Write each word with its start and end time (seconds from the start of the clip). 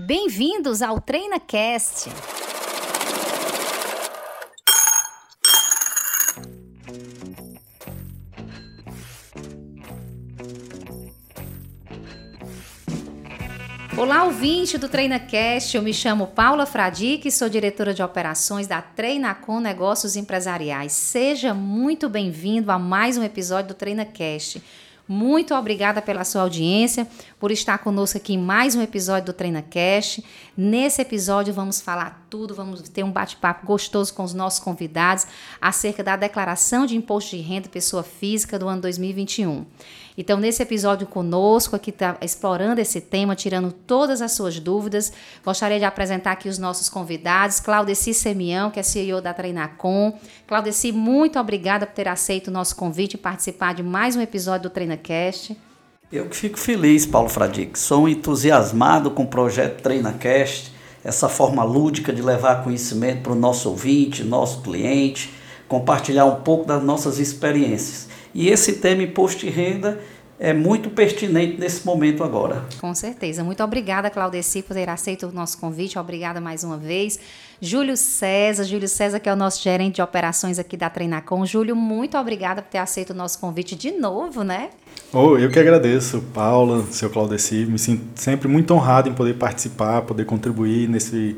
Bem-vindos 0.00 0.80
ao 0.80 1.00
TreinaCast. 1.00 2.08
Olá, 13.96 14.22
ouvinte 14.22 14.78
do 14.78 14.88
TreinaCast. 14.88 15.76
Eu 15.76 15.82
me 15.82 15.92
chamo 15.92 16.28
Paula 16.28 16.64
Fradique, 16.64 17.32
sou 17.32 17.48
diretora 17.48 17.92
de 17.92 18.00
operações 18.00 18.68
da 18.68 18.80
Treinacom 18.80 19.58
Negócios 19.58 20.14
Empresariais. 20.14 20.92
Seja 20.92 21.52
muito 21.52 22.08
bem-vindo 22.08 22.70
a 22.70 22.78
mais 22.78 23.18
um 23.18 23.24
episódio 23.24 23.70
do 23.70 23.74
TreinaCast. 23.74 24.62
Muito 25.08 25.54
obrigada 25.54 26.02
pela 26.02 26.22
sua 26.22 26.42
audiência, 26.42 27.08
por 27.40 27.50
estar 27.50 27.78
conosco 27.78 28.18
aqui 28.18 28.34
em 28.34 28.38
mais 28.38 28.74
um 28.74 28.82
episódio 28.82 29.26
do 29.26 29.32
Treina 29.32 29.62
Cash. 29.62 30.20
Nesse 30.54 31.00
episódio 31.00 31.54
vamos 31.54 31.80
falar 31.80 32.26
tudo, 32.28 32.54
vamos 32.54 32.82
ter 32.88 33.02
um 33.02 33.10
bate-papo 33.10 33.66
gostoso 33.66 34.12
com 34.12 34.22
os 34.22 34.34
nossos 34.34 34.60
convidados 34.60 35.26
acerca 35.60 36.02
da 36.02 36.16
declaração 36.16 36.86
de 36.86 36.96
imposto 36.96 37.36
de 37.36 37.42
renda 37.42 37.68
pessoa 37.68 38.02
física 38.02 38.58
do 38.58 38.68
ano 38.68 38.82
2021. 38.82 39.64
Então, 40.16 40.38
nesse 40.38 40.62
episódio 40.62 41.06
conosco, 41.06 41.76
aqui 41.76 41.92
tá 41.92 42.16
explorando 42.20 42.80
esse 42.80 43.00
tema, 43.00 43.36
tirando 43.36 43.70
todas 43.70 44.20
as 44.20 44.32
suas 44.32 44.58
dúvidas, 44.58 45.12
gostaria 45.44 45.78
de 45.78 45.84
apresentar 45.84 46.32
aqui 46.32 46.48
os 46.48 46.58
nossos 46.58 46.88
convidados, 46.88 47.60
Claudeci 47.60 48.12
Semião, 48.12 48.70
que 48.70 48.80
é 48.80 48.82
CEO 48.82 49.20
da 49.20 49.32
Treinacom. 49.32 50.18
Claudeci, 50.46 50.90
muito 50.90 51.38
obrigada 51.38 51.86
por 51.86 51.94
ter 51.94 52.08
aceito 52.08 52.48
o 52.48 52.50
nosso 52.50 52.74
convite 52.74 53.14
e 53.14 53.18
participar 53.18 53.74
de 53.74 53.82
mais 53.82 54.16
um 54.16 54.20
episódio 54.20 54.68
do 54.68 54.72
TreinaCast. 54.72 55.56
Eu 56.10 56.26
que 56.26 56.36
fico 56.36 56.58
feliz, 56.58 57.06
Paulo 57.06 57.28
Fradique. 57.28 57.78
Sou 57.78 58.08
entusiasmado 58.08 59.10
com 59.10 59.22
o 59.24 59.28
projeto 59.28 59.82
TreinaCast, 59.82 60.72
essa 61.08 61.26
forma 61.26 61.64
lúdica 61.64 62.12
de 62.12 62.20
levar 62.20 62.62
conhecimento 62.62 63.22
para 63.22 63.32
o 63.32 63.34
nosso 63.34 63.70
ouvinte, 63.70 64.22
nosso 64.22 64.60
cliente, 64.60 65.32
compartilhar 65.66 66.26
um 66.26 66.42
pouco 66.42 66.66
das 66.66 66.82
nossas 66.82 67.18
experiências. 67.18 68.08
E 68.34 68.50
esse 68.50 68.74
tema 68.74 69.02
imposto 69.02 69.40
de 69.40 69.50
renda 69.50 69.98
é 70.38 70.52
muito 70.52 70.90
pertinente 70.90 71.58
nesse 71.58 71.84
momento 71.84 72.22
agora. 72.22 72.64
Com 72.80 72.94
certeza. 72.94 73.42
Muito 73.42 73.62
obrigada, 73.62 74.08
Claudeci, 74.08 74.62
por 74.62 74.74
ter 74.74 74.88
aceito 74.88 75.26
o 75.26 75.32
nosso 75.32 75.58
convite. 75.58 75.98
Obrigada 75.98 76.40
mais 76.40 76.62
uma 76.62 76.76
vez. 76.76 77.18
Júlio 77.60 77.96
César, 77.96 78.64
Júlio 78.64 78.88
César, 78.88 79.18
que 79.18 79.28
é 79.28 79.32
o 79.32 79.36
nosso 79.36 79.62
gerente 79.62 79.96
de 79.96 80.02
operações 80.02 80.58
aqui 80.58 80.76
da 80.76 80.88
Treinacom. 80.88 81.44
Júlio, 81.44 81.74
muito 81.74 82.16
obrigada 82.16 82.62
por 82.62 82.70
ter 82.70 82.78
aceito 82.78 83.10
o 83.10 83.14
nosso 83.14 83.38
convite 83.40 83.74
de 83.74 83.90
novo, 83.90 84.44
né? 84.44 84.70
Oh, 85.12 85.36
eu 85.36 85.50
que 85.50 85.58
agradeço, 85.58 86.22
Paula, 86.32 86.84
seu 86.90 87.10
Claudeci. 87.10 87.66
Me 87.66 87.78
sinto 87.78 88.04
sempre 88.14 88.46
muito 88.46 88.72
honrado 88.72 89.08
em 89.08 89.14
poder 89.14 89.34
participar, 89.34 90.02
poder 90.02 90.24
contribuir 90.24 90.88
nesse 90.88 91.36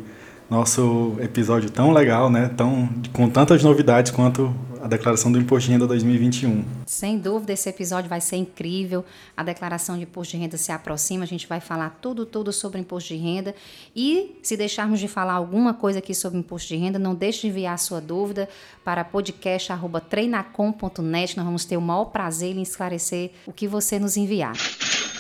nosso 0.50 1.16
episódio 1.20 1.70
tão 1.70 1.92
legal, 1.92 2.28
né? 2.28 2.50
Tão, 2.56 2.88
com 3.12 3.30
tantas 3.30 3.62
novidades 3.62 4.10
quanto 4.10 4.52
a 4.82 4.88
declaração 4.88 5.30
do 5.30 5.38
Imposto 5.38 5.66
de 5.66 5.74
Renda 5.74 5.86
2021. 5.86 6.64
Sem 6.86 7.18
dúvida, 7.18 7.52
esse 7.52 7.68
episódio 7.68 8.08
vai 8.08 8.18
ser 8.20 8.36
incrível. 8.36 9.04
A 9.36 9.42
declaração 9.42 9.96
de 9.96 10.04
imposto 10.04 10.36
de 10.36 10.42
renda 10.42 10.56
se 10.56 10.70
aproxima, 10.72 11.24
a 11.24 11.26
gente 11.26 11.46
vai 11.46 11.60
falar 11.60 11.98
tudo, 12.00 12.24
tudo 12.24 12.50
sobre 12.52 12.80
imposto 12.80 13.12
de 13.14 13.20
renda. 13.20 13.54
E 13.94 14.38
se 14.42 14.56
deixarmos 14.56 14.98
de 14.98 15.06
falar 15.06 15.34
alguma 15.34 15.74
coisa 15.74 15.98
aqui 15.98 16.14
sobre 16.14 16.38
imposto 16.38 16.68
de 16.68 16.76
renda, 16.76 16.98
não 16.98 17.14
deixe 17.14 17.42
de 17.42 17.48
enviar 17.48 17.74
a 17.74 17.78
sua 17.78 18.00
dúvida 18.00 18.48
para 18.82 19.04
podcast.treinacom.net. 19.04 21.36
Nós 21.36 21.46
vamos 21.46 21.66
ter 21.66 21.76
o 21.76 21.80
maior 21.80 22.06
prazer 22.06 22.56
em 22.56 22.62
esclarecer 22.62 23.32
o 23.46 23.52
que 23.52 23.68
você 23.68 23.98
nos 23.98 24.16
enviar. 24.16 24.54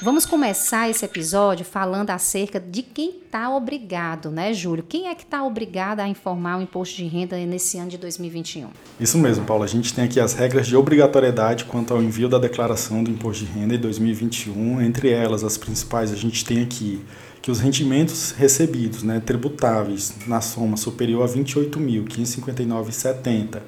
Vamos 0.02 0.24
começar 0.24 0.88
esse 0.88 1.04
episódio 1.04 1.62
falando 1.62 2.08
acerca 2.08 2.58
de 2.58 2.82
quem 2.82 3.16
está 3.22 3.54
obrigado, 3.54 4.30
né, 4.30 4.54
Júlio? 4.54 4.82
Quem 4.82 5.08
é 5.08 5.14
que 5.14 5.24
está 5.24 5.44
obrigado 5.44 6.00
a 6.00 6.08
informar 6.08 6.58
o 6.58 6.62
imposto 6.62 6.96
de 6.96 7.04
renda 7.04 7.36
nesse 7.44 7.76
ano 7.76 7.90
de 7.90 7.98
2021? 7.98 8.70
Isso 8.98 9.18
mesmo, 9.18 9.44
Paulo. 9.44 9.62
A 9.62 9.66
gente 9.66 9.92
tem 9.92 10.04
aqui 10.04 10.18
as 10.18 10.32
regras 10.32 10.66
de 10.66 10.74
obrigatoriedade 10.74 11.66
quanto 11.66 11.92
ao 11.92 12.02
envio 12.02 12.30
da 12.30 12.38
declaração 12.38 13.04
do 13.04 13.10
imposto 13.10 13.44
de 13.44 13.52
renda 13.52 13.74
em 13.74 13.78
2021. 13.78 14.80
Entre 14.80 15.10
elas, 15.10 15.44
as 15.44 15.58
principais, 15.58 16.10
a 16.10 16.16
gente 16.16 16.46
tem 16.46 16.62
aqui 16.62 17.04
que 17.42 17.50
os 17.50 17.60
rendimentos 17.60 18.30
recebidos, 18.30 19.02
né, 19.02 19.20
tributáveis, 19.20 20.14
na 20.26 20.40
soma 20.40 20.78
superior 20.78 21.28
a 21.28 21.30
R$ 21.30 21.44
28.559,70, 21.44 23.60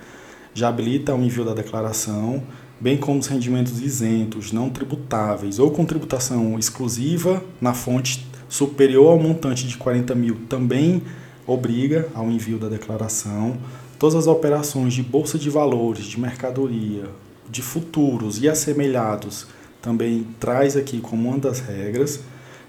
já 0.55 0.69
habilita 0.69 1.15
o 1.15 1.23
envio 1.23 1.45
da 1.45 1.53
declaração 1.53 2.43
bem 2.83 2.97
como 2.97 3.21
os 3.21 3.29
rendimentos 3.29 3.81
isentos, 3.81 4.51
não 4.51 4.69
tributáveis 4.69 5.61
ou 5.61 5.71
com 5.71 5.85
tributação 5.85 6.59
exclusiva 6.59 7.41
na 7.61 7.73
fonte 7.73 8.27
superior 8.49 9.13
ao 9.13 9.19
montante 9.21 9.69
de 9.69 9.77
40 9.77 10.13
mil, 10.17 10.41
também 10.49 11.01
obriga 11.47 12.09
ao 12.13 12.29
envio 12.29 12.59
da 12.59 12.69
declaração. 12.69 13.57
Todas 14.01 14.17
as 14.17 14.27
operações 14.27 14.95
de 14.95 15.03
bolsa 15.03 15.39
de 15.39 15.49
valores, 15.49 16.07
de 16.07 16.19
mercadoria, 16.19 17.05
de 17.49 17.63
futuros 17.63 18.43
e 18.43 18.49
assemelhados 18.49 19.47
também 19.81 20.27
traz 20.41 20.77
aqui 20.77 21.01
como 21.01 21.29
uma 21.29 21.39
das 21.39 21.61
regras. 21.61 22.19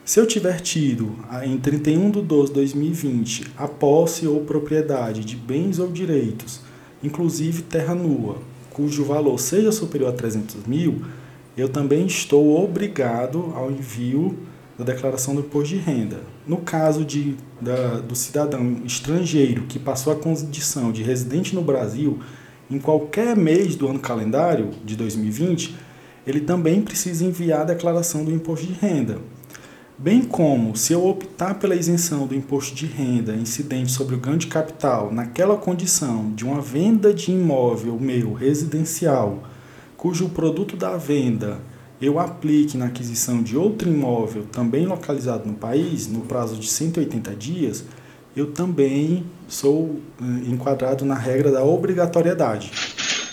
Se 0.04 0.20
eu 0.20 0.26
tiver 0.26 0.60
tido, 0.60 1.16
em 1.44 1.58
31 1.58 2.12
de 2.12 2.22
12 2.22 2.48
de 2.50 2.56
2020, 2.56 3.54
a 3.58 3.68
posse 3.68 4.28
ou 4.28 4.42
propriedade 4.42 5.24
de 5.24 5.36
bens 5.36 5.80
ou 5.80 5.88
direitos 5.88 6.65
inclusive 7.06 7.62
terra 7.62 7.94
nua, 7.96 8.38
cujo 8.72 9.06
valor 9.06 9.40
seja 9.40 9.72
superior 9.72 10.10
a 10.10 10.14
300 10.14 10.66
mil, 10.66 11.02
eu 11.56 11.70
também 11.70 12.06
estou 12.06 12.62
obrigado 12.62 13.54
ao 13.56 13.72
envio 13.72 14.38
da 14.78 14.84
declaração 14.84 15.34
do 15.34 15.42
imposto 15.42 15.70
de 15.70 15.78
renda. 15.78 16.20
No 16.46 16.58
caso 16.58 17.06
de, 17.06 17.36
da, 17.62 18.00
do 18.00 18.16
cidadão 18.16 18.82
estrangeiro 18.84 19.64
que 19.64 19.80
passou 19.80 20.12
a 20.12 20.16
condição 20.16 20.92
de 20.92 21.02
residente 21.02 21.56
no 21.56 21.62
Brasil 21.62 22.20
em 22.70 22.80
qualquer 22.80 23.38
mês 23.38 23.76
do 23.76 23.88
ano 23.88 24.00
calendário 24.00 24.72
de 24.84 24.96
2020, 24.96 25.76
ele 26.28 26.42
também 26.42 26.82
precisa 26.82 27.24
enviar 27.24 27.62
a 27.62 27.66
declaração 27.66 28.26
do 28.26 28.32
imposto 28.32 28.66
de 28.66 28.74
renda. 28.74 29.20
Bem 29.98 30.24
como, 30.24 30.76
se 30.76 30.92
eu 30.92 31.08
optar 31.08 31.58
pela 31.58 31.74
isenção 31.74 32.28
do 32.28 32.36
imposto 32.36 32.76
de 32.76 32.86
renda 32.86 33.34
incidente 33.34 33.94
sobre 33.94 34.14
o 34.14 34.20
ganho 34.20 34.38
de 34.38 34.48
capital 34.48 35.10
naquela 35.10 35.56
condição 35.56 36.34
de 36.34 36.44
uma 36.44 36.60
venda 36.60 37.14
de 37.14 37.32
imóvel 37.32 37.98
meu 37.98 38.34
residencial, 38.34 39.44
cujo 39.96 40.28
produto 40.28 40.76
da 40.76 40.98
venda 40.98 41.60
eu 42.02 42.20
aplique 42.20 42.78
na 42.78 42.88
aquisição 42.88 43.42
de 43.42 43.56
outro 43.56 43.90
imóvel 43.90 44.44
também 44.52 44.86
localizado 44.86 45.48
no 45.48 45.56
país, 45.56 46.10
no 46.10 46.22
prazo 46.22 46.58
de 46.58 46.68
180 46.68 47.34
dias, 47.34 47.86
eu 48.36 48.52
também 48.52 49.26
sou 49.48 50.02
eh, 50.22 50.50
enquadrado 50.50 51.06
na 51.06 51.16
regra 51.16 51.50
da 51.50 51.64
obrigatoriedade. 51.64 52.70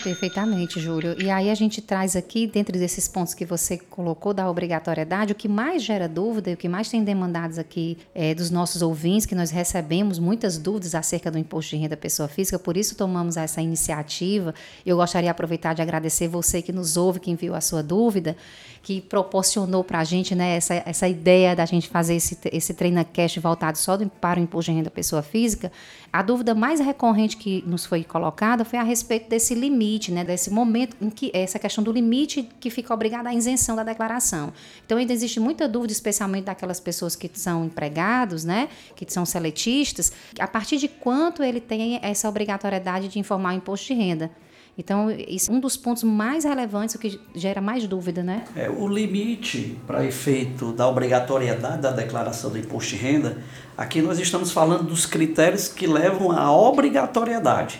Perfeitamente, 0.03 0.81
Júlio. 0.81 1.15
E 1.17 1.29
aí 1.29 1.49
a 1.49 1.55
gente 1.55 1.81
traz 1.81 2.13
aqui, 2.15 2.45
dentro 2.45 2.77
desses 2.77 3.07
pontos 3.07 3.33
que 3.33 3.45
você 3.45 3.77
colocou 3.77 4.33
da 4.33 4.49
obrigatoriedade, 4.49 5.31
o 5.31 5.35
que 5.35 5.47
mais 5.47 5.81
gera 5.81 6.09
dúvida 6.09 6.51
e 6.51 6.55
o 6.55 6.57
que 6.57 6.67
mais 6.67 6.89
tem 6.89 7.01
demandados 7.01 7.57
aqui 7.57 7.97
é, 8.13 8.35
dos 8.35 8.49
nossos 8.49 8.81
ouvintes, 8.81 9.25
que 9.25 9.33
nós 9.33 9.49
recebemos 9.49 10.19
muitas 10.19 10.57
dúvidas 10.57 10.93
acerca 10.93 11.31
do 11.31 11.37
imposto 11.37 11.71
de 11.71 11.81
renda 11.81 11.95
pessoa 11.95 12.27
física, 12.27 12.59
por 12.59 12.75
isso 12.75 12.95
tomamos 12.95 13.37
essa 13.37 13.61
iniciativa. 13.61 14.53
Eu 14.85 14.97
gostaria 14.97 15.27
de 15.27 15.31
aproveitar 15.31 15.73
de 15.73 15.81
agradecer 15.81 16.27
você 16.27 16.61
que 16.61 16.73
nos 16.73 16.97
ouve, 16.97 17.21
que 17.21 17.31
enviou 17.31 17.55
a 17.55 17.61
sua 17.61 17.81
dúvida, 17.81 18.35
que 18.83 18.99
proporcionou 18.99 19.81
para 19.81 19.99
a 19.99 20.03
gente 20.03 20.35
né, 20.35 20.57
essa, 20.57 20.73
essa 20.85 21.07
ideia 21.07 21.55
da 21.55 21.65
gente 21.65 21.87
fazer 21.87 22.15
esse, 22.15 22.37
esse 22.51 22.73
treino 22.73 23.03
cash 23.05 23.37
voltado 23.37 23.77
só 23.77 23.95
do, 23.95 24.09
para 24.09 24.41
o 24.41 24.43
imposto 24.43 24.69
de 24.69 24.77
renda 24.77 24.91
pessoa 24.91 25.21
física. 25.21 25.71
A 26.11 26.21
dúvida 26.21 26.53
mais 26.53 26.81
recorrente 26.81 27.37
que 27.37 27.63
nos 27.65 27.85
foi 27.85 28.03
colocada 28.03 28.65
foi 28.65 28.77
a 28.77 28.83
respeito 28.83 29.29
desse 29.29 29.55
limite, 29.55 29.92
né, 30.11 30.23
desse 30.23 30.49
momento 30.49 30.95
em 31.01 31.09
que 31.09 31.31
essa 31.33 31.57
questão 31.59 31.83
do 31.83 31.91
limite 31.91 32.49
que 32.59 32.69
fica 32.69 32.93
obrigada 32.93 33.29
à 33.29 33.33
isenção 33.33 33.75
da 33.75 33.83
declaração. 33.83 34.53
Então 34.85 34.97
ainda 34.97 35.13
existe 35.13 35.39
muita 35.39 35.67
dúvida, 35.67 35.93
especialmente 35.93 36.45
daquelas 36.45 36.79
pessoas 36.79 37.15
que 37.15 37.29
são 37.33 37.65
empregados, 37.65 38.43
né, 38.43 38.69
que 38.95 39.05
são 39.11 39.25
seletistas, 39.25 40.11
a 40.39 40.47
partir 40.47 40.77
de 40.77 40.87
quanto 40.87 41.43
ele 41.43 41.59
tem 41.59 41.99
essa 42.01 42.27
obrigatoriedade 42.27 43.07
de 43.07 43.19
informar 43.19 43.53
o 43.53 43.57
imposto 43.57 43.87
de 43.87 43.93
renda. 43.93 44.31
Então, 44.75 45.11
isso 45.11 45.51
é 45.51 45.53
um 45.53 45.59
dos 45.59 45.77
pontos 45.77 46.03
mais 46.03 46.45
relevantes, 46.45 46.95
o 46.95 46.99
que 46.99 47.19
gera 47.35 47.61
mais 47.61 47.85
dúvida, 47.85 48.23
né? 48.23 48.43
É, 48.55 48.69
o 48.71 48.87
limite 48.87 49.77
para 49.85 50.03
efeito 50.03 50.73
da 50.73 50.87
obrigatoriedade 50.87 51.81
da 51.83 51.91
declaração 51.91 52.49
do 52.49 52.57
imposto 52.57 52.89
de 52.89 52.95
renda, 52.95 53.37
aqui 53.77 54.01
nós 54.01 54.17
estamos 54.17 54.51
falando 54.51 54.85
dos 54.85 55.05
critérios 55.05 55.67
que 55.67 55.85
levam 55.85 56.31
à 56.31 56.51
obrigatoriedade. 56.51 57.79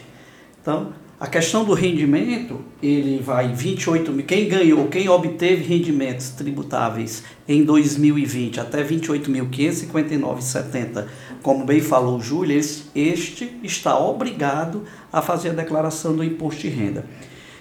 Então, 0.62 0.94
a 1.24 1.28
questão 1.28 1.64
do 1.64 1.74
rendimento, 1.74 2.60
ele 2.82 3.22
vai 3.24 3.48
28 3.48 4.12
mil. 4.12 4.26
Quem 4.26 4.50
ganhou, 4.50 4.90
quem 4.90 5.08
obteve 5.08 5.64
rendimentos 5.64 6.32
tributáveis 6.32 7.24
em 7.48 7.64
2020 7.64 8.60
até 8.60 8.84
28.559,70, 8.84 11.06
como 11.42 11.64
bem 11.64 11.80
falou 11.80 12.18
o 12.18 12.22
Júlio, 12.22 12.60
este 12.60 13.58
está 13.64 13.98
obrigado 13.98 14.84
a 15.14 15.22
fazer 15.22 15.52
a 15.52 15.54
declaração 15.54 16.14
do 16.14 16.26
imposto 16.26 16.64
de 16.64 16.68
renda. 16.68 17.06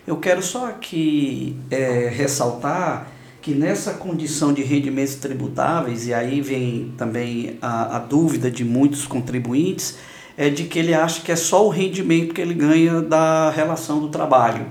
Eu 0.05 0.17
quero 0.17 0.43
só 0.43 0.67
aqui 0.67 1.57
é, 1.71 2.09
ressaltar 2.09 3.13
que 3.41 3.55
nessa 3.55 3.95
condição 3.95 4.53
de 4.53 4.65
rendimentos 4.65 5.15
tributáveis, 5.15 6.09
e 6.09 6.13
aí 6.13 6.41
vem 6.41 6.93
também 6.99 7.59
a, 7.63 7.99
a 7.99 8.01
dúvida 8.01 8.51
de 8.51 8.65
muitos 8.65 9.07
contribuintes, 9.07 9.99
é 10.37 10.49
de 10.49 10.65
que 10.65 10.79
ele 10.79 10.95
acha 10.95 11.21
que 11.21 11.33
é 11.33 11.37
só 11.37 11.67
o 11.67 11.69
rendimento 11.69 12.35
que 12.35 12.41
ele 12.41 12.55
ganha 12.55 13.01
da 13.01 13.51
relação 13.51 14.01
do 14.01 14.09
trabalho. 14.09 14.67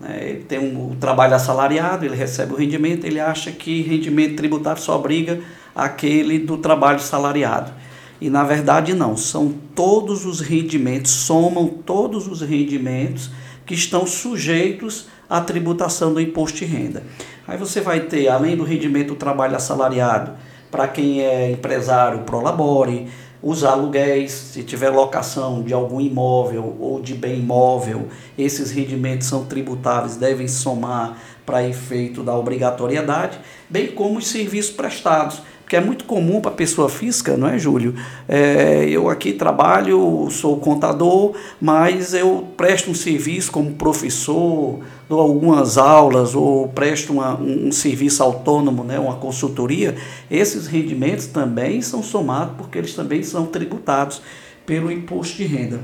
Né? 0.00 0.18
Ele 0.20 0.44
tem 0.44 0.58
um, 0.58 0.94
trabalho 0.96 1.34
assalariado, 1.34 2.04
ele 2.04 2.16
recebe 2.16 2.52
o 2.52 2.56
rendimento, 2.56 3.04
ele 3.04 3.20
acha 3.20 3.50
que 3.52 3.82
rendimento 3.82 4.36
tributável 4.36 4.82
só 4.82 4.96
obriga 4.96 5.40
aquele 5.74 6.38
do 6.38 6.58
trabalho 6.58 7.00
salariado. 7.00 7.72
E 8.20 8.30
na 8.30 8.44
verdade 8.44 8.94
não, 8.94 9.16
são 9.16 9.54
todos 9.74 10.24
os 10.24 10.40
rendimentos, 10.40 11.10
somam 11.10 11.66
todos 11.66 12.26
os 12.26 12.40
rendimentos 12.40 13.30
que 13.66 13.74
estão 13.74 14.06
sujeitos 14.06 15.08
à 15.28 15.40
tributação 15.40 16.14
do 16.14 16.20
imposto 16.20 16.58
de 16.58 16.64
renda. 16.64 17.02
Aí 17.46 17.58
você 17.58 17.80
vai 17.80 18.00
ter, 18.00 18.28
além 18.28 18.56
do 18.56 18.64
rendimento 18.64 19.08
do 19.08 19.16
trabalho 19.16 19.56
assalariado, 19.56 20.32
para 20.70 20.88
quem 20.88 21.20
é 21.20 21.50
empresário, 21.50 22.20
prolabore, 22.20 23.08
os 23.42 23.64
aluguéis, 23.64 24.32
se 24.32 24.62
tiver 24.62 24.90
locação 24.90 25.62
de 25.62 25.72
algum 25.74 26.00
imóvel 26.00 26.76
ou 26.80 27.00
de 27.00 27.14
bem 27.14 27.40
imóvel, 27.40 28.08
esses 28.36 28.70
rendimentos 28.70 29.28
são 29.28 29.44
tributáveis, 29.44 30.16
devem 30.16 30.48
somar 30.48 31.18
para 31.44 31.66
efeito 31.66 32.22
da 32.22 32.36
obrigatoriedade, 32.36 33.38
bem 33.70 33.88
como 33.88 34.18
os 34.18 34.26
serviços 34.26 34.72
prestados 34.72 35.42
porque 35.66 35.74
é 35.74 35.80
muito 35.80 36.04
comum 36.04 36.40
para 36.40 36.52
pessoa 36.52 36.88
física, 36.88 37.36
não 37.36 37.48
é, 37.48 37.58
Júlio? 37.58 37.92
É, 38.28 38.88
eu 38.88 39.10
aqui 39.10 39.32
trabalho, 39.32 40.28
sou 40.30 40.58
contador, 40.58 41.34
mas 41.60 42.14
eu 42.14 42.46
presto 42.56 42.88
um 42.88 42.94
serviço 42.94 43.50
como 43.50 43.72
professor, 43.72 44.78
dou 45.08 45.20
algumas 45.20 45.76
aulas 45.76 46.36
ou 46.36 46.68
presto 46.68 47.14
uma, 47.14 47.36
um, 47.36 47.66
um, 47.66 47.72
serviço 47.72 48.22
autônomo, 48.22 48.84
né, 48.84 48.96
uma 48.96 49.16
consultoria. 49.16 49.96
Esses 50.30 50.68
rendimentos 50.68 51.26
também 51.26 51.82
são 51.82 52.00
somados 52.00 52.54
porque 52.56 52.78
eles 52.78 52.94
também 52.94 53.24
são 53.24 53.46
tributados 53.46 54.22
pelo 54.64 54.92
imposto 54.92 55.36
de 55.38 55.46
renda. 55.46 55.80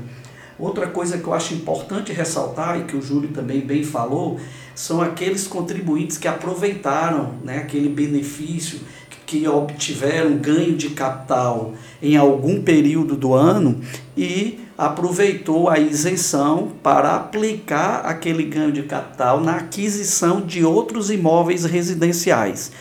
Outra 0.57 0.87
coisa 0.87 1.17
que 1.17 1.27
eu 1.27 1.33
acho 1.33 1.53
importante 1.53 2.13
ressaltar 2.13 2.79
e 2.79 2.83
que 2.85 2.95
o 2.95 3.01
Júlio 3.01 3.31
também 3.33 3.59
bem 3.59 3.83
falou 3.83 4.39
são 4.73 5.01
aqueles 5.01 5.45
contribuintes 5.45 6.17
que 6.17 6.27
aproveitaram 6.27 7.33
né, 7.43 7.57
aquele 7.57 7.89
benefício 7.89 8.79
que 9.25 9.47
obtiveram 9.47 10.37
ganho 10.37 10.75
de 10.75 10.89
capital 10.89 11.73
em 12.01 12.17
algum 12.17 12.61
período 12.61 13.15
do 13.15 13.33
ano 13.33 13.81
e 14.15 14.59
aproveitou 14.77 15.69
a 15.69 15.79
isenção 15.79 16.71
para 16.81 17.15
aplicar 17.15 18.05
aquele 18.05 18.43
ganho 18.43 18.71
de 18.71 18.83
capital 18.83 19.39
na 19.39 19.57
aquisição 19.57 20.41
de 20.41 20.65
outros 20.65 21.09
imóveis 21.09 21.63
residenciais. 21.63 22.71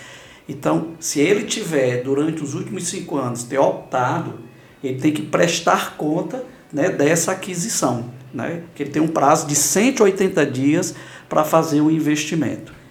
Então, 0.49 0.89
se 0.99 1.21
ele 1.21 1.45
tiver, 1.45 2.03
durante 2.03 2.43
os 2.43 2.55
últimos 2.55 2.89
cinco 2.89 3.17
anos, 3.17 3.45
ter 3.45 3.59
optado, 3.59 4.41
ele 4.83 4.99
tem 4.99 5.13
que 5.13 5.23
prestar 5.23 5.97
conta 5.97 6.45
né, 6.73 6.89
dessa 6.89 7.33
aquisição, 7.33 8.07
né, 8.35 8.63
que 8.75 8.83
ele 8.83 8.91
tem 8.91 9.03
um 9.03 9.09
prazo 9.09 9.47
de 9.47 9.55
180 9.55 10.45
dias 10.47 10.95
para 11.29 11.45
fazer 11.45 11.81
o 11.81 11.91
investimento. 11.91 12.82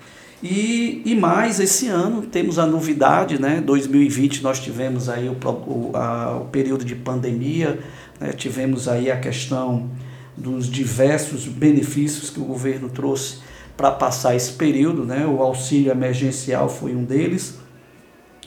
E, 0.43 1.03
e 1.05 1.15
mais, 1.15 1.59
esse 1.59 1.88
ano 1.88 2.23
temos 2.23 2.57
a 2.57 2.65
novidade, 2.65 3.39
né? 3.39 3.61
2020 3.61 4.41
nós 4.41 4.59
tivemos 4.59 5.07
aí 5.07 5.29
o, 5.29 5.33
o, 5.33 5.91
a, 5.95 6.38
o 6.38 6.45
período 6.45 6.83
de 6.83 6.95
pandemia, 6.95 7.79
né? 8.19 8.33
tivemos 8.33 8.88
aí 8.88 9.11
a 9.11 9.19
questão 9.19 9.89
dos 10.35 10.67
diversos 10.67 11.45
benefícios 11.45 12.31
que 12.31 12.39
o 12.39 12.43
governo 12.43 12.89
trouxe 12.89 13.39
para 13.77 13.91
passar 13.91 14.35
esse 14.35 14.53
período, 14.53 15.05
né? 15.05 15.25
O 15.27 15.41
auxílio 15.41 15.91
emergencial 15.91 16.67
foi 16.67 16.95
um 16.95 17.03
deles, 17.03 17.59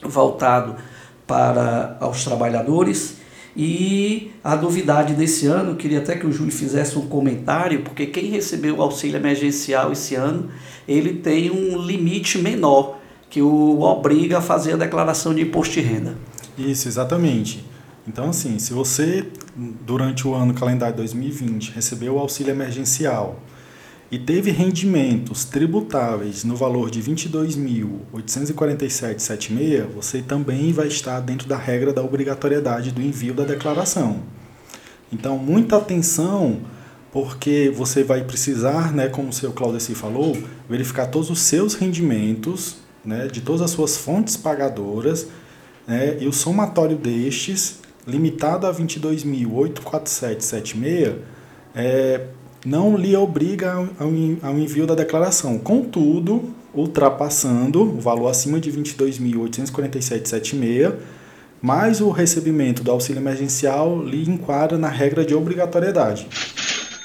voltado 0.03 0.75
para 1.25 1.97
os 2.01 2.23
trabalhadores. 2.25 3.17
E 3.55 4.31
a 4.43 4.55
novidade 4.55 5.13
desse 5.13 5.47
ano, 5.47 5.75
queria 5.75 5.99
até 5.99 6.15
que 6.15 6.27
o 6.27 6.31
Júlio 6.31 6.51
fizesse 6.51 6.97
um 6.97 7.07
comentário, 7.07 7.83
porque 7.83 8.05
quem 8.05 8.29
recebeu 8.29 8.77
o 8.77 8.81
auxílio 8.81 9.17
emergencial 9.17 9.93
esse 9.93 10.13
ano 10.15 10.49
ele 10.87 11.13
tem 11.13 11.49
um 11.49 11.77
limite 11.77 12.37
menor 12.37 12.99
que 13.29 13.41
o 13.41 13.81
obriga 13.81 14.39
a 14.39 14.41
fazer 14.41 14.73
a 14.73 14.77
declaração 14.77 15.33
de 15.33 15.41
imposto 15.41 15.75
de 15.75 15.81
renda. 15.81 16.17
Isso, 16.57 16.87
exatamente. 16.87 17.65
Então, 18.07 18.29
assim, 18.29 18.59
se 18.59 18.71
você, 18.71 19.25
durante 19.55 20.27
o 20.27 20.33
ano 20.33 20.53
calendário 20.53 20.95
2020, 20.95 21.71
recebeu 21.71 22.15
o 22.15 22.19
auxílio 22.19 22.51
emergencial 22.51 23.39
e 24.11 24.19
teve 24.19 24.51
rendimentos 24.51 25.45
tributáveis 25.45 26.43
no 26.43 26.55
valor 26.55 26.91
de 26.91 27.01
R$ 27.01 27.13
22.847,76, 27.13 29.87
você 29.87 30.21
também 30.21 30.71
vai 30.71 30.85
estar 30.87 31.19
dentro 31.19 31.47
da 31.47 31.57
regra 31.57 31.91
da 31.91 32.03
obrigatoriedade 32.03 32.91
do 32.91 33.01
envio 33.01 33.33
da 33.33 33.43
declaração. 33.43 34.19
Então, 35.11 35.37
muita 35.37 35.75
atenção 35.77 36.61
porque 37.11 37.71
você 37.73 38.03
vai 38.03 38.23
precisar, 38.25 38.93
né, 38.93 39.07
como 39.07 39.29
o 39.29 39.33
seu 39.33 39.53
Claudeci 39.53 39.95
falou, 39.95 40.37
verificar 40.69 41.07
todos 41.07 41.29
os 41.29 41.39
seus 41.39 41.73
rendimentos, 41.73 42.75
né, 43.05 43.27
de 43.27 43.39
todas 43.39 43.61
as 43.61 43.71
suas 43.71 43.95
fontes 43.95 44.35
pagadoras, 44.35 45.25
né, 45.87 46.17
e 46.19 46.27
o 46.27 46.33
somatório 46.33 46.97
destes, 46.97 47.79
limitado 48.05 48.67
a 48.67 48.73
22.847,76, 48.73 51.15
é, 51.73 52.27
não 52.65 52.97
lhe 52.97 53.15
obriga 53.15 53.87
ao, 53.99 54.09
envio 54.57 54.87
da 54.87 54.95
declaração. 54.95 55.59
Contudo, 55.59 56.51
ultrapassando 56.73 57.83
o 57.83 58.01
valor 58.01 58.29
acima 58.29 58.59
de 58.59 58.71
22.847,76, 58.71 60.95
mais 61.61 62.01
o 62.01 62.09
recebimento 62.09 62.83
do 62.83 62.89
auxílio 62.91 63.21
emergencial 63.21 64.03
lhe 64.03 64.27
enquadra 64.29 64.77
na 64.77 64.89
regra 64.89 65.23
de 65.23 65.33
obrigatoriedade 65.35 66.27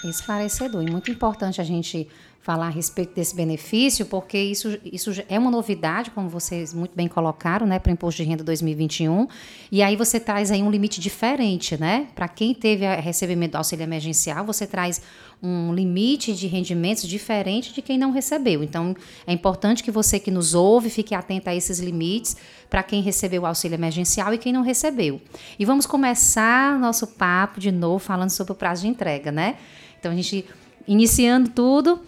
esclarecedor. 0.09 0.83
E 0.83 0.91
muito 0.91 1.11
importante 1.11 1.61
a 1.61 1.65
gente 1.65 2.09
falar 2.41 2.69
a 2.69 2.71
respeito 2.71 3.15
desse 3.15 3.37
benefício, 3.37 4.07
porque 4.07 4.39
isso, 4.39 4.79
isso 4.83 5.11
é 5.29 5.39
uma 5.39 5.51
novidade, 5.51 6.11
como 6.11 6.29
vocês 6.29 6.73
muito 6.73 6.93
bem 6.97 7.07
colocaram, 7.07 7.67
né, 7.67 7.79
para 7.79 7.91
o 7.91 7.93
Imposto 7.93 8.23
de 8.23 8.29
Renda 8.29 8.43
2021. 8.43 9.29
E 9.71 9.83
aí 9.83 9.95
você 9.95 10.19
traz 10.19 10.51
aí 10.51 10.63
um 10.63 10.71
limite 10.71 11.01
diferente, 11.01 11.79
né? 11.79 12.09
Para 12.15 12.29
quem 12.29 12.55
teve 12.55 12.87
recebimento 12.97 13.53
do 13.53 13.57
auxílio 13.57 13.83
emergencial, 13.83 14.45
você 14.45 14.67
traz 14.67 15.03
um 15.43 15.73
limite 15.75 16.35
de 16.35 16.47
rendimentos 16.47 17.07
diferente 17.07 17.75
de 17.75 17.83
quem 17.83 17.99
não 17.99 18.11
recebeu. 18.11 18.63
Então, 18.63 18.95
é 19.27 19.33
importante 19.33 19.83
que 19.83 19.91
você 19.91 20.19
que 20.19 20.31
nos 20.31 20.55
ouve 20.55 20.89
fique 20.89 21.15
atento 21.15 21.51
a 21.51 21.55
esses 21.55 21.79
limites 21.79 22.37
para 22.71 22.83
quem 22.83 23.03
recebeu 23.03 23.43
o 23.43 23.47
auxílio 23.47 23.75
emergencial 23.75 24.33
e 24.33 24.39
quem 24.39 24.53
não 24.53 24.63
recebeu. 24.63 25.21
E 25.59 25.65
vamos 25.65 25.85
começar 25.87 26.79
nosso 26.79 27.07
papo 27.07 27.61
de 27.61 27.71
novo 27.71 27.99
falando 27.99 28.31
sobre 28.31 28.53
o 28.53 28.57
prazo 28.57 28.83
de 28.83 28.89
entrega, 28.89 29.31
né? 29.31 29.57
Então 29.99 30.13
a 30.13 30.15
gente 30.15 30.47
iniciando 30.87 31.51
tudo, 31.51 32.01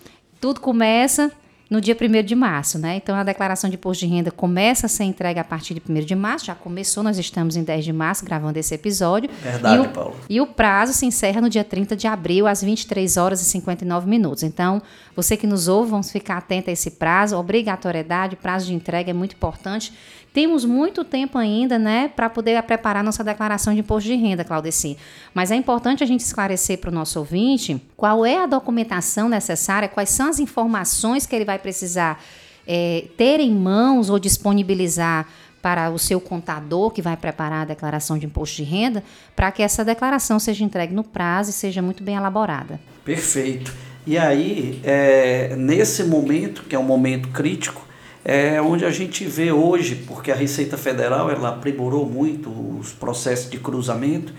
tudo 0.42 0.60
começa 0.60 1.30
no 1.70 1.80
dia 1.80 1.96
1 1.98 2.22
de 2.24 2.34
março, 2.34 2.78
né? 2.78 2.96
Então 2.96 3.14
a 3.14 3.22
declaração 3.22 3.70
de 3.70 3.76
imposto 3.76 4.04
de 4.04 4.12
renda 4.12 4.30
começa 4.32 4.86
a 4.86 4.88
ser 4.88 5.04
entregue 5.04 5.38
a 5.38 5.44
partir 5.44 5.72
de 5.72 5.82
1 5.88 6.04
de 6.04 6.16
março, 6.16 6.46
já 6.46 6.54
começou, 6.54 7.02
nós 7.02 7.16
estamos 7.16 7.56
em 7.56 7.62
10 7.62 7.84
de 7.84 7.92
março 7.92 8.24
gravando 8.24 8.58
esse 8.58 8.74
episódio. 8.74 9.30
Verdade, 9.40 9.76
e 9.76 9.78
o, 9.78 9.88
Paulo. 9.88 10.16
E 10.28 10.40
o 10.40 10.46
prazo 10.48 10.92
se 10.92 11.06
encerra 11.06 11.40
no 11.40 11.48
dia 11.48 11.62
30 11.62 11.94
de 11.96 12.08
abril, 12.08 12.48
às 12.48 12.60
23 12.60 13.16
horas 13.16 13.40
e 13.40 13.44
59 13.44 14.10
minutos. 14.10 14.42
Então, 14.42 14.82
você 15.14 15.36
que 15.36 15.46
nos 15.46 15.68
ouve, 15.68 15.90
vamos 15.90 16.10
ficar 16.10 16.38
atento 16.38 16.70
a 16.70 16.72
esse 16.72 16.92
prazo, 16.92 17.36
obrigatoriedade, 17.36 18.36
prazo 18.36 18.66
de 18.66 18.74
entrega 18.74 19.10
é 19.10 19.12
muito 19.12 19.34
importante. 19.34 19.92
Temos 20.32 20.64
muito 20.64 21.04
tempo 21.04 21.36
ainda, 21.36 21.78
né, 21.78 22.08
para 22.08 22.30
poder 22.30 22.62
preparar 22.62 23.04
nossa 23.04 23.22
declaração 23.22 23.74
de 23.74 23.80
imposto 23.80 24.08
de 24.08 24.16
renda, 24.16 24.42
Claudeci. 24.42 24.96
Mas 25.34 25.50
é 25.50 25.54
importante 25.54 26.02
a 26.02 26.06
gente 26.06 26.20
esclarecer 26.20 26.78
para 26.78 26.88
o 26.88 26.94
nosso 26.94 27.18
ouvinte 27.18 27.80
qual 27.96 28.24
é 28.24 28.38
a 28.42 28.46
documentação 28.46 29.28
necessária, 29.28 29.88
quais 29.88 30.08
são 30.08 30.30
as 30.30 30.38
informações 30.38 31.26
que 31.26 31.36
ele 31.36 31.44
vai 31.44 31.58
precisar 31.58 32.22
é, 32.66 33.04
ter 33.16 33.40
em 33.40 33.54
mãos 33.54 34.08
ou 34.08 34.18
disponibilizar 34.18 35.28
para 35.60 35.90
o 35.90 35.98
seu 35.98 36.20
contador 36.20 36.90
que 36.90 37.02
vai 37.02 37.16
preparar 37.16 37.62
a 37.62 37.66
declaração 37.66 38.18
de 38.18 38.26
imposto 38.26 38.56
de 38.56 38.64
renda, 38.64 39.04
para 39.36 39.52
que 39.52 39.62
essa 39.62 39.84
declaração 39.84 40.38
seja 40.38 40.64
entregue 40.64 40.94
no 40.94 41.04
prazo 41.04 41.50
e 41.50 41.52
seja 41.52 41.80
muito 41.82 42.02
bem 42.02 42.16
elaborada. 42.16 42.80
Perfeito. 43.04 43.72
E 44.04 44.18
aí, 44.18 44.80
é, 44.82 45.54
nesse 45.56 46.02
momento, 46.04 46.64
que 46.64 46.74
é 46.74 46.78
um 46.78 46.82
momento 46.82 47.28
crítico, 47.28 47.86
é 48.24 48.60
onde 48.60 48.84
a 48.84 48.90
gente 48.90 49.24
vê 49.24 49.52
hoje, 49.52 49.94
porque 50.06 50.32
a 50.32 50.34
Receita 50.34 50.76
Federal 50.76 51.30
ela 51.30 51.50
aprimorou 51.50 52.04
muito 52.04 52.50
os 52.80 52.92
processos 52.92 53.48
de 53.48 53.58
cruzamento, 53.58 54.32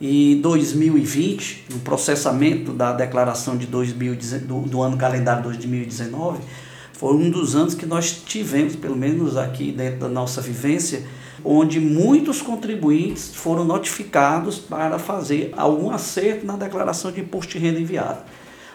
e 0.00 0.36
2020, 0.42 1.66
no 1.70 1.78
processamento 1.80 2.72
da 2.72 2.92
declaração 2.92 3.56
de 3.56 3.66
2019, 3.66 4.46
do, 4.46 4.60
do 4.68 4.82
ano 4.82 4.96
calendário 4.96 5.42
2019, 5.44 6.40
foi 6.92 7.14
um 7.14 7.30
dos 7.30 7.54
anos 7.54 7.74
que 7.74 7.86
nós 7.86 8.10
tivemos, 8.10 8.74
pelo 8.74 8.96
menos 8.96 9.36
aqui 9.36 9.70
dentro 9.70 10.00
da 10.00 10.08
nossa 10.08 10.40
vivência, 10.40 11.04
onde 11.44 11.78
muitos 11.78 12.40
contribuintes 12.40 13.34
foram 13.34 13.64
notificados 13.64 14.58
para 14.58 14.98
fazer 14.98 15.52
algum 15.56 15.90
acerto 15.90 16.46
na 16.46 16.56
declaração 16.56 17.12
de 17.12 17.20
imposto 17.20 17.52
de 17.52 17.58
renda 17.58 17.78
enviada. 17.78 18.24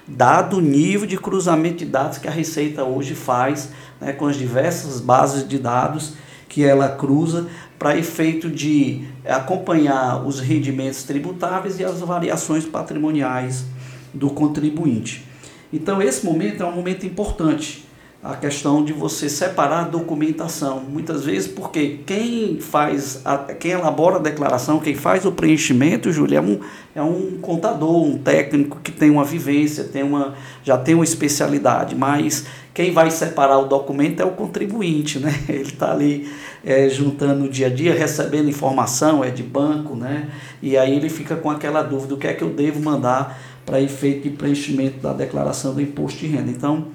Dado 0.07 0.57
o 0.57 0.61
nível 0.61 1.05
de 1.05 1.17
cruzamento 1.17 1.79
de 1.79 1.85
dados 1.85 2.17
que 2.17 2.27
a 2.27 2.31
Receita 2.31 2.83
hoje 2.83 3.13
faz 3.13 3.71
né, 3.99 4.13
com 4.13 4.27
as 4.27 4.37
diversas 4.37 5.01
bases 5.01 5.47
de 5.47 5.59
dados 5.59 6.13
que 6.47 6.63
ela 6.63 6.89
cruza 6.89 7.47
para 7.77 7.97
efeito 7.97 8.49
de 8.49 9.05
acompanhar 9.25 10.25
os 10.25 10.39
rendimentos 10.39 11.03
tributáveis 11.03 11.79
e 11.79 11.83
as 11.83 11.99
variações 11.99 12.65
patrimoniais 12.65 13.65
do 14.13 14.29
contribuinte. 14.29 15.25
Então, 15.71 16.01
esse 16.01 16.25
momento 16.25 16.63
é 16.63 16.65
um 16.65 16.71
momento 16.71 17.05
importante, 17.05 17.86
a 18.23 18.35
questão 18.35 18.83
de 18.83 18.91
você 18.91 19.29
separar 19.29 19.81
a 19.81 19.87
documentação. 19.87 20.79
Muitas 20.79 21.23
vezes, 21.23 21.47
porque 21.47 21.99
quem 22.05 22.59
faz, 22.59 23.21
a, 23.23 23.37
quem 23.37 23.71
elabora 23.71 24.15
a 24.15 24.19
declaração, 24.19 24.79
quem 24.79 24.95
faz 24.95 25.23
o 25.23 25.31
preenchimento, 25.31 26.11
Júlio, 26.11 26.37
é 26.37 26.41
um, 26.41 26.59
é 26.95 27.01
um 27.01 27.37
contador, 27.39 28.03
um 28.03 28.17
técnico 28.17 28.79
que 28.83 28.91
tem 28.91 29.11
uma 29.11 29.23
vivência, 29.23 29.83
tem 29.83 30.03
uma, 30.03 30.33
já 30.63 30.77
tem 30.77 30.95
uma 30.95 31.03
especialidade, 31.03 31.95
mas 31.95 32.45
quem 32.73 32.91
vai 32.91 33.11
separar 33.11 33.59
o 33.59 33.65
documento 33.65 34.19
é 34.19 34.25
o 34.25 34.31
contribuinte, 34.31 35.19
né? 35.19 35.33
Ele 35.47 35.61
está 35.61 35.91
ali 35.91 36.27
é, 36.65 36.89
juntando 36.89 37.43
no 37.43 37.49
dia 37.49 37.67
a 37.67 37.69
dia, 37.69 37.93
recebendo 37.93 38.49
informação, 38.49 39.23
é 39.23 39.29
de 39.29 39.43
banco, 39.43 39.95
né? 39.95 40.29
E 40.61 40.75
aí 40.75 40.95
ele 40.95 41.09
fica 41.09 41.35
com 41.35 41.49
aquela 41.49 41.83
dúvida, 41.83 42.15
o 42.15 42.17
que 42.17 42.27
é 42.27 42.33
que 42.33 42.43
eu 42.43 42.49
devo 42.49 42.81
mandar 42.81 43.39
para 43.65 43.79
efeito 43.81 44.23
de 44.23 44.35
preenchimento 44.35 44.99
da 44.99 45.13
declaração 45.13 45.73
do 45.73 45.81
imposto 45.81 46.19
de 46.19 46.27
renda. 46.27 46.49
Então, 46.49 46.87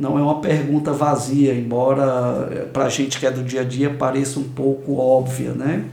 não 0.00 0.18
é 0.18 0.22
uma 0.22 0.40
pergunta 0.40 0.94
vazia, 0.94 1.54
embora 1.54 2.48
é, 2.50 2.58
para 2.60 2.86
a 2.86 2.88
gente 2.88 3.20
que 3.20 3.26
é 3.26 3.30
do 3.30 3.44
dia 3.44 3.60
a 3.60 3.64
dia 3.64 3.90
pareça 3.90 4.40
um 4.40 4.48
pouco 4.48 4.96
óbvia, 4.96 5.52
né? 5.52 5.84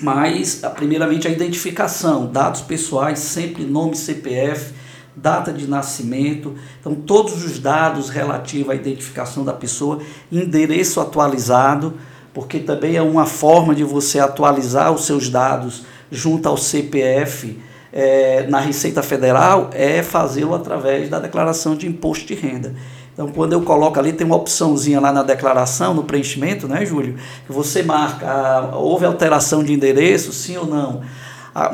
Mas, 0.00 0.62
primeiramente, 0.74 1.28
a 1.28 1.30
identificação, 1.30 2.26
dados 2.32 2.62
pessoais, 2.62 3.18
sempre 3.18 3.64
nome 3.64 3.94
CPF, 3.94 4.72
data 5.14 5.52
de 5.52 5.68
nascimento, 5.68 6.54
então 6.80 6.94
todos 6.94 7.44
os 7.44 7.58
dados 7.58 8.08
relativos 8.08 8.70
à 8.70 8.74
identificação 8.74 9.44
da 9.44 9.52
pessoa, 9.52 9.98
endereço 10.32 10.98
atualizado, 10.98 11.94
porque 12.32 12.58
também 12.58 12.96
é 12.96 13.02
uma 13.02 13.26
forma 13.26 13.74
de 13.74 13.84
você 13.84 14.18
atualizar 14.18 14.92
os 14.92 15.04
seus 15.04 15.28
dados 15.28 15.84
junto 16.10 16.48
ao 16.48 16.56
CPF 16.56 17.58
é, 17.98 18.46
na 18.48 18.60
Receita 18.60 19.02
Federal, 19.02 19.70
é 19.72 20.04
fazê-lo 20.04 20.54
através 20.54 21.08
da 21.08 21.18
declaração 21.18 21.74
de 21.74 21.88
imposto 21.88 22.26
de 22.26 22.34
renda. 22.34 22.72
Então, 23.12 23.26
quando 23.26 23.54
eu 23.54 23.62
coloco 23.62 23.98
ali, 23.98 24.12
tem 24.12 24.24
uma 24.24 24.36
opçãozinha 24.36 25.00
lá 25.00 25.12
na 25.12 25.24
declaração, 25.24 25.94
no 25.94 26.04
preenchimento, 26.04 26.68
né, 26.68 26.86
Júlio? 26.86 27.16
Que 27.44 27.52
você 27.52 27.82
marca, 27.82 28.24
ah, 28.24 28.76
houve 28.76 29.04
alteração 29.04 29.64
de 29.64 29.72
endereço, 29.72 30.32
sim 30.32 30.56
ou 30.56 30.66
não? 30.66 31.02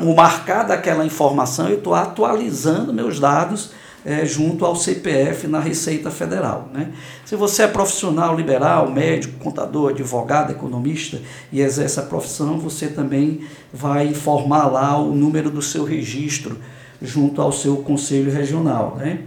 o 0.01 0.15
marcar 0.15 0.63
daquela 0.63 1.05
informação, 1.05 1.69
eu 1.69 1.77
estou 1.77 1.93
atualizando 1.93 2.91
meus 2.91 3.19
dados 3.19 3.69
é, 4.05 4.23
junto 4.23 4.63
ao 4.63 4.75
CPF 4.75 5.47
na 5.47 5.59
Receita 5.59 6.11
Federal. 6.11 6.69
Né? 6.71 6.91
Se 7.25 7.35
você 7.35 7.63
é 7.63 7.67
profissional 7.67 8.35
liberal, 8.35 8.91
médico, 8.91 9.39
contador, 9.39 9.89
advogado, 9.89 10.51
economista 10.51 11.19
e 11.51 11.59
exerce 11.59 11.99
a 11.99 12.03
profissão, 12.03 12.59
você 12.59 12.87
também 12.87 13.41
vai 13.73 14.07
informar 14.07 14.67
lá 14.67 14.97
o 15.01 15.15
número 15.15 15.49
do 15.49 15.61
seu 15.61 15.83
registro 15.83 16.57
junto 17.01 17.41
ao 17.41 17.51
seu 17.51 17.77
conselho 17.77 18.31
regional. 18.31 18.95
Né? 18.97 19.21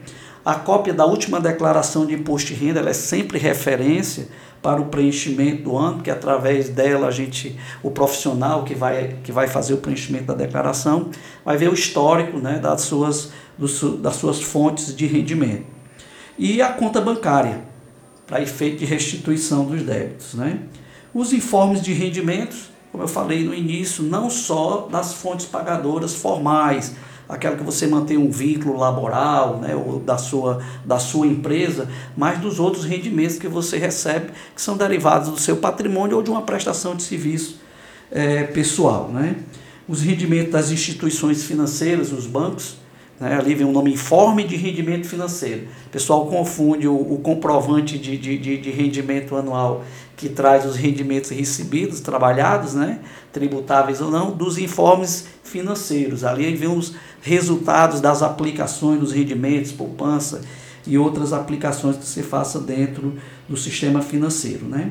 A 0.44 0.54
cópia 0.54 0.94
da 0.94 1.04
última 1.04 1.40
declaração 1.40 2.06
de 2.06 2.14
imposto 2.14 2.54
de 2.54 2.54
renda 2.54 2.80
é 2.88 2.92
sempre 2.92 3.38
referência 3.38 4.28
para 4.68 4.82
o 4.82 4.84
preenchimento 4.84 5.62
do 5.62 5.78
ano, 5.78 6.02
que 6.02 6.10
através 6.10 6.68
dela 6.68 7.08
a 7.08 7.10
gente, 7.10 7.58
o 7.82 7.90
profissional 7.90 8.64
que 8.64 8.74
vai, 8.74 9.16
que 9.24 9.32
vai 9.32 9.48
fazer 9.48 9.72
o 9.72 9.78
preenchimento 9.78 10.26
da 10.26 10.34
declaração, 10.34 11.08
vai 11.42 11.56
ver 11.56 11.70
o 11.70 11.72
histórico 11.72 12.36
né, 12.36 12.58
das, 12.58 12.82
suas, 12.82 13.32
do, 13.56 13.96
das 13.96 14.16
suas 14.16 14.42
fontes 14.42 14.94
de 14.94 15.06
rendimento. 15.06 15.64
E 16.36 16.60
a 16.60 16.68
conta 16.68 17.00
bancária, 17.00 17.62
para 18.26 18.42
efeito 18.42 18.80
de 18.80 18.84
restituição 18.84 19.64
dos 19.64 19.82
débitos. 19.82 20.34
Né? 20.34 20.58
Os 21.14 21.32
informes 21.32 21.80
de 21.80 21.94
rendimentos, 21.94 22.68
como 22.92 23.02
eu 23.02 23.08
falei 23.08 23.44
no 23.44 23.54
início, 23.54 24.04
não 24.04 24.28
só 24.28 24.86
das 24.92 25.14
fontes 25.14 25.46
pagadoras 25.46 26.14
formais, 26.14 26.94
aquela 27.28 27.56
que 27.56 27.62
você 27.62 27.86
mantém 27.86 28.16
um 28.16 28.30
vínculo 28.30 28.78
laboral, 28.78 29.58
né, 29.58 29.76
ou 29.76 30.00
da 30.00 30.16
sua, 30.16 30.62
da 30.84 30.98
sua 30.98 31.26
empresa, 31.26 31.88
mas 32.16 32.38
dos 32.38 32.58
outros 32.58 32.84
rendimentos 32.84 33.36
que 33.36 33.46
você 33.46 33.76
recebe, 33.76 34.30
que 34.54 34.62
são 34.62 34.76
derivados 34.76 35.28
do 35.28 35.38
seu 35.38 35.56
patrimônio 35.56 36.16
ou 36.16 36.22
de 36.22 36.30
uma 36.30 36.42
prestação 36.42 36.96
de 36.96 37.02
serviço 37.02 37.60
é, 38.10 38.44
pessoal. 38.44 39.10
Né? 39.12 39.36
Os 39.86 40.00
rendimentos 40.00 40.52
das 40.52 40.70
instituições 40.70 41.44
financeiras, 41.44 42.12
os 42.12 42.26
bancos, 42.26 42.78
né, 43.20 43.36
ali 43.36 43.54
vem 43.54 43.66
o 43.66 43.72
nome 43.72 43.92
informe 43.92 44.44
de 44.44 44.56
rendimento 44.56 45.06
financeiro. 45.06 45.66
O 45.86 45.90
pessoal 45.90 46.26
confunde 46.26 46.86
o, 46.86 46.94
o 46.94 47.18
comprovante 47.18 47.98
de, 47.98 48.16
de, 48.16 48.38
de, 48.38 48.56
de 48.56 48.70
rendimento 48.70 49.36
anual 49.36 49.84
que 50.16 50.28
traz 50.28 50.64
os 50.64 50.76
rendimentos 50.76 51.30
recebidos, 51.30 52.00
trabalhados, 52.00 52.74
né, 52.74 53.00
tributáveis 53.38 54.00
ou 54.00 54.10
não, 54.10 54.32
dos 54.32 54.58
informes 54.58 55.26
financeiros. 55.44 56.24
Ali 56.24 56.54
vem 56.56 56.68
os 56.68 56.94
resultados 57.22 58.00
das 58.00 58.22
aplicações 58.22 58.98
dos 58.98 59.12
rendimentos, 59.12 59.70
poupança 59.70 60.40
e 60.84 60.98
outras 60.98 61.32
aplicações 61.32 61.96
que 61.96 62.04
você 62.04 62.22
faça 62.22 62.58
dentro 62.58 63.14
do 63.48 63.56
sistema 63.56 64.02
financeiro. 64.02 64.66
Né? 64.66 64.90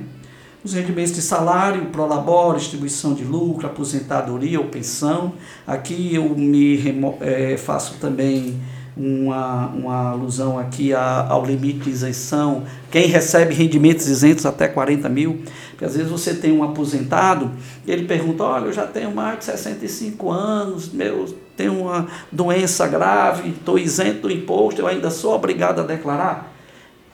Os 0.63 0.73
rendimentos 0.73 1.13
de 1.13 1.21
salário, 1.21 1.87
prolabore, 1.87 2.59
distribuição 2.59 3.13
de 3.13 3.25
lucro, 3.25 3.67
aposentadoria 3.67 4.59
ou 4.59 4.67
pensão. 4.67 5.33
Aqui 5.65 6.15
eu 6.15 6.29
me 6.37 6.79
é, 7.19 7.57
faço 7.57 7.95
também 7.99 8.57
uma, 8.97 9.67
uma 9.67 10.09
alusão 10.09 10.57
aqui 10.57 10.93
ao 10.93 11.45
limite 11.45 11.81
de 11.81 11.89
isenção. 11.89 12.63
Quem 12.89 13.07
recebe 13.07 13.53
rendimentos 13.53 14.07
isentos 14.07 14.45
até 14.45 14.67
40 14.67 15.07
mil, 15.07 15.41
porque 15.77 15.85
às 15.85 15.95
vezes 15.95 16.09
você 16.09 16.33
tem 16.33 16.51
um 16.51 16.63
aposentado 16.63 17.51
e 17.85 17.91
ele 17.91 18.07
pergunta: 18.07 18.43
Olha, 18.43 18.65
eu 18.65 18.73
já 18.73 18.87
tenho 18.87 19.13
mais 19.13 19.37
de 19.37 19.45
65 19.45 20.31
anos, 20.31 20.91
meu, 20.91 21.25
tenho 21.55 21.81
uma 21.81 22.07
doença 22.31 22.87
grave, 22.87 23.51
estou 23.51 23.77
isento 23.77 24.21
do 24.21 24.31
imposto, 24.31 24.81
eu 24.81 24.87
ainda 24.87 25.11
sou 25.11 25.35
obrigado 25.35 25.81
a 25.81 25.83
declarar? 25.83 26.51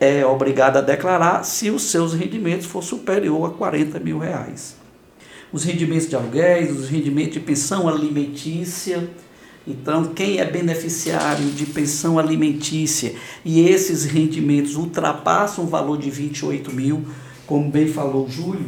É 0.00 0.24
obrigado 0.24 0.78
a 0.78 0.80
declarar 0.80 1.44
se 1.44 1.68
os 1.68 1.82
seus 1.82 2.14
rendimentos 2.14 2.64
for 2.64 2.82
superior 2.82 3.50
a 3.50 3.52
40 3.52 4.00
mil 4.00 4.18
reais. 4.18 4.76
Os 5.52 5.62
rendimentos 5.62 6.08
de 6.08 6.16
aluguéis, 6.16 6.74
os 6.74 6.88
rendimentos 6.88 7.34
de 7.34 7.40
pensão 7.40 7.86
alimentícia, 7.86 9.10
então, 9.66 10.04
quem 10.06 10.38
é 10.40 10.44
beneficiário 10.44 11.46
de 11.50 11.64
pensão 11.64 12.18
alimentícia 12.18 13.14
e 13.42 13.66
esses 13.66 14.04
rendimentos 14.04 14.76
ultrapassam 14.76 15.64
o 15.64 15.66
valor 15.66 15.96
de 15.96 16.10
28 16.10 16.70
mil, 16.70 17.04
como 17.46 17.70
bem 17.70 17.86
falou 17.88 18.28
Júlio, 18.28 18.66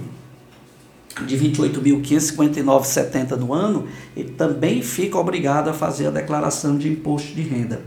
de 1.27 1.37
28.559,70 1.39 3.37
no 3.37 3.53
ano, 3.55 3.87
ele 4.17 4.31
também 4.31 4.83
fica 4.83 5.19
obrigado 5.19 5.69
a 5.69 5.73
fazer 5.73 6.09
a 6.09 6.11
declaração 6.11 6.77
de 6.77 6.89
imposto 6.89 7.35
de 7.35 7.43
renda. 7.43 7.81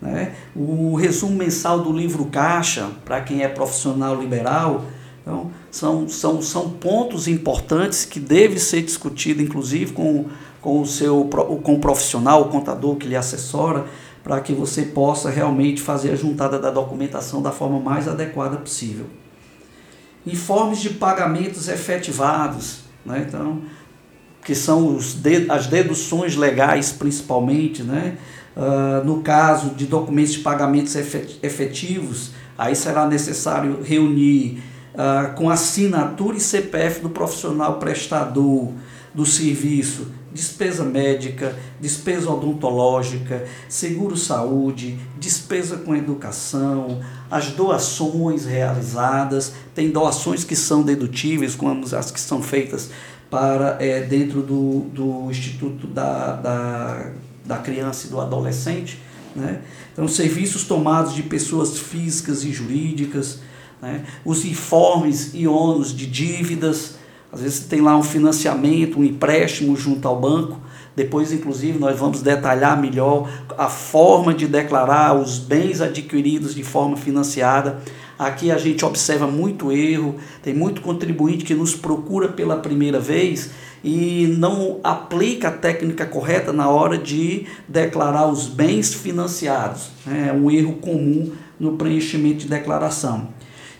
Né? 0.00 0.34
O 0.54 0.94
resumo 0.94 1.36
mensal 1.36 1.80
do 1.80 1.92
livro 1.92 2.24
Caixa, 2.26 2.90
para 3.04 3.20
quem 3.20 3.42
é 3.42 3.48
profissional 3.48 4.18
liberal, 4.18 4.84
então, 5.20 5.50
são, 5.70 6.08
são, 6.08 6.40
são 6.40 6.70
pontos 6.70 7.28
importantes 7.28 8.04
que 8.04 8.20
devem 8.20 8.58
ser 8.58 8.82
discutidos, 8.82 9.42
inclusive, 9.42 9.92
com 9.92 10.26
com 10.66 10.80
o 10.80 10.86
seu 10.86 11.22
com 11.62 11.74
o 11.74 11.78
profissional, 11.78 12.42
o 12.42 12.48
contador 12.48 12.96
que 12.96 13.06
lhe 13.06 13.14
assessora, 13.14 13.84
para 14.24 14.40
que 14.40 14.52
você 14.52 14.82
possa 14.82 15.30
realmente 15.30 15.80
fazer 15.80 16.10
a 16.10 16.16
juntada 16.16 16.58
da 16.58 16.72
documentação 16.72 17.40
da 17.40 17.52
forma 17.52 17.78
mais 17.78 18.08
adequada 18.08 18.56
possível. 18.56 19.06
Informes 20.26 20.80
de 20.80 20.90
pagamentos 20.90 21.68
efetivados, 21.68 22.80
né? 23.04 23.24
então, 23.28 23.62
que 24.44 24.54
são 24.54 24.98
as 25.48 25.66
deduções 25.66 26.36
legais 26.36 26.92
principalmente, 26.92 27.82
né? 27.82 28.16
Uh, 28.56 29.04
no 29.04 29.20
caso 29.20 29.70
de 29.70 29.84
documentos 29.84 30.32
de 30.32 30.38
pagamentos 30.38 30.96
efetivos, 30.96 32.32
aí 32.56 32.74
será 32.74 33.06
necessário 33.06 33.82
reunir 33.82 34.62
uh, 34.94 35.34
com 35.34 35.50
assinatura 35.50 36.38
e 36.38 36.40
CPF 36.40 37.00
do 37.00 37.10
profissional 37.10 37.78
prestador 37.78 38.72
do 39.14 39.26
serviço 39.26 40.10
despesa 40.36 40.84
médica, 40.84 41.56
despesa 41.80 42.30
odontológica, 42.30 43.44
seguro-saúde, 43.68 44.98
despesa 45.18 45.78
com 45.78 45.96
educação, 45.96 47.00
as 47.30 47.48
doações 47.48 48.44
realizadas, 48.44 49.54
tem 49.74 49.90
doações 49.90 50.44
que 50.44 50.54
são 50.54 50.82
dedutíveis, 50.82 51.54
como 51.54 51.84
as 51.96 52.10
que 52.10 52.20
são 52.20 52.42
feitas 52.42 52.90
para 53.30 53.78
é, 53.80 54.02
dentro 54.02 54.42
do, 54.42 54.80
do 54.92 55.30
Instituto 55.30 55.86
da, 55.86 56.36
da, 56.36 57.10
da 57.44 57.56
Criança 57.58 58.06
e 58.06 58.10
do 58.10 58.20
Adolescente. 58.20 59.00
Né? 59.34 59.60
Então, 59.92 60.06
serviços 60.06 60.64
tomados 60.64 61.14
de 61.14 61.22
pessoas 61.22 61.78
físicas 61.78 62.44
e 62.44 62.52
jurídicas, 62.52 63.40
né? 63.80 64.04
os 64.24 64.44
informes 64.44 65.30
e 65.34 65.48
ônus 65.48 65.94
de 65.94 66.06
dívidas, 66.06 66.95
às 67.36 67.42
vezes 67.42 67.60
tem 67.60 67.82
lá 67.82 67.94
um 67.94 68.02
financiamento, 68.02 68.98
um 68.98 69.04
empréstimo 69.04 69.76
junto 69.76 70.08
ao 70.08 70.18
banco. 70.18 70.58
Depois, 70.96 71.34
inclusive, 71.34 71.78
nós 71.78 71.98
vamos 71.98 72.22
detalhar 72.22 72.80
melhor 72.80 73.28
a 73.58 73.68
forma 73.68 74.32
de 74.32 74.46
declarar 74.46 75.14
os 75.14 75.38
bens 75.38 75.82
adquiridos 75.82 76.54
de 76.54 76.62
forma 76.62 76.96
financiada. 76.96 77.82
Aqui 78.18 78.50
a 78.50 78.56
gente 78.56 78.86
observa 78.86 79.26
muito 79.26 79.70
erro, 79.70 80.14
tem 80.42 80.54
muito 80.54 80.80
contribuinte 80.80 81.44
que 81.44 81.54
nos 81.54 81.74
procura 81.74 82.28
pela 82.28 82.56
primeira 82.56 82.98
vez 82.98 83.50
e 83.84 84.34
não 84.38 84.80
aplica 84.82 85.48
a 85.48 85.52
técnica 85.52 86.06
correta 86.06 86.54
na 86.54 86.70
hora 86.70 86.96
de 86.96 87.44
declarar 87.68 88.28
os 88.28 88.46
bens 88.46 88.94
financiados. 88.94 89.90
É 90.06 90.32
um 90.32 90.50
erro 90.50 90.72
comum 90.76 91.32
no 91.60 91.76
preenchimento 91.76 92.38
de 92.38 92.48
declaração. 92.48 93.28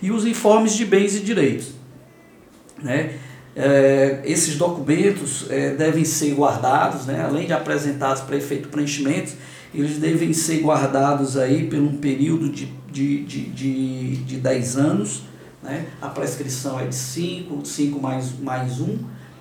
E 0.03 0.11
os 0.11 0.27
informes 0.27 0.75
de 0.75 0.85
bens 0.85 1.17
e 1.17 1.21
direitos. 1.21 1.71
Né? 2.83 3.15
É, 3.59 4.21
esses 4.27 4.59
documentos 4.59 5.47
é, 5.49 5.71
devem 5.71 6.05
ser 6.05 6.35
guardados, 6.35 7.07
né? 7.07 7.25
além 7.27 7.47
de 7.47 7.55
apresentados 7.55 8.21
para 8.21 8.37
efeito 8.37 8.69
preenchimento, 8.69 9.33
eles 9.75 9.97
devem 9.97 10.35
ser 10.35 10.61
guardados 10.61 11.39
aí 11.39 11.67
por 11.67 11.79
um 11.79 11.97
período 11.97 12.51
de, 12.51 12.67
de, 12.93 13.25
de, 13.25 13.41
de, 13.47 14.17
de 14.17 14.37
10 14.37 14.77
anos. 14.77 15.23
Né? 15.63 15.87
A 16.03 16.09
prescrição 16.09 16.79
é 16.79 16.87
de 16.87 16.95
5, 16.95 17.65
5 17.65 17.99
mais, 17.99 18.39
mais 18.39 18.79
1, 18.79 18.87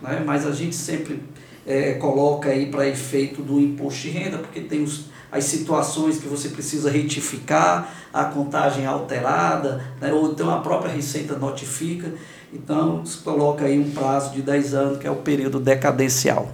né? 0.01 0.23
mas 0.25 0.47
a 0.47 0.53
gente 0.53 0.75
sempre 0.75 1.21
é, 1.67 1.95
coloca 1.95 2.49
aí 2.49 2.67
para 2.67 2.87
efeito 2.87 3.41
do 3.41 3.59
imposto 3.59 4.03
de 4.03 4.09
renda, 4.11 4.37
porque 4.37 4.61
tem 4.61 4.81
os, 4.81 5.07
as 5.29 5.43
situações 5.43 6.19
que 6.19 6.27
você 6.27 6.49
precisa 6.49 6.89
retificar, 6.89 7.93
a 8.13 8.23
contagem 8.23 8.85
alterada, 8.85 9.83
né? 9.99 10.13
ou 10.13 10.31
então 10.31 10.49
a 10.49 10.59
própria 10.59 10.93
Receita 10.93 11.37
notifica. 11.37 12.13
Então, 12.55 13.05
se 13.05 13.17
coloca 13.17 13.65
aí 13.65 13.77
um 13.77 13.91
prazo 13.91 14.33
de 14.33 14.41
10 14.41 14.73
anos, 14.73 14.97
que 14.99 15.05
é 15.05 15.11
o 15.11 15.17
período 15.17 15.59
decadencial. 15.59 16.49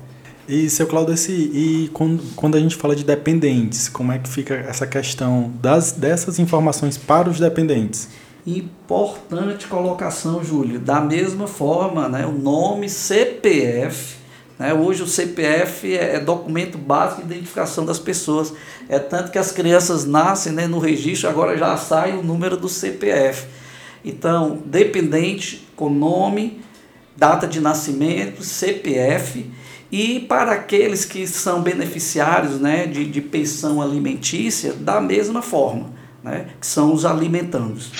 E, 0.50 0.70
seu 0.70 0.88
Claudeci, 0.88 1.32
e 1.32 1.90
quando, 1.94 2.24
quando 2.36 2.58
a 2.58 2.60
gente 2.60 2.76
fala 2.76 2.96
de 2.96 3.04
dependentes, 3.04 3.88
como 3.88 4.12
é 4.12 4.18
que 4.18 4.28
fica 4.28 4.56
essa 4.56 4.88
questão 4.88 5.52
das, 5.62 5.92
dessas 5.92 6.40
informações 6.40 6.98
para 6.98 7.30
os 7.30 7.40
dependentes? 7.40 8.10
Importante 8.46 9.68
colocação, 9.68 10.44
Júlio. 10.44 10.80
Da 10.80 11.00
mesma 11.00 11.48
forma, 11.48 12.10
né, 12.10 12.26
o 12.26 12.32
nome 12.32 12.90
CPF, 12.90 14.16
né, 14.58 14.74
hoje 14.74 15.04
o 15.04 15.08
CPF 15.08 15.96
é, 15.96 16.16
é 16.16 16.20
documento 16.20 16.78
básico 16.78 17.22
de 17.22 17.32
identificação 17.32 17.86
das 17.86 18.00
pessoas. 18.00 18.52
É 18.90 18.98
tanto 18.98 19.32
que 19.32 19.38
as 19.38 19.52
crianças 19.52 20.06
nascem 20.06 20.52
né, 20.52 20.66
no 20.66 20.80
registro, 20.80 21.30
agora 21.30 21.56
já 21.56 21.78
sai 21.78 22.18
o 22.18 22.24
número 22.24 22.58
do 22.58 22.68
CPF. 22.68 23.46
Então, 24.04 24.62
dependente 24.66 25.68
com 25.76 25.90
nome, 25.90 26.62
data 27.16 27.48
de 27.48 27.60
nascimento, 27.60 28.44
CPF. 28.44 29.46
E 29.92 30.22
para 30.22 30.54
aqueles 30.54 31.06
que 31.06 31.28
são 31.28 31.62
beneficiários 31.62 32.60
né, 32.60 32.88
de, 32.88 33.06
de 33.06 33.22
pensão 33.22 33.82
alimentícia, 33.82 34.74
da 34.74 35.02
mesma 35.02 35.42
forma, 35.42 35.92
né, 36.24 36.48
que 36.60 36.66
são 36.66 36.94
os 36.94 37.06
alimentandos. 37.06 37.92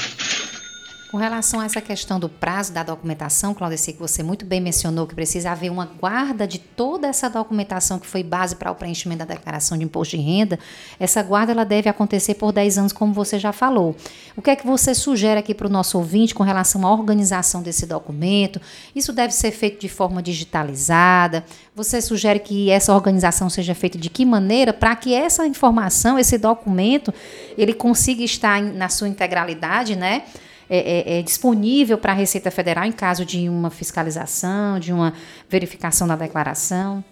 Com 1.12 1.18
relação 1.18 1.60
a 1.60 1.66
essa 1.66 1.82
questão 1.82 2.18
do 2.18 2.30
prazo 2.30 2.72
da 2.72 2.84
documentação, 2.84 3.54
Claudeci, 3.54 3.92
que 3.92 4.00
você 4.00 4.24
muito 4.24 4.46
bem 4.46 4.62
mencionou 4.62 5.06
que 5.06 5.14
precisa 5.14 5.52
haver 5.52 5.70
uma 5.70 5.86
guarda 5.86 6.48
de 6.48 6.58
toda 6.58 7.06
essa 7.06 7.30
documentação 7.30 8.00
que 8.00 8.08
foi 8.08 8.24
base 8.24 8.56
para 8.56 8.72
o 8.72 8.76
preenchimento 8.76 9.20
da 9.20 9.26
declaração 9.26 9.78
de 9.78 9.84
imposto 9.84 10.16
de 10.16 10.24
renda, 10.24 10.58
essa 10.98 11.22
guarda 11.22 11.52
ela 11.52 11.66
deve 11.66 11.90
acontecer 11.90 12.36
por 12.36 12.54
10 12.54 12.78
anos, 12.78 12.94
como 12.94 13.12
você 13.12 13.38
já 13.38 13.52
falou. 13.52 13.94
O 14.38 14.42
que 14.42 14.52
é 14.52 14.56
que 14.56 14.66
você 14.66 14.96
sugere 14.96 15.38
aqui 15.38 15.54
para 15.54 15.68
o 15.68 15.70
nosso 15.70 15.98
ouvinte 15.98 16.34
com 16.34 16.44
relação 16.44 16.88
à 16.88 16.94
organização 16.94 17.62
desse 17.62 17.86
documento? 17.86 18.62
Isso 18.96 19.12
deve 19.12 19.34
ser 19.34 19.52
feito 19.52 19.82
de 19.82 19.90
forma 19.90 20.24
digitalizada? 20.24 21.44
Você 21.76 22.02
sugere 22.02 22.40
que 22.40 22.70
essa 22.70 22.96
organização 22.96 23.50
seja 23.50 23.76
feita 23.76 23.98
de 23.98 24.10
que 24.10 24.24
maneira 24.24 24.72
para 24.72 24.96
que 24.96 25.14
essa 25.14 25.46
informação, 25.46 26.18
esse 26.18 26.38
documento, 26.38 27.14
ele 27.58 27.74
consiga 27.74 28.24
estar 28.24 28.62
na 28.62 28.88
sua 28.88 29.10
integralidade, 29.10 29.98
né? 29.98 30.24
É, 30.74 31.18
é, 31.18 31.20
é 31.20 31.22
disponível 31.22 31.98
para 31.98 32.14
a 32.14 32.16
Receita 32.16 32.50
Federal 32.50 32.86
em 32.86 32.94
caso 32.94 33.26
de 33.26 33.50
uma 33.50 33.70
fiscalização, 33.70 34.80
de 34.80 34.94
uma 34.94 35.14
verificação 35.50 36.08
da 36.08 36.16
declaração? 36.16 37.04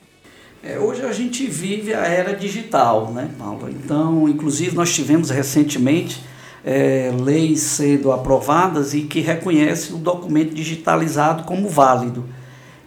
É, 0.63 0.79
hoje 0.79 1.05
a 1.05 1.11
gente 1.11 1.45
vive 1.45 1.93
a 1.93 2.05
era 2.05 2.33
digital, 2.33 3.11
né, 3.11 3.29
Paulo? 3.37 3.69
Então, 3.69 4.29
inclusive, 4.29 4.73
nós 4.75 4.93
tivemos 4.93 5.29
recentemente 5.29 6.23
é, 6.63 7.11
leis 7.19 7.59
sendo 7.59 8.13
aprovadas 8.13 8.93
e 8.93 9.01
que 9.01 9.19
reconhecem 9.19 9.93
o 9.93 9.99
documento 9.99 10.53
digitalizado 10.53 11.43
como 11.43 11.67
válido. 11.67 12.25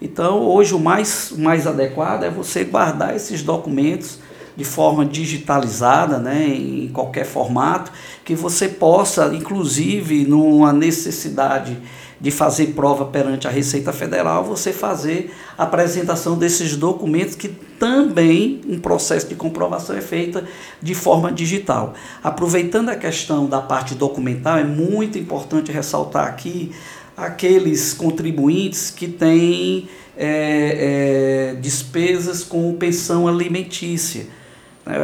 Então, 0.01 0.41
hoje 0.41 0.75
o 0.75 0.79
mais, 0.79 1.31
o 1.33 1.41
mais 1.41 1.67
adequado 1.67 2.25
é 2.25 2.31
você 2.31 2.65
guardar 2.65 3.15
esses 3.15 3.43
documentos 3.43 4.19
de 4.57 4.65
forma 4.65 5.05
digitalizada, 5.05 6.19
né, 6.19 6.47
em 6.47 6.89
qualquer 6.89 7.25
formato, 7.25 7.91
que 8.25 8.35
você 8.35 8.69
possa, 8.69 9.35
inclusive, 9.35 10.25
numa 10.25 10.73
necessidade 10.73 11.77
de 12.23 12.31
fazer 12.31 12.69
prova 12.69 13.07
perante 13.07 13.49
a 13.49 13.51
Receita 13.51 13.93
Federal, 13.93 14.45
você 14.45 14.73
fazer 14.73 15.35
a 15.59 15.65
apresentação 15.65 16.39
desses 16.39 16.77
documentos 16.77 17.35
que 17.35 17.49
também 17.49 18.61
um 18.69 18.79
processo 18.79 19.27
de 19.27 19.35
comprovação 19.35 19.97
é 19.97 20.01
feita 20.01 20.45
de 20.81 20.95
forma 20.95 21.33
digital. 21.33 21.95
Aproveitando 22.23 22.91
a 22.91 22.95
questão 22.95 23.47
da 23.47 23.61
parte 23.61 23.97
documental, 23.97 24.57
é 24.57 24.63
muito 24.63 25.19
importante 25.19 25.73
ressaltar 25.73 26.29
aqui 26.29 26.71
aqueles 27.17 27.93
contribuintes 27.93 28.89
que 28.89 29.09
têm 29.09 29.89
é, 30.17 31.55
é, 31.55 31.61
despesas 31.61 32.45
com 32.45 32.73
pensão 32.75 33.27
alimentícia 33.27 34.27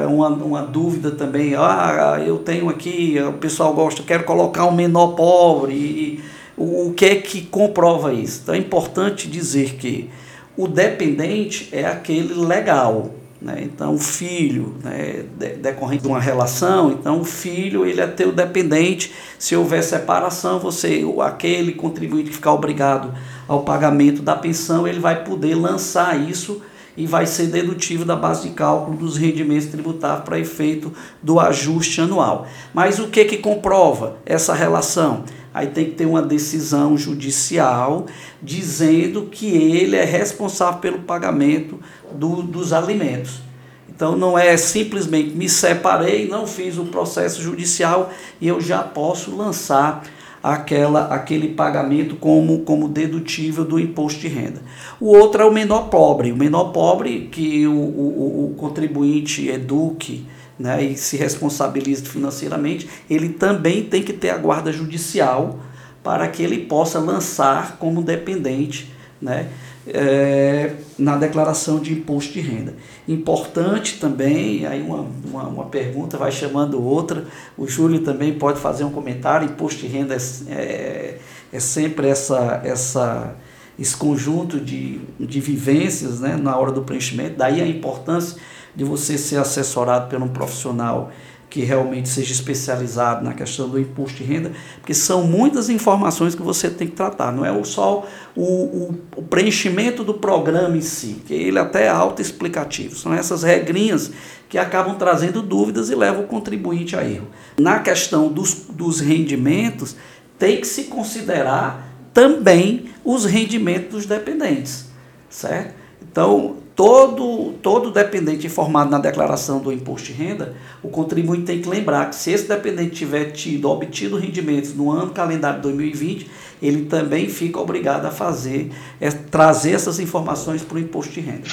uma, 0.08 0.28
uma 0.28 0.62
dúvida 0.62 1.12
também, 1.12 1.54
ah, 1.54 2.20
eu 2.24 2.38
tenho 2.38 2.68
aqui, 2.68 3.16
o 3.20 3.34
pessoal 3.34 3.72
gosta, 3.72 4.02
quero 4.02 4.24
colocar 4.24 4.64
um 4.64 4.72
menor 4.72 5.08
pobre, 5.08 5.74
e, 5.74 6.20
o, 6.56 6.88
o 6.88 6.94
que 6.94 7.04
é 7.04 7.14
que 7.16 7.42
comprova 7.42 8.12
isso? 8.12 8.40
Então 8.42 8.54
é 8.54 8.58
importante 8.58 9.28
dizer 9.28 9.74
que 9.74 10.10
o 10.56 10.66
dependente 10.66 11.68
é 11.70 11.84
aquele 11.84 12.34
legal, 12.34 13.12
né? 13.40 13.60
Então, 13.62 13.94
o 13.94 13.98
filho, 13.98 14.74
né, 14.82 15.24
decorrente 15.60 16.02
de 16.02 16.08
uma 16.08 16.18
relação, 16.18 16.90
então 16.90 17.20
o 17.20 17.24
filho 17.24 17.86
ele 17.86 18.00
é 18.00 18.06
teu 18.08 18.32
dependente. 18.32 19.12
Se 19.38 19.54
houver 19.54 19.82
separação, 19.84 20.58
você, 20.58 21.04
aquele 21.24 21.72
contribuinte 21.72 22.30
que 22.30 22.34
ficar 22.34 22.52
obrigado 22.52 23.14
ao 23.46 23.62
pagamento 23.62 24.22
da 24.22 24.34
pensão, 24.34 24.88
ele 24.88 24.98
vai 24.98 25.22
poder 25.22 25.54
lançar 25.54 26.20
isso 26.20 26.60
e 26.98 27.06
vai 27.06 27.26
ser 27.26 27.46
dedutível 27.46 28.04
da 28.04 28.16
base 28.16 28.48
de 28.48 28.54
cálculo 28.54 28.96
dos 28.96 29.16
rendimentos 29.16 29.68
tributáveis 29.68 30.24
para 30.24 30.38
efeito 30.40 30.92
do 31.22 31.38
ajuste 31.38 32.00
anual. 32.00 32.44
Mas 32.74 32.98
o 32.98 33.06
que 33.06 33.24
que 33.24 33.36
comprova 33.36 34.16
essa 34.26 34.52
relação? 34.52 35.22
Aí 35.54 35.68
tem 35.68 35.84
que 35.84 35.92
ter 35.92 36.06
uma 36.06 36.20
decisão 36.20 36.98
judicial 36.98 38.06
dizendo 38.42 39.28
que 39.30 39.46
ele 39.46 39.94
é 39.94 40.04
responsável 40.04 40.80
pelo 40.80 40.98
pagamento 40.98 41.78
do, 42.12 42.42
dos 42.42 42.72
alimentos. 42.72 43.42
Então 43.88 44.16
não 44.16 44.36
é 44.36 44.56
simplesmente 44.56 45.30
me 45.36 45.48
separei, 45.48 46.26
não 46.26 46.48
fiz 46.48 46.78
o 46.78 46.84
processo 46.86 47.40
judicial 47.40 48.12
e 48.40 48.48
eu 48.48 48.60
já 48.60 48.82
posso 48.82 49.36
lançar 49.36 50.02
aquela, 50.42 51.06
aquele 51.06 51.48
pagamento 51.48 52.16
como, 52.16 52.60
como 52.60 52.88
dedutível 52.88 53.64
do 53.64 53.78
imposto 53.78 54.20
de 54.20 54.28
renda. 54.28 54.62
O 55.00 55.08
outro 55.08 55.42
é 55.42 55.44
o 55.44 55.52
menor 55.52 55.88
pobre. 55.88 56.32
O 56.32 56.36
menor 56.36 56.72
pobre 56.72 57.28
que 57.30 57.66
o, 57.66 57.72
o, 57.72 58.50
o 58.52 58.54
contribuinte 58.56 59.48
eduque 59.48 60.26
né, 60.58 60.82
e 60.82 60.96
se 60.96 61.16
responsabilize 61.16 62.04
financeiramente, 62.04 62.88
ele 63.08 63.28
também 63.30 63.84
tem 63.84 64.02
que 64.02 64.12
ter 64.12 64.30
a 64.30 64.38
guarda 64.38 64.72
judicial 64.72 65.60
para 66.02 66.28
que 66.28 66.42
ele 66.42 66.64
possa 66.64 66.98
lançar 66.98 67.76
como 67.78 68.02
dependente 68.02 68.92
né, 69.20 69.48
é, 69.92 70.74
na 70.98 71.16
declaração 71.16 71.78
de 71.78 71.92
imposto 71.92 72.32
de 72.32 72.40
renda. 72.40 72.74
Importante 73.06 73.98
também, 73.98 74.66
aí 74.66 74.82
uma, 74.82 75.06
uma, 75.24 75.42
uma, 75.44 75.64
pergunta 75.66 76.16
vai 76.16 76.30
chamando 76.30 76.82
outra, 76.82 77.24
o 77.56 77.66
Júlio 77.66 78.00
também 78.00 78.34
pode 78.34 78.60
fazer 78.60 78.84
um 78.84 78.90
comentário, 78.90 79.46
imposto 79.46 79.80
de 79.80 79.86
renda 79.86 80.14
é, 80.14 80.52
é, 80.52 81.18
é 81.52 81.60
sempre 81.60 82.08
essa, 82.08 82.60
essa, 82.64 83.34
esse 83.78 83.96
conjunto 83.96 84.60
de, 84.60 85.00
de 85.18 85.40
vivências 85.40 86.20
né, 86.20 86.36
na 86.36 86.56
hora 86.56 86.72
do 86.72 86.82
preenchimento. 86.82 87.36
Daí 87.36 87.60
a 87.60 87.66
importância 87.66 88.38
de 88.74 88.84
você 88.84 89.16
ser 89.16 89.36
assessorado 89.36 90.08
por 90.08 90.22
um 90.22 90.28
profissional 90.28 91.10
que 91.50 91.62
realmente 91.62 92.08
seja 92.08 92.32
especializado 92.32 93.24
na 93.24 93.32
questão 93.32 93.68
do 93.68 93.80
imposto 93.80 94.18
de 94.18 94.24
renda, 94.24 94.52
porque 94.76 94.92
são 94.92 95.24
muitas 95.24 95.70
informações 95.70 96.34
que 96.34 96.42
você 96.42 96.68
tem 96.68 96.88
que 96.88 96.94
tratar, 96.94 97.32
não 97.32 97.44
é 97.44 97.64
só 97.64 98.06
o, 98.36 98.42
o, 98.42 99.00
o 99.16 99.22
preenchimento 99.22 100.04
do 100.04 100.14
programa 100.14 100.76
em 100.76 100.82
si, 100.82 101.22
que 101.26 101.32
ele 101.32 101.58
até 101.58 101.86
é 101.86 101.88
autoexplicativo, 101.88 102.94
são 102.94 103.14
essas 103.14 103.42
regrinhas 103.42 104.10
que 104.48 104.58
acabam 104.58 104.96
trazendo 104.96 105.42
dúvidas 105.42 105.90
e 105.90 105.94
levam 105.94 106.24
o 106.24 106.26
contribuinte 106.26 106.96
a 106.96 107.04
erro. 107.04 107.28
Na 107.58 107.80
questão 107.80 108.28
dos, 108.28 108.54
dos 108.70 109.00
rendimentos, 109.00 109.96
tem 110.38 110.60
que 110.60 110.66
se 110.66 110.84
considerar 110.84 111.88
também 112.14 112.86
os 113.04 113.24
rendimentos 113.24 113.90
dos 113.90 114.06
dependentes, 114.06 114.86
certo? 115.28 115.74
Então, 116.00 116.56
todo, 116.78 117.54
todo 117.60 117.90
dependente 117.90 118.46
informado 118.46 118.88
na 118.88 119.00
declaração 119.00 119.58
do 119.58 119.72
imposto 119.72 120.06
de 120.06 120.12
renda, 120.12 120.54
o 120.80 120.88
contribuinte 120.88 121.42
tem 121.42 121.60
que 121.60 121.68
lembrar 121.68 122.08
que 122.08 122.14
se 122.14 122.30
esse 122.30 122.46
dependente 122.46 122.94
tiver 122.94 123.32
tido, 123.32 123.68
obtido 123.68 124.16
rendimentos 124.16 124.72
no 124.74 124.92
ano 124.92 125.10
calendário 125.10 125.60
2020, 125.60 126.30
ele 126.62 126.84
também 126.84 127.28
fica 127.28 127.58
obrigado 127.58 128.06
a 128.06 128.12
fazer, 128.12 128.70
é, 129.00 129.10
trazer 129.10 129.72
essas 129.72 129.98
informações 129.98 130.62
para 130.62 130.76
o 130.76 130.78
imposto 130.78 131.12
de 131.14 131.20
renda. 131.20 131.48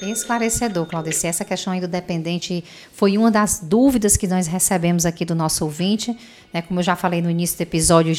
Esclarecedor, 0.00 0.86
Claudice. 0.86 1.26
Essa 1.26 1.44
questão 1.44 1.74
aí 1.74 1.80
do 1.80 1.88
dependente 1.88 2.64
foi 2.94 3.18
uma 3.18 3.30
das 3.30 3.60
dúvidas 3.62 4.16
que 4.16 4.26
nós 4.26 4.46
recebemos 4.46 5.04
aqui 5.04 5.26
do 5.26 5.34
nosso 5.34 5.62
ouvinte. 5.64 6.16
Né? 6.54 6.62
Como 6.62 6.78
eu 6.78 6.84
já 6.84 6.94
falei 6.94 7.20
no 7.20 7.28
início 7.28 7.58
do 7.58 7.62
episódio, 7.62 8.14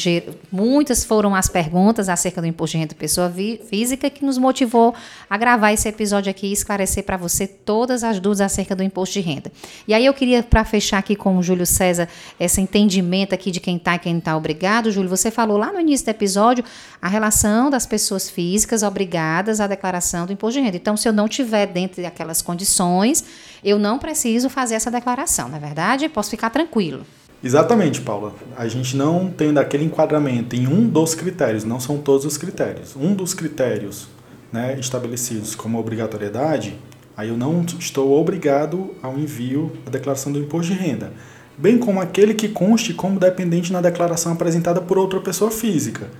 muitas 0.52 1.02
foram 1.02 1.34
as 1.34 1.48
perguntas 1.48 2.10
acerca 2.10 2.42
do 2.42 2.46
imposto 2.46 2.72
de 2.72 2.82
renda 2.82 2.94
pessoa 2.94 3.32
física 3.70 4.10
que 4.10 4.22
nos 4.22 4.36
motivou 4.36 4.94
a 5.30 5.38
gravar 5.38 5.72
esse 5.72 5.88
episódio 5.88 6.30
aqui 6.30 6.48
e 6.48 6.52
esclarecer 6.52 7.02
para 7.02 7.16
você 7.16 7.46
todas 7.46 8.04
as 8.04 8.20
dúvidas 8.20 8.42
acerca 8.42 8.76
do 8.76 8.82
imposto 8.82 9.14
de 9.14 9.20
renda. 9.20 9.50
E 9.88 9.94
aí 9.94 10.04
eu 10.04 10.12
queria, 10.12 10.42
para 10.42 10.64
fechar 10.66 10.98
aqui 10.98 11.16
com 11.16 11.38
o 11.38 11.42
Júlio 11.42 11.64
César, 11.64 12.08
esse 12.38 12.60
entendimento 12.60 13.34
aqui 13.34 13.50
de 13.50 13.58
quem 13.58 13.76
está 13.76 13.94
e 13.94 13.98
quem 13.98 14.12
não 14.12 14.18
está 14.18 14.36
obrigado. 14.36 14.90
Júlio, 14.90 15.08
você 15.08 15.30
falou 15.30 15.56
lá 15.56 15.72
no 15.72 15.80
início 15.80 16.04
do 16.04 16.10
episódio 16.10 16.62
a 17.00 17.08
relação 17.08 17.70
das 17.70 17.86
pessoas 17.86 18.28
físicas 18.28 18.82
obrigadas 18.82 19.60
à 19.60 19.66
declaração 19.66 20.26
do 20.26 20.32
imposto 20.34 20.58
de 20.60 20.64
renda. 20.66 20.76
Então, 20.76 20.94
se 20.94 21.08
eu 21.08 21.12
não 21.12 21.26
tiver 21.26 21.66
dentro 21.66 22.02
daquelas 22.02 22.42
condições, 22.42 23.24
eu 23.64 23.78
não 23.78 23.98
preciso 23.98 24.50
fazer 24.50 24.74
essa 24.74 24.90
declaração, 24.90 25.48
não 25.48 25.56
é 25.56 25.60
verdade? 25.60 26.06
Posso 26.10 26.28
ficar 26.28 26.50
tranquilo. 26.50 27.06
Exatamente, 27.46 28.00
Paula. 28.00 28.34
A 28.56 28.66
gente 28.66 28.96
não 28.96 29.30
tem 29.30 29.54
daquele 29.54 29.84
enquadramento 29.84 30.56
em 30.56 30.66
um 30.66 30.88
dos 30.88 31.14
critérios, 31.14 31.62
não 31.62 31.78
são 31.78 31.96
todos 31.96 32.26
os 32.26 32.36
critérios. 32.36 32.96
Um 32.96 33.14
dos 33.14 33.34
critérios 33.34 34.08
né, 34.52 34.76
estabelecidos 34.80 35.54
como 35.54 35.78
obrigatoriedade, 35.78 36.76
aí 37.16 37.28
eu 37.28 37.36
não 37.36 37.64
estou 37.78 38.20
obrigado 38.20 38.90
ao 39.00 39.16
envio 39.16 39.70
da 39.84 39.92
declaração 39.92 40.32
do 40.32 40.40
imposto 40.40 40.72
de 40.72 40.78
renda, 40.78 41.12
bem 41.56 41.78
como 41.78 42.00
aquele 42.00 42.34
que 42.34 42.48
conste 42.48 42.92
como 42.92 43.20
dependente 43.20 43.72
na 43.72 43.80
declaração 43.80 44.32
apresentada 44.32 44.80
por 44.80 44.98
outra 44.98 45.20
pessoa 45.20 45.52
física. 45.52 46.10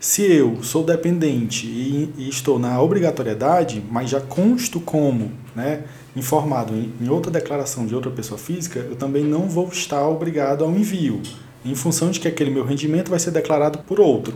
Se 0.00 0.22
eu 0.22 0.64
sou 0.64 0.82
dependente 0.82 1.64
e, 1.64 2.12
e 2.18 2.28
estou 2.28 2.58
na 2.58 2.82
obrigatoriedade, 2.82 3.80
mas 3.88 4.10
já 4.10 4.20
consto 4.20 4.80
como 4.80 5.30
né, 5.54 5.84
informado 6.14 6.74
em, 6.74 7.08
outra 7.08 7.30
declaração 7.30 7.86
de 7.86 7.94
outra 7.94 8.10
pessoa 8.10 8.38
física, 8.38 8.78
eu 8.78 8.96
também 8.96 9.24
não 9.24 9.48
vou 9.48 9.68
estar 9.68 10.06
obrigado 10.06 10.64
ao 10.64 10.70
envio, 10.70 11.20
em 11.64 11.74
função 11.74 12.10
de 12.10 12.20
que 12.20 12.28
aquele 12.28 12.50
meu 12.50 12.64
rendimento 12.64 13.10
vai 13.10 13.18
ser 13.18 13.30
declarado 13.30 13.78
por 13.78 14.00
outro. 14.00 14.34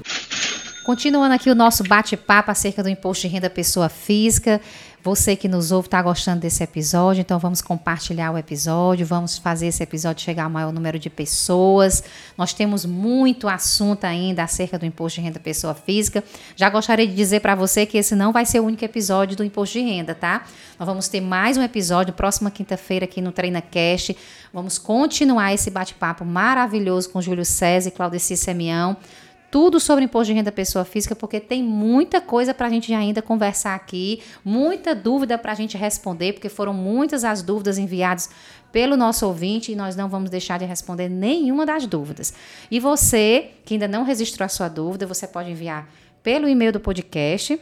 Continuando 0.86 1.34
aqui 1.34 1.50
o 1.50 1.54
nosso 1.56 1.82
bate-papo 1.82 2.48
acerca 2.48 2.80
do 2.80 2.88
imposto 2.88 3.22
de 3.22 3.34
renda 3.34 3.50
pessoa 3.50 3.88
física. 3.88 4.60
Você 5.02 5.34
que 5.34 5.48
nos 5.48 5.72
ouve 5.72 5.88
está 5.88 6.00
gostando 6.00 6.42
desse 6.42 6.62
episódio, 6.62 7.22
então 7.22 7.40
vamos 7.40 7.60
compartilhar 7.60 8.30
o 8.30 8.38
episódio, 8.38 9.04
vamos 9.04 9.36
fazer 9.36 9.66
esse 9.66 9.82
episódio 9.82 10.22
chegar 10.22 10.44
ao 10.44 10.50
maior 10.50 10.72
número 10.72 10.96
de 10.96 11.10
pessoas. 11.10 12.04
Nós 12.38 12.52
temos 12.52 12.84
muito 12.84 13.48
assunto 13.48 14.04
ainda 14.04 14.44
acerca 14.44 14.78
do 14.78 14.86
imposto 14.86 15.20
de 15.20 15.26
renda 15.26 15.40
pessoa 15.40 15.74
física. 15.74 16.22
Já 16.54 16.70
gostaria 16.70 17.06
de 17.06 17.16
dizer 17.16 17.40
para 17.40 17.56
você 17.56 17.84
que 17.84 17.98
esse 17.98 18.14
não 18.14 18.32
vai 18.32 18.46
ser 18.46 18.60
o 18.60 18.64
único 18.64 18.84
episódio 18.84 19.36
do 19.36 19.42
imposto 19.42 19.76
de 19.80 19.84
renda, 19.84 20.14
tá? 20.14 20.44
Nós 20.78 20.86
vamos 20.86 21.08
ter 21.08 21.20
mais 21.20 21.56
um 21.56 21.62
episódio 21.62 22.14
próxima 22.14 22.48
quinta-feira 22.48 23.06
aqui 23.06 23.20
no 23.20 23.32
Treina 23.32 23.60
Cast. 23.60 24.16
Vamos 24.52 24.78
continuar 24.78 25.52
esse 25.52 25.68
bate-papo 25.68 26.24
maravilhoso 26.24 27.10
com 27.10 27.20
Júlio 27.20 27.44
César 27.44 27.88
e 27.88 27.92
Claudeci 27.92 28.36
Semião 28.36 28.96
tudo 29.56 29.80
sobre 29.80 30.04
imposto 30.04 30.26
de 30.26 30.34
renda 30.34 30.52
pessoa 30.52 30.84
física, 30.84 31.16
porque 31.16 31.40
tem 31.40 31.62
muita 31.62 32.20
coisa 32.20 32.52
para 32.52 32.66
a 32.66 32.68
gente 32.68 32.92
ainda 32.92 33.22
conversar 33.22 33.74
aqui, 33.74 34.20
muita 34.44 34.94
dúvida 34.94 35.38
para 35.38 35.50
a 35.50 35.54
gente 35.54 35.78
responder, 35.78 36.34
porque 36.34 36.50
foram 36.50 36.74
muitas 36.74 37.24
as 37.24 37.40
dúvidas 37.40 37.78
enviadas 37.78 38.28
pelo 38.70 38.98
nosso 38.98 39.26
ouvinte 39.26 39.72
e 39.72 39.74
nós 39.74 39.96
não 39.96 40.10
vamos 40.10 40.28
deixar 40.28 40.58
de 40.58 40.66
responder 40.66 41.08
nenhuma 41.08 41.64
das 41.64 41.86
dúvidas. 41.86 42.34
E 42.70 42.78
você 42.78 43.52
que 43.64 43.72
ainda 43.72 43.88
não 43.88 44.04
registrou 44.04 44.44
a 44.44 44.48
sua 44.50 44.68
dúvida, 44.68 45.06
você 45.06 45.26
pode 45.26 45.50
enviar 45.50 45.88
pelo 46.22 46.46
e-mail 46.46 46.74
do 46.74 46.78
podcast 46.78 47.58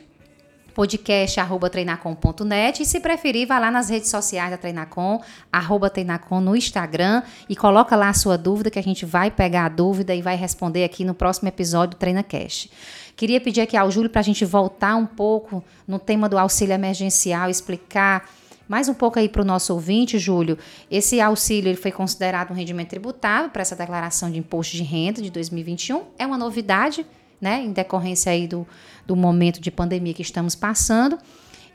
podcast 0.75 1.39
arroba 1.39 1.71
treinacom.net 1.71 2.83
e 2.83 2.85
se 2.85 2.99
preferir, 3.01 3.47
vá 3.47 3.59
lá 3.59 3.71
nas 3.71 3.89
redes 3.89 4.11
sociais 4.11 4.51
da 4.51 4.59
Treinacom, 4.59 5.23
arroba 5.51 5.89
Treinacom 5.89 6.41
no 6.41 6.57
Instagram 6.57 7.23
e 7.49 7.55
coloca 7.55 7.95
lá 7.95 8.09
a 8.09 8.15
sua 8.15 8.37
dúvida 8.37 8.71
que 8.71 8.79
a 8.79 8.83
gente 8.83 9.07
vai 9.07 9.31
pegar 9.31 9.67
a 9.67 9.69
dúvida 9.69 10.15
e 10.15 10.21
vai 10.21 10.37
responder 10.37 10.85
aqui 10.85 11.05
no 11.05 11.15
próximo 11.15 11.49
episódio 11.49 11.97
do 11.97 11.99
TreinaCast. 11.99 12.71
Queria 13.17 13.41
pedir 13.41 13.61
aqui 13.61 13.77
ao 13.77 13.91
Júlio 13.91 14.11
para 14.11 14.21
a 14.21 14.25
gente 14.25 14.45
voltar 14.45 14.97
um 14.97 15.07
pouco 15.07 15.65
no 15.87 15.99
tema 15.99 16.29
do 16.29 16.37
auxílio 16.37 16.75
emergencial, 16.75 17.49
explicar 17.49 18.29
mais 18.67 18.89
um 18.89 18.95
pouco 18.95 19.19
aí 19.19 19.29
para 19.29 19.43
o 19.43 19.45
nosso 19.45 19.73
ouvinte, 19.73 20.19
Júlio. 20.19 20.59
Esse 20.91 21.21
auxílio 21.21 21.69
ele 21.69 21.77
foi 21.77 21.93
considerado 21.93 22.51
um 22.51 22.55
rendimento 22.55 22.89
tributável 22.89 23.51
para 23.51 23.63
essa 23.63 23.77
declaração 23.77 24.31
de 24.31 24.39
imposto 24.39 24.77
de 24.77 24.83
renda 24.83 25.23
de 25.23 25.31
2021. 25.31 26.03
É 26.19 26.27
uma 26.27 26.39
novidade, 26.39 27.07
né, 27.45 27.63
em 27.63 27.73
decorrência 27.73 28.33
aí 28.33 28.49
do, 28.49 28.67
do 29.07 29.15
momento 29.15 29.61
de 29.61 29.71
pandemia 29.71 30.15
que 30.15 30.23
estamos 30.23 30.55
passando. 30.55 31.19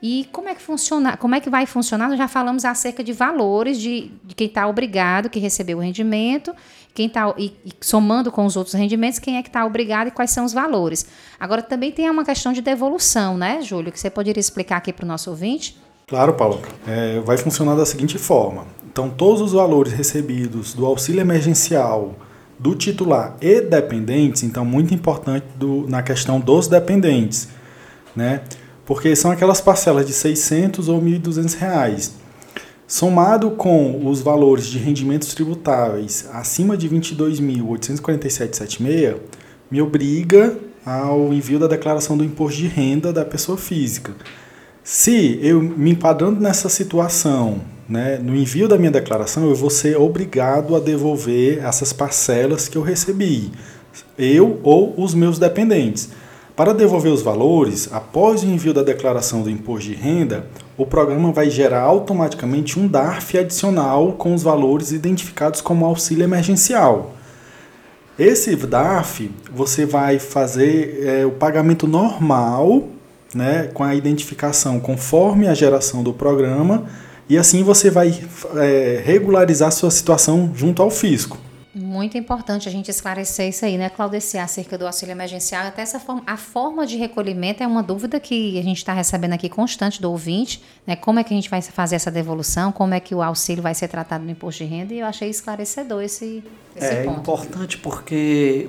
E 0.02 0.28
como 0.32 0.50
é 0.50 0.56
que 0.56 0.62
funciona, 0.62 1.16
como 1.16 1.36
é 1.36 1.40
que 1.40 1.50
vai 1.50 1.66
funcionar? 1.66 2.08
Nós 2.08 2.18
já 2.18 2.28
falamos 2.28 2.66
acerca 2.66 3.04
de 3.04 3.14
valores 3.14 3.80
de, 3.80 4.12
de 4.24 4.34
quem 4.34 4.48
está 4.48 4.66
obrigado, 4.66 5.30
que 5.30 5.40
recebeu 5.40 5.78
o 5.78 5.82
rendimento, 5.82 6.56
quem 6.94 7.06
está 7.08 7.34
e, 7.38 7.54
e, 7.66 7.72
somando 7.82 8.32
com 8.32 8.46
os 8.46 8.56
outros 8.56 8.74
rendimentos, 8.74 9.20
quem 9.20 9.38
é 9.38 9.44
que 9.44 9.50
está 9.50 9.66
obrigado 9.66 10.08
e 10.08 10.12
quais 10.12 10.32
são 10.32 10.46
os 10.46 10.54
valores. 10.54 11.06
Agora 11.40 11.62
também 11.62 11.92
tem 11.92 12.10
uma 12.10 12.26
questão 12.26 12.52
de 12.52 12.62
devolução, 12.62 13.38
né, 13.38 13.62
Júlio? 13.62 13.92
Que 13.92 14.00
você 14.00 14.10
poderia 14.10 14.40
explicar 14.40 14.78
aqui 14.78 14.92
para 14.92 15.04
o 15.04 15.08
nosso 15.08 15.30
ouvinte? 15.30 15.78
Claro, 16.08 16.34
Paulo. 16.34 16.62
É, 16.88 17.20
vai 17.20 17.38
funcionar 17.38 17.76
da 17.76 17.86
seguinte 17.86 18.18
forma. 18.18 18.66
Então, 18.92 19.10
todos 19.10 19.42
os 19.42 19.52
valores 19.52 19.94
recebidos 19.94 20.74
do 20.74 20.86
auxílio 20.86 21.22
emergencial 21.22 22.16
do 22.60 22.76
titular 22.76 23.36
e 23.42 23.62
dependentes, 23.62 24.44
então 24.44 24.64
muito 24.66 24.94
importante 24.94 25.46
do, 25.56 25.88
na 25.88 26.04
questão 26.04 26.40
dos 26.40 26.68
dependentes, 26.68 27.48
né? 28.16 28.42
Porque 28.86 29.16
são 29.16 29.32
aquelas 29.32 29.60
parcelas 29.62 30.06
de 30.06 30.14
600 30.14 30.90
ou 30.90 31.02
1.200 31.02 31.58
reais. 31.58 32.14
Somado 32.86 33.50
com 33.52 34.06
os 34.08 34.20
valores 34.20 34.66
de 34.66 34.78
rendimentos 34.80 35.34
tributáveis 35.34 36.28
acima 36.34 36.76
de 36.76 36.90
22.847,76, 36.90 39.16
me 39.72 39.82
obriga 39.82 40.58
ao 40.86 41.32
envio 41.32 41.60
da 41.60 41.68
declaração 41.68 42.18
do 42.18 42.24
imposto 42.24 42.60
de 42.60 42.68
renda 42.68 43.14
da 43.14 43.24
pessoa 43.24 43.58
física. 43.58 44.14
Se 44.84 45.40
eu 45.42 45.62
me 45.62 45.92
enquadrando 45.92 46.42
nessa 46.42 46.68
situação, 46.68 47.62
né, 47.90 48.20
no 48.22 48.36
envio 48.36 48.68
da 48.68 48.78
minha 48.78 48.92
declaração, 48.92 49.50
eu 49.50 49.56
vou 49.56 49.70
ser 49.70 49.98
obrigado 49.98 50.76
a 50.76 50.80
devolver 50.80 51.66
essas 51.66 51.92
parcelas 51.92 52.68
que 52.68 52.78
eu 52.78 52.84
recebi, 52.84 53.52
eu 54.18 54.60
ou 54.62 54.94
os 54.96 55.16
meus 55.16 55.40
dependentes. 55.40 56.10
Para 56.56 56.74
devolver 56.74 57.12
os 57.12 57.22
valores, 57.22 57.90
após 57.92 58.44
o 58.44 58.46
envio 58.46 58.74
da 58.74 58.84
declaração 58.84 59.42
do 59.42 59.50
imposto 59.50 59.90
de 59.90 59.96
renda, 59.96 60.46
o 60.78 60.86
programa 60.86 61.32
vai 61.32 61.50
gerar 61.50 61.82
automaticamente 61.82 62.78
um 62.78 62.88
DARF 62.88 63.38
adicional 63.38 64.14
com 64.14 64.34
os 64.34 64.44
valores 64.44 64.92
identificados 64.92 65.62
como 65.62 65.86
auxílio 65.86 66.24
emergencial. 66.24 67.16
Esse 68.20 68.54
DARF, 68.58 69.32
você 69.52 69.86
vai 69.86 70.20
fazer 70.20 71.02
é, 71.02 71.26
o 71.26 71.32
pagamento 71.32 71.88
normal 71.88 72.90
né, 73.34 73.70
com 73.74 73.84
a 73.84 73.96
identificação 73.96 74.80
conforme 74.80 75.48
a 75.48 75.54
geração 75.54 76.04
do 76.04 76.14
programa, 76.14 76.84
e 77.30 77.38
assim 77.38 77.64
você 77.64 77.92
vai 77.92 78.20
é, 78.58 79.02
regularizar 79.06 79.72
sua 79.72 79.92
situação 79.92 80.52
junto 80.56 80.82
ao 80.82 80.90
fisco. 80.90 81.38
Muito 81.74 82.18
importante 82.18 82.68
a 82.68 82.72
gente 82.72 82.90
esclarecer 82.90 83.48
isso 83.48 83.64
aí, 83.64 83.78
né, 83.78 83.90
Claudeci, 83.90 84.40
acerca 84.40 84.76
do 84.76 84.88
auxílio 84.88 85.12
emergencial. 85.12 85.68
Até 85.68 85.84
essa 85.84 86.00
forma, 86.00 86.24
a 86.26 86.36
forma 86.36 86.86
de 86.86 86.98
recolhimento 86.98 87.62
é 87.62 87.68
uma 87.68 87.84
dúvida 87.84 88.20
que 88.20 88.58
a 88.58 88.64
gente 88.64 88.78
está 88.78 88.92
recebendo 88.92 89.34
aqui 89.34 89.48
constante 89.48 90.02
do 90.02 90.10
ouvinte, 90.10 90.64
né? 90.86 90.96
Como 90.96 91.20
é 91.20 91.24
que 91.24 91.32
a 91.32 91.38
gente 91.38 91.50
vai 91.50 91.62
fazer 91.62 91.96
essa 91.96 92.10
devolução, 92.10 92.72
como 92.72 92.96
é 92.96 93.00
que 93.00 93.14
o 93.14 93.22
auxílio 93.22 93.62
vai 93.62 93.76
ser 93.76 93.88
tratado 93.88 94.26
no 94.26 94.32
imposto 94.32 94.64
de 94.64 94.70
renda, 94.70 94.94
e 94.96 95.00
eu 95.00 95.06
achei 95.06 95.30
esclarecedor 95.30 96.02
esse, 96.02 96.44
esse 96.76 96.88
é 96.88 97.04
ponto. 97.04 97.18
É 97.18 97.22
importante 97.22 97.78
porque 97.78 98.68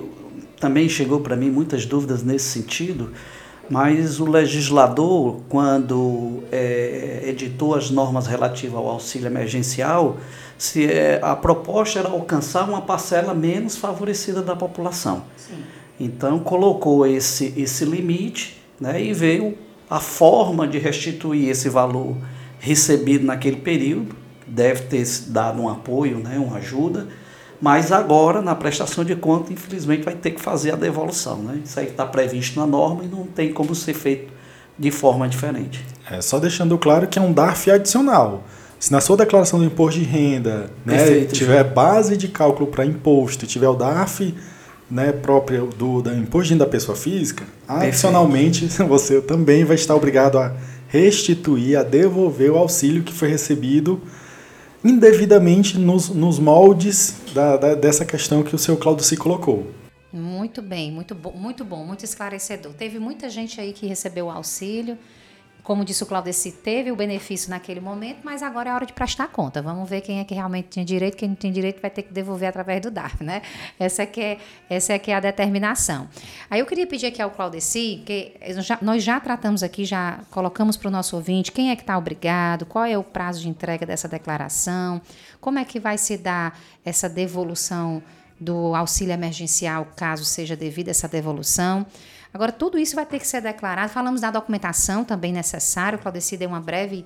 também 0.59 0.87
chegou 0.87 1.21
para 1.21 1.35
mim 1.35 1.49
muitas 1.49 1.87
dúvidas 1.87 2.21
nesse 2.21 2.45
sentido 2.49 3.11
mas 3.69 4.19
o 4.19 4.25
legislador, 4.25 5.39
quando 5.47 6.43
é, 6.51 7.23
editou 7.25 7.75
as 7.75 7.89
normas 7.89 8.27
relativas 8.27 8.75
ao 8.75 8.89
auxílio 8.89 9.27
emergencial, 9.27 10.17
se 10.57 10.85
é, 10.85 11.19
a 11.23 11.35
proposta 11.35 11.99
era 11.99 12.09
alcançar 12.09 12.67
uma 12.67 12.81
parcela 12.81 13.33
menos 13.33 13.77
favorecida 13.77 14.41
da 14.41 14.55
população. 14.55 15.23
Sim. 15.37 15.63
Então 15.99 16.39
colocou 16.39 17.05
esse, 17.05 17.53
esse 17.55 17.85
limite 17.85 18.61
né, 18.79 19.01
e 19.01 19.13
veio 19.13 19.57
a 19.89 19.99
forma 19.99 20.67
de 20.67 20.77
restituir 20.79 21.49
esse 21.49 21.69
valor 21.69 22.15
recebido 22.59 23.25
naquele 23.25 23.57
período, 23.57 24.15
deve 24.47 24.83
ter 24.83 25.05
dado 25.27 25.61
um 25.61 25.69
apoio, 25.69 26.17
né, 26.19 26.37
uma 26.37 26.57
ajuda, 26.57 27.07
mas 27.61 27.91
agora 27.91 28.41
na 28.41 28.55
prestação 28.55 29.05
de 29.05 29.15
conta, 29.15 29.53
infelizmente, 29.53 30.03
vai 30.03 30.15
ter 30.15 30.31
que 30.31 30.41
fazer 30.41 30.71
a 30.71 30.75
devolução. 30.75 31.37
Né? 31.37 31.61
Isso 31.63 31.79
aí 31.79 31.87
está 31.87 32.05
previsto 32.05 32.59
na 32.59 32.65
norma 32.65 33.03
e 33.03 33.07
não 33.07 33.25
tem 33.25 33.53
como 33.53 33.75
ser 33.75 33.93
feito 33.93 34.33
de 34.77 34.89
forma 34.89 35.29
diferente. 35.29 35.85
É, 36.09 36.19
só 36.21 36.39
deixando 36.39 36.75
claro 36.77 37.07
que 37.07 37.19
é 37.19 37.21
um 37.21 37.31
DARF 37.31 37.69
adicional. 37.69 38.43
Se 38.79 38.91
na 38.91 38.99
sua 38.99 39.15
declaração 39.15 39.59
do 39.59 39.65
imposto 39.65 39.99
de 39.99 40.05
renda 40.05 40.71
né, 40.83 40.97
Perfeito, 40.97 41.33
tiver 41.33 41.63
base 41.63 42.17
de 42.17 42.27
cálculo 42.27 42.65
para 42.65 42.83
imposto, 42.83 43.45
tiver 43.45 43.67
o 43.67 43.75
DARF 43.75 44.33
né, 44.89 45.11
próprio 45.11 45.67
do, 45.67 46.01
do 46.01 46.11
imposto 46.15 46.47
de 46.47 46.53
renda 46.53 46.65
da 46.65 46.71
pessoa 46.71 46.97
física, 46.97 47.45
Perfeito. 47.67 47.89
adicionalmente 47.89 48.65
você 48.89 49.21
também 49.21 49.63
vai 49.63 49.75
estar 49.75 49.95
obrigado 49.95 50.39
a 50.39 50.55
restituir, 50.87 51.77
a 51.77 51.83
devolver 51.83 52.51
o 52.51 52.57
auxílio 52.57 53.03
que 53.03 53.13
foi 53.13 53.29
recebido 53.29 54.01
indevidamente 54.83 55.77
nos, 55.77 56.09
nos 56.09 56.39
moldes 56.39 57.21
da, 57.33 57.57
da, 57.57 57.75
dessa 57.75 58.05
questão 58.05 58.43
que 58.43 58.55
o 58.55 58.59
seu 58.59 58.77
Claudio 58.77 59.03
se 59.03 59.15
colocou. 59.15 59.71
Muito 60.11 60.61
bem, 60.61 60.91
muito 60.91 61.15
muito 61.33 61.63
bom, 61.63 61.85
muito 61.85 62.03
esclarecedor. 62.03 62.73
Teve 62.73 62.99
muita 62.99 63.29
gente 63.29 63.61
aí 63.61 63.71
que 63.71 63.87
recebeu 63.87 64.25
o 64.25 64.29
auxílio 64.29 64.97
como 65.63 65.85
disse 65.85 66.03
o 66.03 66.05
Claudeci, 66.05 66.51
teve 66.51 66.91
o 66.91 66.95
benefício 66.95 67.49
naquele 67.49 67.79
momento, 67.79 68.19
mas 68.23 68.41
agora 68.41 68.69
é 68.69 68.73
hora 68.73 68.85
de 68.85 68.93
prestar 68.93 69.27
conta. 69.27 69.61
Vamos 69.61 69.89
ver 69.89 70.01
quem 70.01 70.19
é 70.19 70.23
que 70.23 70.33
realmente 70.33 70.69
tinha 70.69 70.85
direito, 70.85 71.15
quem 71.15 71.29
não 71.29 71.35
tem 71.35 71.51
direito 71.51 71.81
vai 71.81 71.89
ter 71.91 72.03
que 72.03 72.13
devolver 72.13 72.49
através 72.49 72.81
do 72.81 72.89
DARF, 72.89 73.23
né? 73.23 73.41
Essa 73.79 74.03
é 74.03 74.05
que 74.05 74.21
é, 74.21 74.37
essa 74.69 74.93
é, 74.93 74.99
que 74.99 75.11
é 75.11 75.15
a 75.15 75.19
determinação. 75.19 76.07
Aí 76.49 76.59
eu 76.59 76.65
queria 76.65 76.87
pedir 76.87 77.07
aqui 77.07 77.21
ao 77.21 77.29
Claudeci, 77.29 78.01
que 78.05 78.33
já, 78.59 78.79
nós 78.81 79.03
já 79.03 79.19
tratamos 79.19 79.61
aqui, 79.61 79.85
já 79.85 80.19
colocamos 80.31 80.77
para 80.77 80.87
o 80.87 80.91
nosso 80.91 81.15
ouvinte 81.15 81.51
quem 81.51 81.69
é 81.69 81.75
que 81.75 81.83
está 81.83 81.97
obrigado, 81.97 82.65
qual 82.65 82.85
é 82.85 82.97
o 82.97 83.03
prazo 83.03 83.41
de 83.41 83.49
entrega 83.49 83.85
dessa 83.85 84.07
declaração, 84.07 85.01
como 85.39 85.59
é 85.59 85.65
que 85.65 85.79
vai 85.79 85.97
se 85.97 86.17
dar 86.17 86.59
essa 86.83 87.07
devolução 87.07 88.01
do 88.39 88.73
auxílio 88.73 89.13
emergencial, 89.13 89.87
caso 89.95 90.25
seja 90.25 90.55
devida 90.55 90.89
essa 90.89 91.07
devolução. 91.07 91.85
Agora, 92.33 92.51
tudo 92.51 92.77
isso 92.77 92.95
vai 92.95 93.05
ter 93.05 93.19
que 93.19 93.27
ser 93.27 93.41
declarado. 93.41 93.89
Falamos 93.91 94.21
da 94.21 94.31
documentação 94.31 95.03
também 95.03 95.33
necessária. 95.33 95.97
O 95.97 96.01
Claudeci 96.01 96.37
deu 96.37 96.47
uma 96.49 96.61
breve, 96.61 97.03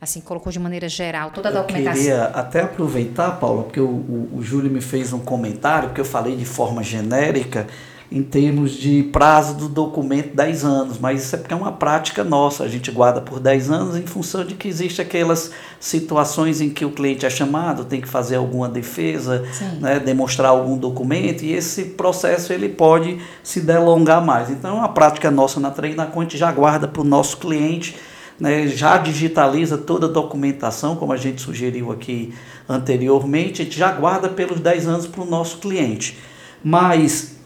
assim, 0.00 0.20
colocou 0.20 0.52
de 0.52 0.58
maneira 0.58 0.88
geral 0.88 1.30
toda 1.30 1.48
a 1.48 1.52
documentação. 1.52 2.00
Eu 2.00 2.08
queria 2.08 2.24
até 2.26 2.62
aproveitar, 2.62 3.32
Paula, 3.32 3.64
porque 3.64 3.80
o, 3.80 3.88
o, 3.88 4.36
o 4.36 4.42
Júlio 4.42 4.70
me 4.70 4.80
fez 4.80 5.12
um 5.12 5.18
comentário, 5.18 5.88
porque 5.88 6.00
eu 6.00 6.04
falei 6.04 6.36
de 6.36 6.44
forma 6.44 6.82
genérica 6.82 7.66
em 8.10 8.22
termos 8.22 8.72
de 8.72 9.02
prazo 9.02 9.54
do 9.54 9.68
documento 9.68 10.34
10 10.34 10.64
anos, 10.64 10.98
mas 10.98 11.24
isso 11.24 11.34
é 11.34 11.38
porque 11.38 11.52
é 11.52 11.56
uma 11.56 11.72
prática 11.72 12.24
nossa, 12.24 12.64
a 12.64 12.68
gente 12.68 12.90
guarda 12.90 13.20
por 13.20 13.38
10 13.38 13.70
anos 13.70 13.96
em 13.96 14.06
função 14.06 14.46
de 14.46 14.54
que 14.54 14.66
existe 14.66 15.02
aquelas 15.02 15.50
situações 15.78 16.62
em 16.62 16.70
que 16.70 16.86
o 16.86 16.90
cliente 16.90 17.26
é 17.26 17.30
chamado, 17.30 17.84
tem 17.84 18.00
que 18.00 18.08
fazer 18.08 18.36
alguma 18.36 18.66
defesa, 18.66 19.44
né, 19.78 20.00
demonstrar 20.00 20.50
algum 20.50 20.78
documento, 20.78 21.42
e 21.44 21.52
esse 21.52 21.84
processo 21.84 22.50
ele 22.50 22.70
pode 22.70 23.18
se 23.42 23.60
delongar 23.60 24.24
mais. 24.24 24.48
Então 24.48 24.70
é 24.70 24.78
uma 24.78 24.88
prática 24.88 25.30
nossa 25.30 25.60
na 25.60 25.70
Treina, 25.70 26.10
a 26.10 26.20
gente 26.20 26.38
já 26.38 26.50
guarda 26.50 26.88
para 26.88 27.02
o 27.02 27.04
nosso 27.04 27.36
cliente, 27.36 27.94
né, 28.40 28.66
já 28.68 28.96
digitaliza 28.96 29.76
toda 29.76 30.06
a 30.06 30.10
documentação, 30.10 30.96
como 30.96 31.12
a 31.12 31.16
gente 31.18 31.42
sugeriu 31.42 31.92
aqui 31.92 32.32
anteriormente, 32.66 33.60
a 33.60 33.64
gente 33.66 33.78
já 33.78 33.92
guarda 33.92 34.30
pelos 34.30 34.60
10 34.60 34.86
anos 34.86 35.06
para 35.06 35.20
o 35.20 35.26
nosso 35.26 35.58
cliente. 35.58 36.18
Mas 36.64 37.37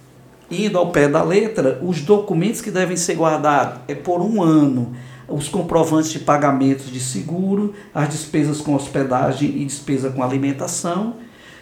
indo 0.52 0.78
ao 0.78 0.90
pé 0.90 1.08
da 1.08 1.22
letra, 1.22 1.78
os 1.82 2.00
documentos 2.00 2.60
que 2.60 2.70
devem 2.70 2.96
ser 2.96 3.16
guardados 3.16 3.80
é 3.88 3.94
por 3.94 4.20
um 4.20 4.42
ano 4.42 4.92
os 5.28 5.48
comprovantes 5.48 6.10
de 6.10 6.18
pagamentos 6.18 6.90
de 6.90 7.00
seguro, 7.00 7.74
as 7.94 8.08
despesas 8.08 8.60
com 8.60 8.74
hospedagem 8.74 9.48
e 9.62 9.64
despesa 9.64 10.10
com 10.10 10.22
alimentação. 10.22 11.16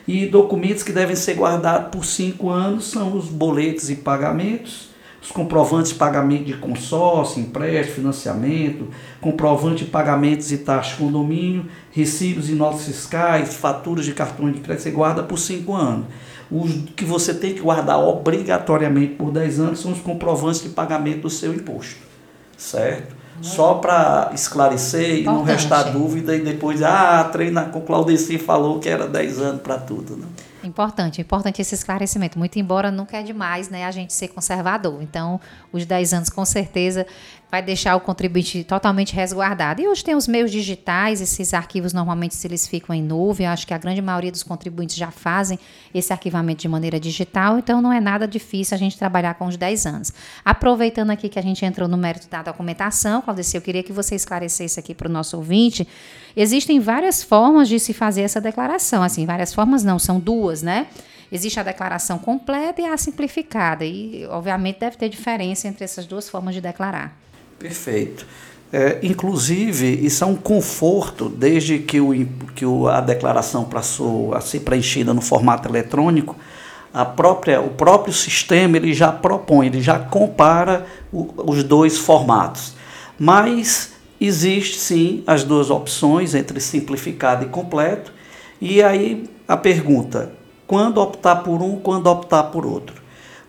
E 0.09 0.26
documentos 0.26 0.83
que 0.83 0.92
devem 0.92 1.14
ser 1.14 1.35
guardados 1.35 1.90
por 1.90 2.05
cinco 2.05 2.50
anos 2.50 2.87
são 2.87 3.16
os 3.16 3.26
boletos 3.26 3.90
e 3.90 3.96
pagamentos, 3.96 4.88
os 5.22 5.31
comprovantes 5.31 5.92
de 5.92 5.98
pagamento 5.98 6.44
de 6.44 6.55
consórcio, 6.55 7.40
empréstimo, 7.40 7.96
financiamento, 7.96 8.88
comprovante 9.20 9.85
de 9.85 9.90
pagamentos 9.90 10.50
e 10.50 10.59
taxas 10.59 10.94
de 10.94 11.05
condomínio, 11.05 11.66
recibos 11.92 12.48
e 12.48 12.55
notas 12.55 12.87
fiscais, 12.87 13.55
faturas 13.55 14.05
de 14.05 14.12
cartões 14.12 14.55
de 14.55 14.61
crédito, 14.61 14.83
você 14.83 14.90
guarda 14.90 15.22
por 15.22 15.38
cinco 15.38 15.74
anos. 15.74 16.07
Os 16.51 16.73
que 16.97 17.05
você 17.05 17.33
tem 17.33 17.55
que 17.55 17.61
guardar 17.61 17.99
obrigatoriamente 18.01 19.15
por 19.15 19.31
10 19.31 19.61
anos 19.61 19.81
são 19.81 19.93
os 19.93 20.01
comprovantes 20.01 20.63
de 20.63 20.71
pagamento 20.71 21.23
do 21.23 21.31
seu 21.31 21.55
imposto. 21.55 22.01
Certo? 22.57 23.21
Só 23.41 23.75
para 23.75 24.31
esclarecer 24.35 25.21
Importante. 25.21 25.23
e 25.23 25.25
não 25.25 25.43
restar 25.43 25.93
dúvida 25.93 26.37
e 26.37 26.41
depois, 26.41 26.83
ah, 26.83 27.25
treina 27.25 27.65
com 27.65 27.79
o 27.79 27.83
Claudeci 27.83 28.39
falou 28.39 28.79
que 28.79 28.89
era 28.89 29.07
10 29.07 29.39
anos 29.39 29.63
para 29.63 29.79
tudo. 29.79 30.17
Né? 30.17 30.27
Importante, 30.63 31.23
importante 31.23 31.63
esse 31.63 31.75
esclarecimento. 31.75 32.39
Muito 32.39 32.59
embora 32.59 32.91
nunca 32.91 33.17
é 33.17 33.23
demais 33.23 33.71
né, 33.71 33.87
a 33.87 33.91
gente 33.91 34.13
ser 34.13 34.29
conservador. 34.29 35.03
Então, 35.03 35.41
os 35.73 35.87
10 35.87 36.13
anos 36.13 36.29
com 36.29 36.45
certeza 36.45 37.07
vai 37.51 37.61
deixar 37.61 37.97
o 37.97 38.01
contribuinte 38.01 38.63
totalmente 38.63 39.15
resguardado. 39.15 39.81
E 39.83 39.89
hoje 39.89 40.05
tem 40.05 40.15
os 40.15 40.29
meios 40.29 40.53
digitais, 40.53 41.21
esses 41.21 41.53
arquivos 41.53 41.93
normalmente 41.93 42.35
se 42.35 42.47
eles 42.47 42.67
ficam 42.67 42.95
em 42.95 43.03
nuvem, 43.03 43.47
eu 43.47 43.53
acho 43.53 43.67
que 43.67 43.75
a 43.75 43.79
grande 43.79 44.01
maioria 44.01 44.31
dos 44.31 44.43
contribuintes 44.43 44.97
já 44.97 45.11
fazem 45.11 45.59
esse 45.93 46.13
arquivamento 46.13 46.63
de 46.63 46.69
maneira 46.69 47.01
digital, 47.01 47.59
então 47.59 47.83
não 47.83 47.93
é 47.93 48.01
nada 48.01 48.29
difícil 48.29 48.77
a 48.77 48.79
gente 48.79 48.97
trabalhar 48.97 49.35
com 49.35 49.47
os 49.47 49.57
10 49.57 49.87
anos. 49.87 50.13
Aproveitando 50.45 51.11
aqui 51.11 51.29
que 51.29 51.39
a 51.39 51.43
gente 51.43 51.65
entrou 51.65 51.89
no 51.89 51.97
mérito 51.97 52.29
da 52.29 52.43
documentação, 52.43 53.21
Claudice, 53.21 53.57
eu 53.57 53.63
queria 53.63 53.83
que 53.83 53.93
você 53.93 54.15
esclarecesse 54.15 54.79
aqui 54.79 54.95
para 54.95 55.09
o 55.09 55.13
nosso 55.13 55.37
ouvinte, 55.37 55.87
existem 56.37 56.79
várias 56.79 57.23
formas 57.23 57.69
de 57.69 57.81
se 57.81 57.93
fazer 57.93 58.23
essa 58.23 58.41
declaração, 58.41 59.03
assim, 59.03 59.27
várias 59.27 59.53
formas 59.53 59.83
não, 59.83 59.99
são 59.99 60.21
duas, 60.21 60.63
né? 60.63 60.87
Existe 61.33 61.61
a 61.61 61.63
declaração 61.63 62.19
completa 62.19 62.81
e 62.81 62.85
a 62.85 62.97
simplificada, 62.97 63.85
e 63.85 64.27
obviamente 64.27 64.81
deve 64.81 64.97
ter 64.97 65.09
diferença 65.09 65.69
entre 65.69 65.85
essas 65.85 66.07
duas 66.07 66.29
formas 66.29 66.55
de 66.55 66.61
declarar. 66.61 67.17
Perfeito. 67.61 68.27
É, 68.73 68.99
inclusive, 69.03 69.87
isso 69.87 70.25
é 70.25 70.27
um 70.27 70.35
conforto 70.35 71.29
desde 71.29 71.79
que, 71.79 72.01
o, 72.01 72.27
que 72.55 72.64
o, 72.64 72.88
a 72.88 73.01
declaração 73.01 73.64
passou 73.64 74.35
a 74.35 74.40
ser 74.40 74.61
preenchida 74.61 75.12
no 75.12 75.20
formato 75.20 75.68
eletrônico, 75.68 76.35
a 76.92 77.05
própria, 77.05 77.61
o 77.61 77.68
próprio 77.68 78.14
sistema 78.14 78.79
ele 78.79 78.94
já 78.94 79.12
propõe, 79.12 79.66
ele 79.66 79.83
já 79.83 79.99
compara 79.99 80.87
o, 81.12 81.29
os 81.51 81.62
dois 81.62 81.99
formatos. 81.99 82.75
Mas 83.18 83.92
existe 84.18 84.79
sim 84.79 85.23
as 85.27 85.44
duas 85.44 85.68
opções 85.68 86.35
entre 86.35 86.61
simplificado 86.61 87.44
e 87.44 87.49
completo. 87.49 88.11
E 88.59 88.83
aí 88.83 89.29
a 89.46 89.57
pergunta: 89.57 90.33
quando 90.66 90.99
optar 90.99 91.37
por 91.37 91.61
um, 91.61 91.77
quando 91.77 92.07
optar 92.07 92.44
por 92.44 92.64
outro? 92.64 93.00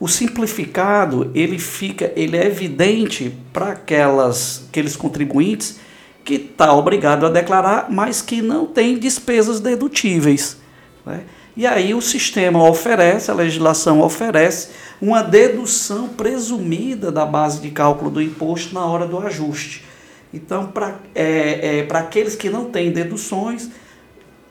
O 0.02 0.08
simplificado, 0.08 1.32
ele 1.36 1.60
fica, 1.60 2.12
ele 2.16 2.36
é 2.36 2.48
evidente 2.48 3.38
para 3.54 3.74
aquelas 3.74 4.64
aqueles 4.68 4.96
contribuintes 4.96 5.80
que 6.26 6.34
está 6.34 6.74
obrigado 6.74 7.24
a 7.24 7.30
declarar, 7.30 7.86
mas 7.88 8.20
que 8.20 8.42
não 8.42 8.66
tem 8.66 8.98
despesas 8.98 9.60
dedutíveis. 9.60 10.58
Né? 11.06 11.22
E 11.56 11.68
aí 11.68 11.94
o 11.94 12.02
sistema 12.02 12.68
oferece, 12.68 13.30
a 13.30 13.36
legislação 13.36 14.02
oferece 14.02 14.70
uma 15.00 15.22
dedução 15.22 16.08
presumida 16.08 17.12
da 17.12 17.24
base 17.24 17.62
de 17.62 17.70
cálculo 17.70 18.10
do 18.10 18.24
imposto 18.24 18.74
na 18.74 18.84
hora 18.84 19.06
do 19.06 19.20
ajuste. 19.20 19.86
Então, 20.34 20.66
para 20.66 20.96
é, 21.14 21.86
é, 21.88 21.96
aqueles 21.96 22.36
que 22.36 22.50
não 22.50 22.72
têm 22.72 22.92
deduções, 22.92 23.70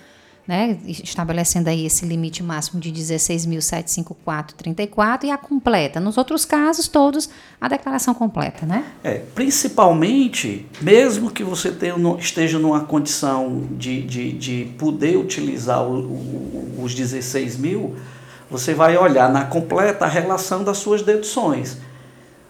né? 0.48 0.80
Estabelecendo 0.86 1.70
aí 1.70 1.86
esse 1.86 2.06
limite 2.06 2.41
máximo 2.41 2.80
de 2.80 2.89
16.754,34 2.91 5.26
e 5.26 5.32
a 5.32 5.38
completa. 5.38 6.00
Nos 6.00 6.18
outros 6.18 6.46
casos, 6.46 6.88
todos, 6.88 7.30
a 7.60 7.68
declaração 7.68 8.13
completa, 8.13 8.65
né? 8.65 8.86
É, 9.04 9.22
principalmente, 9.34 10.65
mesmo 10.82 11.30
que 11.30 11.44
você 11.44 11.70
tenha, 11.72 11.96
esteja 12.18 12.58
numa 12.60 12.86
condição 12.86 13.68
de, 13.72 14.02
de, 14.02 14.32
de 14.34 14.65
poder 14.78 15.18
utilizar 15.18 15.84
o, 15.84 16.00
o, 16.00 16.80
os 16.82 16.96
16 16.96 17.58
mil, 17.58 17.96
você 18.50 18.74
vai 18.74 18.98
olhar 18.98 19.30
na 19.32 19.46
completa 19.46 20.06
a 20.06 20.08
relação 20.08 20.63
das 20.63 20.78
suas 20.78 21.02
deduções 21.02 21.78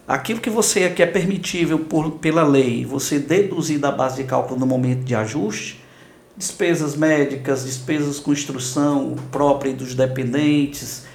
aquilo 0.08 0.39
que 0.39 0.50
você 0.50 0.89
que 0.89 1.02
é 1.02 1.06
permitível 1.06 1.80
por, 1.80 2.12
pela 2.12 2.44
lei, 2.44 2.86
você 2.86 3.20
deduzir 3.20 3.80
da 3.80 3.91
base 3.91 4.18
de 4.18 4.24
cálculo 4.24 4.60
no 4.60 4.65
momento 4.65 5.04
de 5.04 5.15
ajuste, 5.15 5.84
despesas 6.38 6.96
médicas, 6.96 7.65
despesas 7.65 8.20
com 8.20 8.34
instrução 8.34 9.15
própria 9.32 9.74
dos 9.74 9.96
dependentes. 9.96 11.06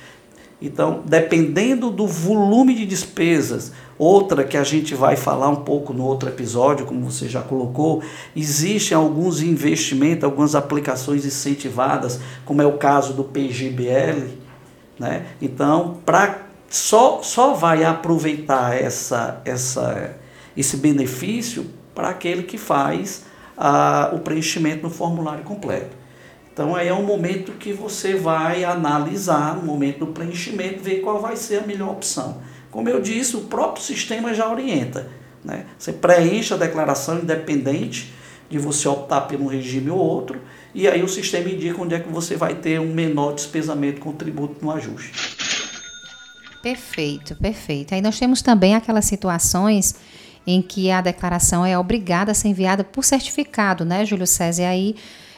Então, 0.62 1.02
dependendo 1.06 1.90
do 1.90 2.06
volume 2.06 2.74
de 2.74 2.84
despesas, 2.84 3.72
outra 3.98 4.44
que 4.44 4.56
a 4.56 4.64
gente 4.64 4.94
vai 4.94 5.16
falar 5.16 5.48
um 5.48 5.56
pouco 5.56 5.92
no 5.92 6.04
outro 6.04 6.28
episódio, 6.28 6.84
como 6.84 7.10
você 7.10 7.28
já 7.28 7.40
colocou, 7.40 8.02
existem 8.36 8.96
alguns 8.96 9.42
investimentos, 9.42 10.24
algumas 10.24 10.54
aplicações 10.54 11.24
incentivadas, 11.24 12.20
como 12.44 12.60
é 12.60 12.66
o 12.66 12.76
caso 12.76 13.14
do 13.14 13.24
PGBL. 13.24 14.38
Né? 14.98 15.26
Então, 15.40 15.98
para 16.04 16.49
só, 16.70 17.20
só 17.20 17.52
vai 17.52 17.82
aproveitar 17.82 18.80
essa, 18.80 19.42
essa, 19.44 20.16
esse 20.56 20.76
benefício 20.76 21.66
para 21.92 22.10
aquele 22.10 22.44
que 22.44 22.56
faz 22.56 23.24
ah, 23.58 24.10
o 24.12 24.20
preenchimento 24.20 24.84
no 24.84 24.90
formulário 24.90 25.42
completo. 25.42 25.98
Então 26.52 26.76
aí 26.76 26.86
é 26.86 26.94
um 26.94 27.02
momento 27.02 27.52
que 27.52 27.72
você 27.72 28.14
vai 28.14 28.62
analisar, 28.62 29.56
no 29.56 29.62
momento 29.62 30.06
do 30.06 30.06
preenchimento, 30.12 30.80
ver 30.80 31.00
qual 31.00 31.20
vai 31.20 31.34
ser 31.34 31.56
a 31.56 31.66
melhor 31.66 31.90
opção. 31.90 32.40
Como 32.70 32.88
eu 32.88 33.00
disse, 33.00 33.36
o 33.36 33.40
próprio 33.42 33.82
sistema 33.82 34.32
já 34.32 34.48
orienta. 34.48 35.08
Né? 35.44 35.66
Você 35.76 35.92
preenche 35.92 36.54
a 36.54 36.56
declaração 36.56 37.18
independente 37.18 38.12
de 38.48 38.58
você 38.58 38.86
optar 38.88 39.22
por 39.22 39.40
um 39.40 39.46
regime 39.46 39.90
ou 39.90 39.98
outro, 39.98 40.40
e 40.72 40.86
aí 40.86 41.02
o 41.02 41.08
sistema 41.08 41.48
indica 41.48 41.80
onde 41.82 41.96
é 41.96 41.98
que 41.98 42.08
você 42.08 42.36
vai 42.36 42.54
ter 42.54 42.78
um 42.78 42.92
menor 42.92 43.32
despesamento 43.32 44.00
com 44.00 44.12
tributo 44.12 44.64
no 44.64 44.70
ajuste. 44.70 45.39
Perfeito, 46.62 47.34
perfeito. 47.36 47.94
Aí 47.94 48.02
nós 48.02 48.18
temos 48.18 48.42
também 48.42 48.74
aquelas 48.74 49.06
situações 49.06 49.94
em 50.46 50.60
que 50.60 50.90
a 50.90 51.00
declaração 51.00 51.64
é 51.64 51.78
obrigada 51.78 52.32
a 52.32 52.34
ser 52.34 52.48
enviada 52.48 52.84
por 52.84 53.04
certificado, 53.04 53.84
né, 53.84 54.04
Júlio 54.04 54.26
César? 54.26 54.62
E 54.62 54.66
aí 54.66 54.96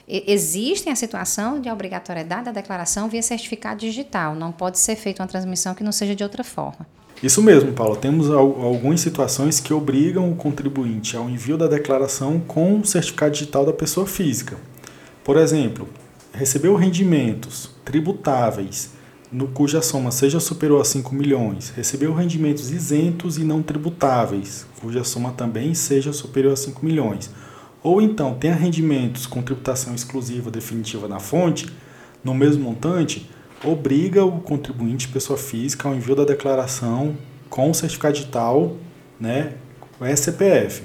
existe 0.08 0.88
a 0.88 0.96
situação 0.96 1.60
de 1.60 1.70
obrigatoriedade 1.70 2.46
da 2.46 2.52
declaração 2.52 3.08
via 3.08 3.22
certificado 3.22 3.80
digital. 3.80 4.34
Não 4.34 4.52
pode 4.52 4.78
ser 4.78 4.96
feita 4.96 5.22
uma 5.22 5.28
transmissão 5.28 5.74
que 5.74 5.84
não 5.84 5.92
seja 5.92 6.14
de 6.14 6.22
outra 6.22 6.42
forma. 6.42 6.86
Isso 7.22 7.40
mesmo, 7.40 7.72
Paulo. 7.72 7.94
Temos 7.94 8.28
algumas 8.30 9.00
situações 9.00 9.60
que 9.60 9.72
obrigam 9.72 10.30
o 10.30 10.34
contribuinte 10.34 11.16
ao 11.16 11.30
envio 11.30 11.56
da 11.56 11.68
declaração 11.68 12.40
com 12.40 12.80
o 12.80 12.84
certificado 12.84 13.32
digital 13.32 13.64
da 13.64 13.72
pessoa 13.72 14.06
física. 14.06 14.56
Por 15.22 15.36
exemplo, 15.36 15.88
recebeu 16.32 16.74
rendimentos 16.74 17.70
tributáveis 17.84 18.90
no 19.32 19.48
cuja 19.48 19.80
soma 19.80 20.10
seja 20.10 20.38
superior 20.38 20.82
a 20.82 20.84
5 20.84 21.14
milhões, 21.14 21.72
recebeu 21.74 22.12
rendimentos 22.12 22.70
isentos 22.70 23.38
e 23.38 23.44
não 23.44 23.62
tributáveis, 23.62 24.66
cuja 24.78 25.02
soma 25.04 25.32
também 25.32 25.72
seja 25.72 26.12
superior 26.12 26.52
a 26.52 26.56
5 26.56 26.84
milhões, 26.84 27.30
ou 27.82 28.02
então 28.02 28.34
tenha 28.34 28.54
rendimentos 28.54 29.26
com 29.26 29.40
tributação 29.40 29.94
exclusiva 29.94 30.50
definitiva 30.50 31.08
na 31.08 31.18
fonte, 31.18 31.66
no 32.22 32.34
mesmo 32.34 32.62
montante, 32.62 33.28
obriga 33.64 34.22
o 34.22 34.40
contribuinte, 34.40 35.08
pessoa 35.08 35.38
física, 35.38 35.88
ao 35.88 35.94
envio 35.94 36.14
da 36.14 36.24
declaração 36.24 37.16
com 37.48 37.70
o 37.70 37.74
certificado 37.74 38.14
digital, 38.14 38.76
né, 39.18 39.54
o 39.98 40.04
SCPF. 40.04 40.82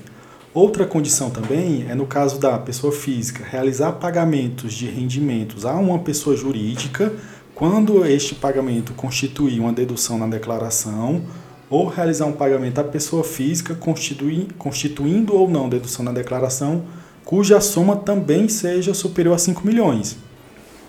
Outra 0.54 0.86
condição 0.86 1.30
também 1.30 1.86
é 1.88 1.94
no 1.94 2.08
caso 2.08 2.40
da 2.40 2.58
pessoa 2.58 2.92
física 2.92 3.44
realizar 3.48 3.92
pagamentos 3.94 4.74
de 4.74 4.88
rendimentos 4.88 5.66
a 5.66 5.74
uma 5.74 6.00
pessoa 6.00 6.36
jurídica 6.36 7.14
quando 7.58 8.06
este 8.06 8.36
pagamento 8.36 8.94
constituir 8.94 9.60
uma 9.60 9.74
dedução 9.74 10.16
na 10.20 10.28
declaração 10.28 11.24
ou 11.68 11.88
realizar 11.88 12.28
um 12.28 12.32
pagamento 12.32 12.78
à 12.78 12.84
pessoa 12.84 13.24
física 13.24 13.74
constituindo 13.74 15.36
ou 15.36 15.50
não 15.50 15.68
dedução 15.68 16.06
na 16.06 16.12
declaração, 16.12 16.84
cuja 17.26 17.60
soma 17.60 17.96
também 17.96 18.48
seja 18.48 18.94
superior 18.94 19.34
a 19.34 19.40
5 19.40 19.66
milhões. 19.66 20.18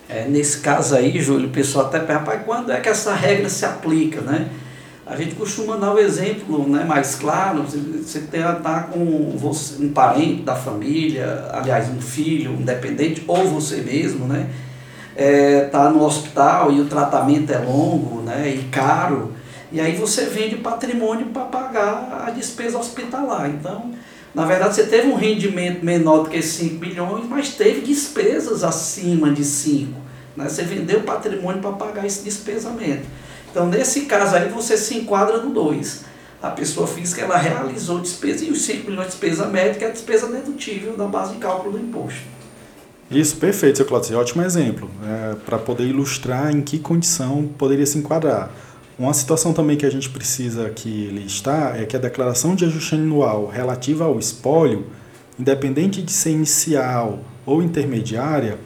É, 0.07 0.27
nesse 0.27 0.59
caso 0.59 0.95
aí, 0.95 1.19
Júlio, 1.19 1.47
o 1.47 1.51
pessoal 1.51 1.87
até 1.87 1.97
pergunta, 2.01 2.43
quando 2.45 2.71
é 2.71 2.79
que 2.79 2.87
essa 2.87 3.15
regra 3.15 3.49
se 3.49 3.65
aplica, 3.65 4.21
né? 4.21 4.49
A 5.07 5.15
gente 5.15 5.33
costuma 5.33 5.75
dar 5.75 5.95
o 5.95 5.97
exemplo 5.97 6.69
né, 6.69 6.83
mais 6.83 7.15
claro, 7.15 7.63
você 7.63 8.19
está 8.19 8.83
com 8.83 9.35
você, 9.35 9.83
um 9.83 9.91
parente 9.91 10.43
da 10.43 10.55
família, 10.55 11.49
aliás, 11.51 11.89
um 11.89 11.99
filho, 11.99 12.51
um 12.51 12.61
dependente, 12.61 13.23
ou 13.27 13.47
você 13.47 13.77
mesmo, 13.77 14.27
né? 14.27 14.47
Está 15.15 15.85
é, 15.85 15.89
no 15.89 16.03
hospital 16.03 16.71
e 16.71 16.79
o 16.81 16.85
tratamento 16.85 17.51
é 17.51 17.57
longo 17.57 18.21
né, 18.21 18.53
e 18.55 18.63
caro, 18.69 19.33
e 19.71 19.79
aí 19.79 19.95
você 19.95 20.25
vende 20.25 20.55
patrimônio 20.57 21.27
para 21.27 21.45
pagar 21.45 22.25
a 22.27 22.31
despesa 22.31 22.77
hospitalar. 22.77 23.49
Então, 23.49 23.91
na 24.33 24.45
verdade, 24.45 24.75
você 24.75 24.85
teve 24.85 25.07
um 25.07 25.15
rendimento 25.15 25.83
menor 25.83 26.23
do 26.23 26.29
que 26.29 26.41
5 26.41 26.79
milhões, 26.79 27.27
mas 27.27 27.49
teve 27.49 27.81
despesas 27.81 28.63
acima 28.63 29.31
de 29.31 29.43
5. 29.43 29.99
Né? 30.35 30.49
Você 30.49 30.63
vendeu 30.63 31.01
patrimônio 31.01 31.61
para 31.61 31.71
pagar 31.73 32.05
esse 32.05 32.23
despesamento. 32.23 33.05
Então, 33.51 33.67
nesse 33.67 34.01
caso 34.01 34.35
aí, 34.35 34.49
você 34.49 34.77
se 34.77 34.97
enquadra 34.97 35.37
no 35.37 35.51
2. 35.51 36.05
A 36.41 36.49
pessoa 36.51 36.87
física 36.87 37.21
ela 37.21 37.37
realizou 37.37 37.99
despesa 37.99 38.45
e 38.45 38.49
os 38.49 38.61
5 38.61 38.89
milhões 38.89 39.07
de 39.07 39.11
despesa 39.11 39.45
médica 39.45 39.85
é 39.85 39.89
a 39.89 39.91
despesa 39.91 40.27
dedutível 40.27 40.95
da 40.95 41.05
base 41.05 41.33
de 41.33 41.39
cálculo 41.39 41.77
do 41.77 41.83
imposto. 41.83 42.21
Isso, 43.11 43.37
perfeito, 43.37 43.77
seu 43.77 43.87
Cláudio. 43.87 44.19
Ótimo 44.19 44.43
exemplo, 44.43 44.87
é, 45.03 45.35
para 45.43 45.57
poder 45.57 45.85
ilustrar 45.85 46.51
em 46.51 46.61
que 46.61 46.77
condição 46.77 47.49
poderia 47.57 47.85
se 47.85 47.97
enquadrar. 47.97 48.51
Uma 48.99 49.13
situação 49.13 49.51
também 49.51 49.77
que 49.77 49.85
a 49.85 49.89
gente 49.89 50.07
precisa 50.09 50.69
que 50.69 51.23
está 51.25 51.75
é 51.75 51.85
que 51.85 51.95
a 51.95 51.99
declaração 51.99 52.53
de 52.53 52.65
ajuste 52.65 52.93
anual 52.93 53.47
relativa 53.47 54.05
ao 54.05 54.19
espólio, 54.19 54.85
independente 55.39 56.03
de 56.03 56.11
ser 56.11 56.31
inicial 56.31 57.21
ou 57.47 57.63
intermediária, 57.63 58.59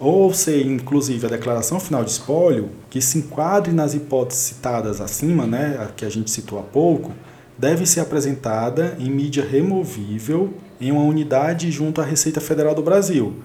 ou 0.00 0.34
ser 0.34 0.66
inclusive 0.66 1.26
a 1.26 1.30
declaração 1.30 1.78
final 1.78 2.02
de 2.02 2.10
espólio, 2.10 2.70
que 2.88 3.00
se 3.00 3.18
enquadre 3.18 3.72
nas 3.72 3.94
hipóteses 3.94 4.42
citadas 4.42 5.00
acima, 5.00 5.46
né, 5.46 5.90
que 5.94 6.04
a 6.04 6.08
gente 6.08 6.30
citou 6.30 6.58
há 6.58 6.62
pouco, 6.62 7.12
deve 7.56 7.86
ser 7.86 8.00
apresentada 8.00 8.96
em 8.98 9.08
mídia 9.08 9.46
removível 9.48 10.54
em 10.80 10.90
uma 10.90 11.02
unidade 11.02 11.70
junto 11.70 12.00
à 12.00 12.04
Receita 12.04 12.40
Federal 12.40 12.74
do 12.74 12.82
Brasil 12.82 13.36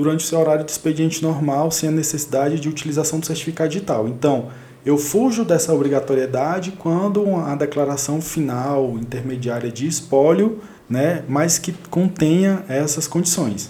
durante 0.00 0.24
o 0.24 0.26
seu 0.26 0.40
horário 0.40 0.64
de 0.64 0.70
expediente 0.70 1.22
normal, 1.22 1.70
sem 1.70 1.90
a 1.90 1.92
necessidade 1.92 2.58
de 2.58 2.70
utilização 2.70 3.20
do 3.20 3.26
certificado 3.26 3.68
digital. 3.68 4.08
Então, 4.08 4.48
eu 4.84 4.96
fujo 4.96 5.44
dessa 5.44 5.74
obrigatoriedade 5.74 6.72
quando 6.72 7.36
a 7.36 7.54
declaração 7.54 8.18
final 8.22 8.96
intermediária 8.98 9.70
de 9.70 9.86
espólio, 9.86 10.58
né, 10.88 11.22
mas 11.28 11.58
que 11.58 11.72
contenha 11.90 12.64
essas 12.66 13.06
condições. 13.06 13.68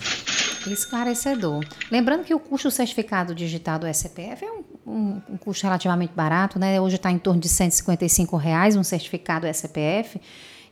Esclarecedor. 0.69 1.65
Lembrando 1.91 2.23
que 2.23 2.33
o 2.33 2.39
custo 2.39 2.69
do 2.69 2.71
certificado 2.71 3.35
digital 3.35 3.81
do 3.81 3.89
SPF 3.89 4.45
é 4.45 4.53
um, 4.53 4.63
um, 4.87 5.23
um 5.31 5.37
custo 5.37 5.65
relativamente 5.65 6.13
barato, 6.15 6.59
né? 6.61 6.81
Hoje 6.81 6.97
está 6.97 7.11
em 7.11 7.19
torno 7.19 7.41
de 7.41 7.49
155 7.49 8.37
reais 8.37 8.77
um 8.77 8.85
certificado 8.85 9.47
SPF. 9.49 10.21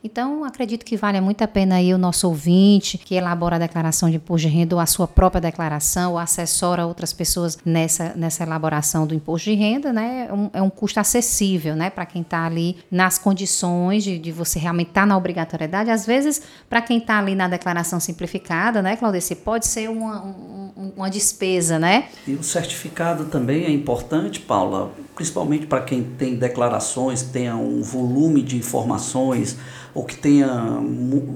Então, 0.02 0.44
acredito 0.44 0.84
que 0.84 0.96
vale 0.96 1.20
muito 1.20 1.42
a 1.42 1.48
pena 1.48 1.74
aí 1.74 1.92
o 1.92 1.98
nosso 1.98 2.28
ouvinte 2.28 2.96
que 2.96 3.16
elabora 3.16 3.56
a 3.56 3.58
declaração 3.58 4.08
de 4.08 4.16
imposto 4.16 4.46
de 4.46 4.54
renda 4.54 4.76
ou 4.76 4.80
a 4.80 4.87
sua 4.87 5.08
própria 5.08 5.40
declaração 5.40 6.12
ou 6.12 6.18
assessora 6.18 6.87
outras 6.87 7.12
pessoas 7.12 7.58
nessa, 7.64 8.12
nessa 8.14 8.44
elaboração 8.44 9.08
do 9.08 9.14
imposto 9.14 9.50
de 9.50 9.56
renda, 9.56 9.92
né? 9.92 10.28
É 10.28 10.32
um, 10.32 10.50
é 10.52 10.62
um 10.62 10.70
custo 10.70 11.00
acessível, 11.00 11.74
né? 11.74 11.90
Para 11.90 12.06
quem 12.06 12.22
está 12.22 12.46
ali 12.46 12.76
nas 12.88 13.18
condições 13.18 14.04
de, 14.04 14.18
de 14.18 14.30
você 14.30 14.61
realmente 14.61 14.88
estar 14.88 15.00
tá 15.00 15.06
na 15.06 15.16
obrigatoriedade. 15.16 15.90
Às 15.90 16.06
vezes, 16.06 16.42
para 16.70 16.80
quem 16.80 16.98
está 16.98 17.18
ali 17.18 17.34
na 17.34 17.48
declaração 17.48 17.98
simplificada, 17.98 18.80
né, 18.80 18.96
Claudice, 18.96 19.34
pode 19.34 19.66
ser 19.66 19.90
uma, 19.90 20.22
um, 20.22 20.92
uma 20.96 21.11
despesa, 21.11 21.76
né? 21.76 22.05
E 22.24 22.34
o 22.34 22.44
certificado 22.44 23.24
também 23.24 23.64
é 23.64 23.70
importante, 23.70 24.38
Paula, 24.38 24.92
principalmente 25.16 25.66
para 25.66 25.80
quem 25.80 26.05
tem 26.05 26.36
declarações, 26.36 27.22
tenha 27.22 27.57
um 27.57 27.82
volume 27.82 28.40
de 28.40 28.57
informações 28.57 29.59
ou 29.99 30.05
que 30.05 30.16
tenha 30.16 30.80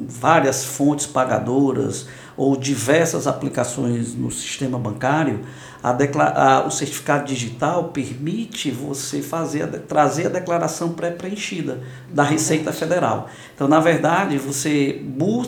várias 0.07 0.65
fontes 0.65 1.05
pagadoras 1.05 2.07
ou 2.37 2.57
diversas 2.57 3.27
aplicações 3.27 4.15
no 4.15 4.31
sistema 4.31 4.79
bancário, 4.79 5.41
a 5.83 5.91
a, 5.91 6.65
o 6.65 6.71
certificado 6.71 7.25
digital 7.27 7.89
permite 7.89 8.71
você 8.71 9.21
fazer, 9.21 9.67
trazer 9.81 10.27
a 10.27 10.29
declaração 10.29 10.93
pré-preenchida 10.93 11.81
da 12.09 12.23
Receita 12.23 12.73
Federal. 12.73 13.29
Então, 13.53 13.67
na 13.67 13.81
verdade, 13.81 14.39
você 14.39 15.03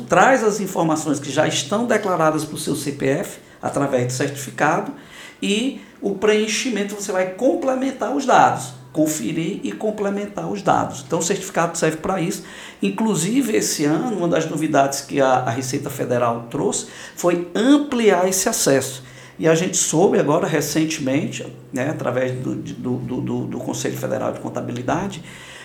traz 0.09 0.43
as 0.43 0.59
informações 0.59 1.21
que 1.21 1.31
já 1.31 1.47
estão 1.47 1.87
declaradas 1.87 2.45
para 2.45 2.57
o 2.57 2.59
seu 2.59 2.75
CPF 2.75 3.39
através 3.63 4.09
do 4.09 4.13
certificado 4.13 4.93
e 5.41 5.81
o 6.03 6.17
preenchimento 6.17 6.97
você 6.97 7.13
vai 7.13 7.27
complementar 7.35 8.13
os 8.13 8.27
dados, 8.27 8.75
conferir 8.95 9.59
e 9.65 9.73
complementar 9.73 10.49
os 10.49 10.63
dados. 10.63 11.03
Então, 11.05 11.19
o 11.19 11.23
certificado 11.23 11.77
serve 11.77 11.97
para 11.97 12.21
isso. 12.21 12.45
Inclusive, 12.81 13.57
esse 13.57 13.85
ano, 13.85 14.17
uma 14.17 14.29
das 14.29 14.49
novidades 14.49 15.01
que 15.01 15.21
a, 15.21 15.31
a 15.31 15.51
Receita 15.51 15.91
Federal 15.91 16.47
trouxe 16.49 16.87
foi 17.17 17.51
ampliar 17.57 18.29
esse 18.29 18.49
acesso. 18.49 19.03
E 19.37 19.49
a 19.49 19.55
gente 19.57 19.77
soube 19.77 20.17
agora 20.17 20.47
recentemente, 20.47 21.45
né, 21.73 21.91
através 21.91 22.39
do, 22.39 22.55
do, 22.55 22.97
do, 22.99 23.47
do 23.47 23.59
Conselho 23.59 23.97
Federal 23.99 24.33
de 24.33 24.39
Contabilidade, 24.39 25.25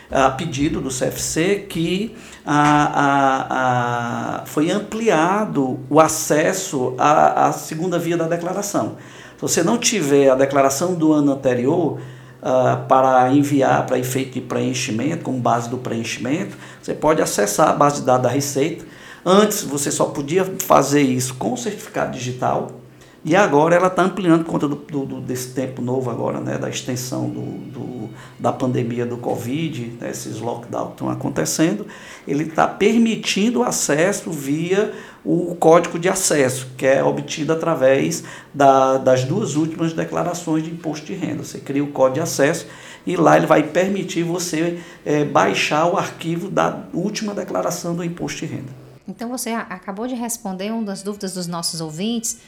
a 0.10 0.32
pedido 0.32 0.82
do 0.82 0.90
CFC, 0.90 1.68
que 1.70 2.16
a, 2.44 2.56
a, 3.04 4.40
a, 4.42 4.46
foi 4.48 4.72
ampliado 4.72 5.82
o 5.88 6.00
acesso 6.00 6.96
à, 6.98 7.46
à 7.46 7.52
segunda 7.52 8.00
via 8.00 8.18
da 8.18 8.28
declaração. 8.28 8.98
Se 9.36 9.42
você 9.42 9.62
não 9.62 9.78
tiver 9.78 10.32
a 10.32 10.36
declaração 10.36 10.96
do 10.96 11.14
ano 11.14 11.34
anterior, 11.34 12.00
Uh, 12.42 12.88
para 12.88 13.30
enviar 13.34 13.86
para 13.86 14.00
efeito 14.00 14.32
de 14.32 14.42
preenchimento, 14.42 15.24
com 15.24 15.34
base 15.34 15.70
do 15.70 15.78
preenchimento, 15.78 16.56
você 16.82 16.94
pode 16.94 17.22
acessar 17.22 17.68
a 17.68 17.74
base 17.74 18.00
de 18.00 18.06
dados 18.06 18.24
da 18.24 18.30
Receita. 18.30 18.86
Antes 19.26 19.64
você 19.64 19.92
só 19.92 20.06
podia 20.06 20.46
fazer 20.46 21.02
isso 21.02 21.34
com 21.34 21.58
certificado 21.58 22.18
digital, 22.18 22.79
e 23.24 23.36
agora 23.36 23.76
ela 23.76 23.88
está 23.88 24.04
ampliando 24.04 24.46
por 24.46 24.52
conta 24.52 24.68
do, 24.68 24.76
do, 24.76 25.22
desse 25.22 25.50
tempo 25.50 25.82
novo 25.82 26.10
agora, 26.10 26.40
né, 26.40 26.58
da 26.58 26.70
extensão 26.70 27.30
do, 27.30 27.42
do 27.42 28.00
da 28.40 28.52
pandemia 28.54 29.06
do 29.06 29.18
Covid, 29.18 29.98
né, 30.00 30.10
esses 30.10 30.40
lockdowns 30.40 30.92
estão 30.92 31.10
acontecendo, 31.10 31.86
ele 32.28 32.46
está 32.46 32.68
permitindo 32.68 33.60
o 33.60 33.64
acesso 33.64 34.32
via 34.32 34.94
o 35.24 35.56
código 35.56 36.00
de 36.00 36.08
acesso, 36.08 36.70
que 36.78 36.86
é 36.86 37.04
obtido 37.04 37.52
através 37.52 38.24
da, 38.54 38.98
das 38.98 39.26
duas 39.26 39.56
últimas 39.56 39.92
declarações 39.92 40.64
de 40.64 40.72
imposto 40.72 41.06
de 41.06 41.14
renda. 41.14 41.44
Você 41.44 41.60
cria 41.60 41.84
o 41.84 41.88
código 41.88 42.16
de 42.16 42.22
acesso 42.22 42.68
e 43.06 43.18
lá 43.18 43.36
ele 43.36 43.46
vai 43.46 43.64
permitir 43.64 44.24
você 44.24 44.80
é, 45.06 45.26
baixar 45.26 45.86
o 45.88 45.98
arquivo 45.98 46.50
da 46.50 46.84
última 46.94 47.34
declaração 47.34 47.96
do 47.96 48.04
imposto 48.04 48.40
de 48.40 48.46
renda. 48.46 48.72
Então 49.08 49.28
você 49.30 49.50
acabou 49.50 50.08
de 50.08 50.16
responder 50.16 50.72
uma 50.72 50.84
das 50.84 51.04
dúvidas 51.04 51.34
dos 51.34 51.48
nossos 51.48 51.82
ouvintes 51.82 52.40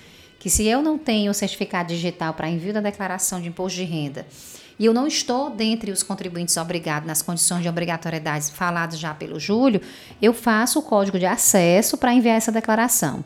que 0.41 0.49
se 0.49 0.65
eu 0.65 0.81
não 0.81 0.97
tenho 0.97 1.31
certificado 1.35 1.89
digital 1.89 2.33
para 2.33 2.49
envio 2.49 2.73
da 2.73 2.81
declaração 2.81 3.39
de 3.39 3.47
imposto 3.47 3.77
de 3.77 3.83
renda 3.83 4.25
e 4.79 4.85
eu 4.87 4.91
não 4.91 5.05
estou 5.05 5.51
dentre 5.51 5.91
os 5.91 6.01
contribuintes 6.01 6.57
obrigados 6.57 7.07
nas 7.07 7.21
condições 7.21 7.61
de 7.61 7.69
obrigatoriedade 7.69 8.51
faladas 8.51 8.97
já 8.97 9.13
pelo 9.13 9.39
Júlio, 9.39 9.79
eu 10.19 10.33
faço 10.33 10.79
o 10.79 10.81
código 10.81 11.19
de 11.19 11.27
acesso 11.27 11.95
para 11.95 12.11
enviar 12.11 12.37
essa 12.37 12.51
declaração. 12.51 13.23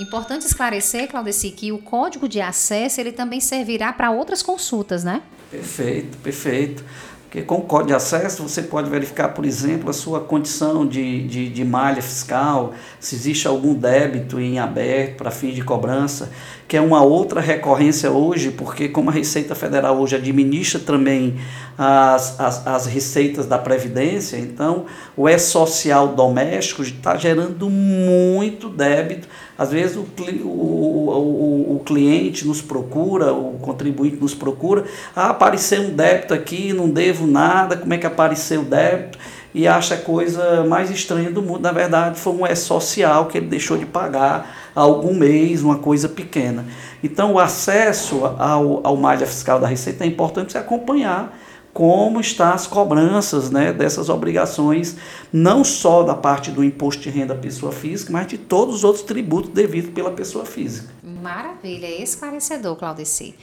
Importante 0.00 0.44
esclarecer, 0.44 1.08
Claudeci, 1.08 1.52
que 1.52 1.70
o 1.70 1.78
código 1.78 2.28
de 2.28 2.40
acesso 2.40 3.00
ele 3.00 3.12
também 3.12 3.38
servirá 3.38 3.92
para 3.92 4.10
outras 4.10 4.42
consultas, 4.42 5.04
né? 5.04 5.22
Perfeito, 5.48 6.18
perfeito. 6.18 6.84
Porque 7.26 7.42
com 7.42 7.56
o 7.56 7.62
código 7.62 7.88
de 7.88 7.94
acesso 7.94 8.42
você 8.42 8.62
pode 8.62 8.88
verificar, 8.88 9.30
por 9.30 9.44
exemplo, 9.44 9.90
a 9.90 9.92
sua 9.92 10.20
condição 10.20 10.86
de, 10.86 11.26
de, 11.26 11.48
de 11.48 11.64
malha 11.64 12.00
fiscal, 12.00 12.72
se 13.00 13.16
existe 13.16 13.48
algum 13.48 13.74
débito 13.74 14.38
em 14.38 14.60
aberto 14.60 15.16
para 15.16 15.30
fim 15.32 15.50
de 15.50 15.62
cobrança, 15.62 16.30
que 16.68 16.76
é 16.76 16.80
uma 16.80 17.02
outra 17.02 17.40
recorrência 17.40 18.10
hoje, 18.10 18.50
porque 18.50 18.88
como 18.88 19.10
a 19.10 19.12
Receita 19.12 19.54
Federal 19.54 19.98
hoje 19.98 20.16
administra 20.16 20.80
também 20.80 21.36
as, 21.78 22.40
as, 22.40 22.66
as 22.66 22.86
receitas 22.86 23.46
da 23.46 23.58
Previdência, 23.58 24.36
então 24.36 24.86
o 25.16 25.28
E-Social 25.28 26.08
doméstico 26.08 26.82
está 26.82 27.16
gerando 27.16 27.70
muito 27.70 28.68
débito 28.68 29.28
às 29.58 29.72
vezes 29.72 29.96
o, 29.96 30.06
o, 30.44 30.48
o, 30.48 31.76
o, 31.76 31.82
cliente 31.84 32.46
nos 32.46 32.60
procura, 32.60 33.32
o 33.32 33.58
contribuinte 33.58 34.16
nos 34.16 34.34
procura, 34.34 34.84
ah, 35.14 35.30
apareceu 35.30 35.80
um 35.80 35.94
débito 35.94 36.34
aqui, 36.34 36.72
não 36.74 36.90
devo 36.90 37.26
nada, 37.26 37.76
como 37.76 37.92
é 37.94 37.98
que 37.98 38.06
apareceu 38.06 38.60
o 38.60 38.64
débito? 38.64 39.18
E 39.54 39.66
acha 39.66 39.94
a 39.94 39.98
coisa 39.98 40.64
mais 40.64 40.90
estranha 40.90 41.30
do 41.30 41.40
mundo. 41.40 41.60
Na 41.60 41.72
verdade, 41.72 42.20
foi 42.20 42.34
um 42.34 42.46
E-Social 42.46 43.26
que 43.26 43.38
ele 43.38 43.46
deixou 43.46 43.78
de 43.78 43.86
pagar 43.86 44.65
algum 44.76 45.14
mês, 45.14 45.62
uma 45.62 45.78
coisa 45.78 46.08
pequena. 46.08 46.66
Então, 47.02 47.32
o 47.32 47.38
acesso 47.38 48.24
ao, 48.38 48.86
ao 48.86 48.96
malha 48.96 49.26
fiscal 49.26 49.58
da 49.58 49.66
Receita 49.66 50.04
é 50.04 50.06
importante 50.06 50.52
você 50.52 50.58
acompanhar 50.58 51.36
como 51.72 52.20
estão 52.20 52.52
as 52.52 52.66
cobranças 52.66 53.50
né, 53.50 53.70
dessas 53.70 54.08
obrigações, 54.08 54.96
não 55.30 55.62
só 55.62 56.02
da 56.02 56.14
parte 56.14 56.50
do 56.50 56.64
imposto 56.64 57.02
de 57.02 57.10
renda 57.10 57.34
da 57.34 57.40
pessoa 57.40 57.70
física, 57.70 58.10
mas 58.10 58.26
de 58.26 58.38
todos 58.38 58.76
os 58.76 58.84
outros 58.84 59.04
tributos 59.04 59.50
devidos 59.50 59.90
pela 59.90 60.10
pessoa 60.10 60.46
física. 60.46 60.88
Maravilha, 61.22 61.86
esclarecedor, 62.02 62.76
Claudeci. 62.76 63.34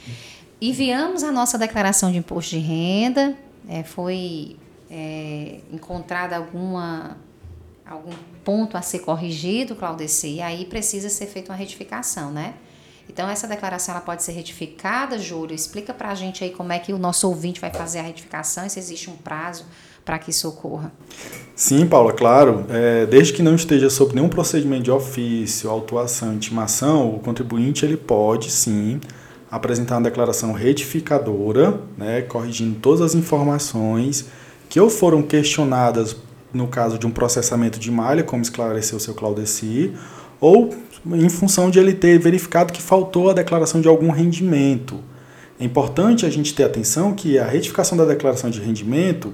Enviamos 0.60 1.22
a 1.22 1.30
nossa 1.30 1.56
declaração 1.56 2.10
de 2.10 2.18
imposto 2.18 2.56
de 2.56 2.58
renda, 2.58 3.36
é, 3.68 3.84
foi 3.84 4.56
é, 4.90 5.60
encontrada 5.72 6.36
alguma 6.36 7.16
algum 7.86 8.12
ponto 8.44 8.76
a 8.76 8.82
ser 8.82 9.00
corrigido, 9.00 9.74
Claudeci, 9.74 10.34
e 10.34 10.42
aí 10.42 10.64
precisa 10.64 11.08
ser 11.08 11.26
feita 11.26 11.52
uma 11.52 11.58
retificação, 11.58 12.30
né? 12.30 12.54
Então, 13.08 13.28
essa 13.28 13.46
declaração 13.46 13.94
ela 13.94 14.00
pode 14.02 14.22
ser 14.22 14.32
retificada, 14.32 15.18
Júlio? 15.18 15.54
Explica 15.54 15.92
para 15.92 16.08
a 16.08 16.14
gente 16.14 16.42
aí 16.42 16.50
como 16.50 16.72
é 16.72 16.78
que 16.78 16.92
o 16.92 16.98
nosso 16.98 17.28
ouvinte 17.28 17.60
vai 17.60 17.70
fazer 17.70 17.98
a 17.98 18.02
retificação 18.02 18.66
e 18.66 18.70
se 18.70 18.78
existe 18.78 19.10
um 19.10 19.16
prazo 19.16 19.66
para 20.04 20.18
que 20.18 20.30
isso 20.30 20.48
ocorra. 20.48 20.92
Sim, 21.54 21.86
Paula, 21.86 22.12
claro. 22.12 22.64
É, 22.68 23.06
desde 23.06 23.32
que 23.32 23.42
não 23.42 23.54
esteja 23.54 23.88
sob 23.90 24.14
nenhum 24.14 24.28
procedimento 24.28 24.84
de 24.84 24.90
ofício, 24.90 25.70
autuação, 25.70 26.34
intimação, 26.34 27.14
o 27.14 27.20
contribuinte 27.20 27.84
ele 27.84 27.96
pode, 27.96 28.50
sim, 28.50 29.00
apresentar 29.50 29.96
uma 29.96 30.02
declaração 30.02 30.52
retificadora, 30.52 31.80
né, 31.96 32.22
corrigindo 32.22 32.78
todas 32.80 33.00
as 33.00 33.14
informações 33.14 34.26
que 34.68 34.80
ou 34.80 34.90
foram 34.90 35.22
questionadas 35.22 36.16
no 36.54 36.68
caso 36.68 36.98
de 36.98 37.06
um 37.06 37.10
processamento 37.10 37.78
de 37.78 37.90
malha, 37.90 38.22
como 38.22 38.40
esclareceu 38.40 38.96
o 38.96 39.00
seu 39.00 39.12
Claudeci, 39.12 39.92
ou 40.40 40.72
em 41.12 41.28
função 41.28 41.68
de 41.68 41.78
ele 41.78 41.92
ter 41.92 42.18
verificado 42.18 42.72
que 42.72 42.80
faltou 42.80 43.28
a 43.28 43.34
declaração 43.34 43.80
de 43.80 43.88
algum 43.88 44.10
rendimento. 44.10 45.00
É 45.58 45.64
importante 45.64 46.24
a 46.24 46.30
gente 46.30 46.54
ter 46.54 46.64
atenção 46.64 47.12
que 47.12 47.38
a 47.38 47.44
retificação 47.44 47.96
da 47.96 48.04
declaração 48.04 48.50
de 48.50 48.60
rendimento 48.60 49.32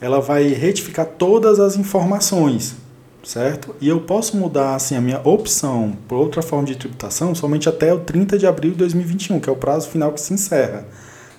ela 0.00 0.20
vai 0.20 0.48
retificar 0.48 1.06
todas 1.06 1.60
as 1.60 1.76
informações, 1.76 2.76
certo? 3.22 3.74
E 3.80 3.88
eu 3.88 4.00
posso 4.00 4.36
mudar 4.36 4.74
assim 4.74 4.96
a 4.96 5.00
minha 5.00 5.20
opção 5.24 5.96
por 6.08 6.16
outra 6.16 6.42
forma 6.42 6.66
de 6.66 6.76
tributação 6.76 7.34
somente 7.34 7.68
até 7.68 7.92
o 7.92 8.00
30 8.00 8.38
de 8.38 8.46
abril 8.46 8.72
de 8.72 8.78
2021, 8.78 9.40
que 9.40 9.48
é 9.48 9.52
o 9.52 9.56
prazo 9.56 9.88
final 9.88 10.12
que 10.12 10.20
se 10.20 10.34
encerra. 10.34 10.86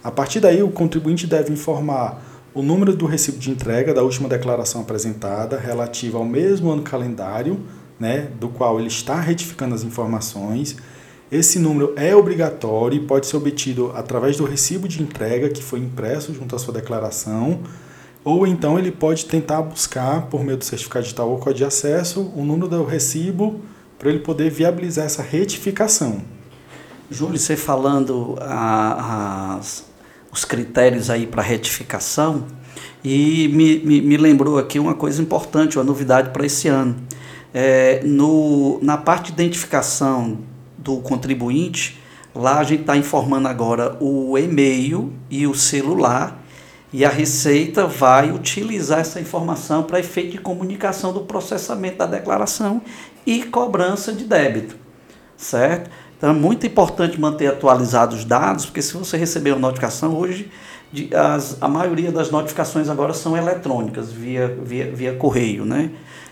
A 0.04 0.12
partir 0.12 0.40
daí, 0.40 0.64
o 0.64 0.70
contribuinte 0.70 1.28
deve 1.28 1.52
informar 1.52 2.22
o 2.56 2.64
número 2.64 2.96
do 2.96 3.06
recibo 3.06 3.38
de 3.38 3.52
entrega 3.52 3.94
da 3.94 4.02
última 4.02 4.30
declaração 4.30 4.80
apresentada 4.80 5.60
relativa 5.60 6.18
ao 6.18 6.24
mesmo 6.24 6.72
ano 6.72 6.82
calendário 6.84 7.60
né, 8.00 8.30
do 8.40 8.48
qual 8.48 8.80
ele 8.80 8.88
está 8.88 9.20
retificando 9.20 9.76
as 9.76 9.84
informações. 9.84 10.78
Esse 11.30 11.60
número 11.60 11.94
é 11.98 12.16
obrigatório 12.16 12.98
e 12.98 13.06
pode 13.06 13.28
ser 13.28 13.36
obtido 13.36 13.92
através 13.94 14.38
do 14.38 14.46
recibo 14.46 14.88
de 14.88 15.04
entrega 15.04 15.50
que 15.50 15.62
foi 15.62 15.80
impresso 15.80 16.34
junto 16.34 16.56
à 16.56 16.60
sua 16.60 16.74
declaração, 16.74 17.60
ou 18.24 18.48
então 18.48 18.80
ele 18.80 18.92
pode 18.92 19.26
tentar 19.26 19.62
buscar, 19.62 20.28
por 20.28 20.44
meio 20.44 20.58
do 20.58 20.64
certificado 20.64 21.04
digital 21.04 21.30
ou 21.30 21.38
código 21.38 21.58
de 21.58 21.66
acesso, 21.66 22.32
o 22.36 22.46
número 22.46 22.70
do 22.70 22.86
recibo 22.86 23.60
para 24.00 24.10
ele 24.10 24.20
poder 24.20 24.50
viabilizar 24.50 25.06
essa 25.06 25.22
retificação. 25.22 26.22
Júlio, 27.12 27.38
você 27.38 27.58
falando 27.58 28.38
as, 28.40 29.84
os 30.36 30.44
critérios 30.44 31.10
aí 31.10 31.26
para 31.26 31.42
retificação, 31.42 32.46
e 33.04 33.48
me, 33.48 33.80
me, 33.80 34.02
me 34.02 34.18
lembrou 34.18 34.58
aqui 34.58 34.80
uma 34.80 34.94
coisa 34.94 35.22
importante, 35.22 35.78
uma 35.78 35.84
novidade 35.84 36.32
para 36.32 36.46
esse 36.46 36.68
ano 36.68 36.96
é, 37.54 38.02
no, 38.04 38.80
na 38.82 38.98
parte 38.98 39.28
de 39.28 39.42
identificação 39.42 40.40
do 40.78 40.98
contribuinte, 40.98 42.02
lá 42.36 42.60
a 42.60 42.64
gente 42.66 42.82
está 42.82 42.98
informando 42.98 43.48
agora 43.48 43.96
o 44.02 44.38
e-mail 44.38 45.14
e 45.30 45.48
o 45.48 45.56
celular, 45.56 46.44
e 46.92 47.06
a 47.06 47.10
Receita 47.10 47.88
vai 47.88 48.30
utilizar 48.30 49.00
essa 49.00 49.22
informação 49.22 49.84
para 49.84 50.00
efeito 50.00 50.32
de 50.32 50.38
comunicação 50.38 51.14
do 51.14 51.22
processamento 51.22 51.98
da 51.98 52.06
declaração 52.06 52.82
e 53.26 53.44
cobrança 53.44 54.12
de 54.12 54.26
débito, 54.26 54.76
certo? 55.38 55.90
Então 56.18 56.30
é 56.30 56.34
muito 56.34 56.66
importante 56.66 57.20
manter 57.20 57.48
atualizados 57.48 58.20
os 58.20 58.26
dados, 58.26 58.66
porque 58.66 58.82
se 58.82 58.94
você 58.96 59.18
receber 59.18 59.52
uma 59.52 59.60
notificação 59.60 60.16
hoje, 60.16 60.50
as, 61.14 61.58
a 61.62 61.68
maioria 61.68 62.12
das 62.12 62.32
notificações 62.32 62.90
agora 62.90 63.14
são 63.14 63.36
eletrônicas, 63.36 64.12
via, 64.12 64.48
via, 64.64 64.92
via 64.92 65.14
correio, 65.16 65.66
né? 65.66 65.92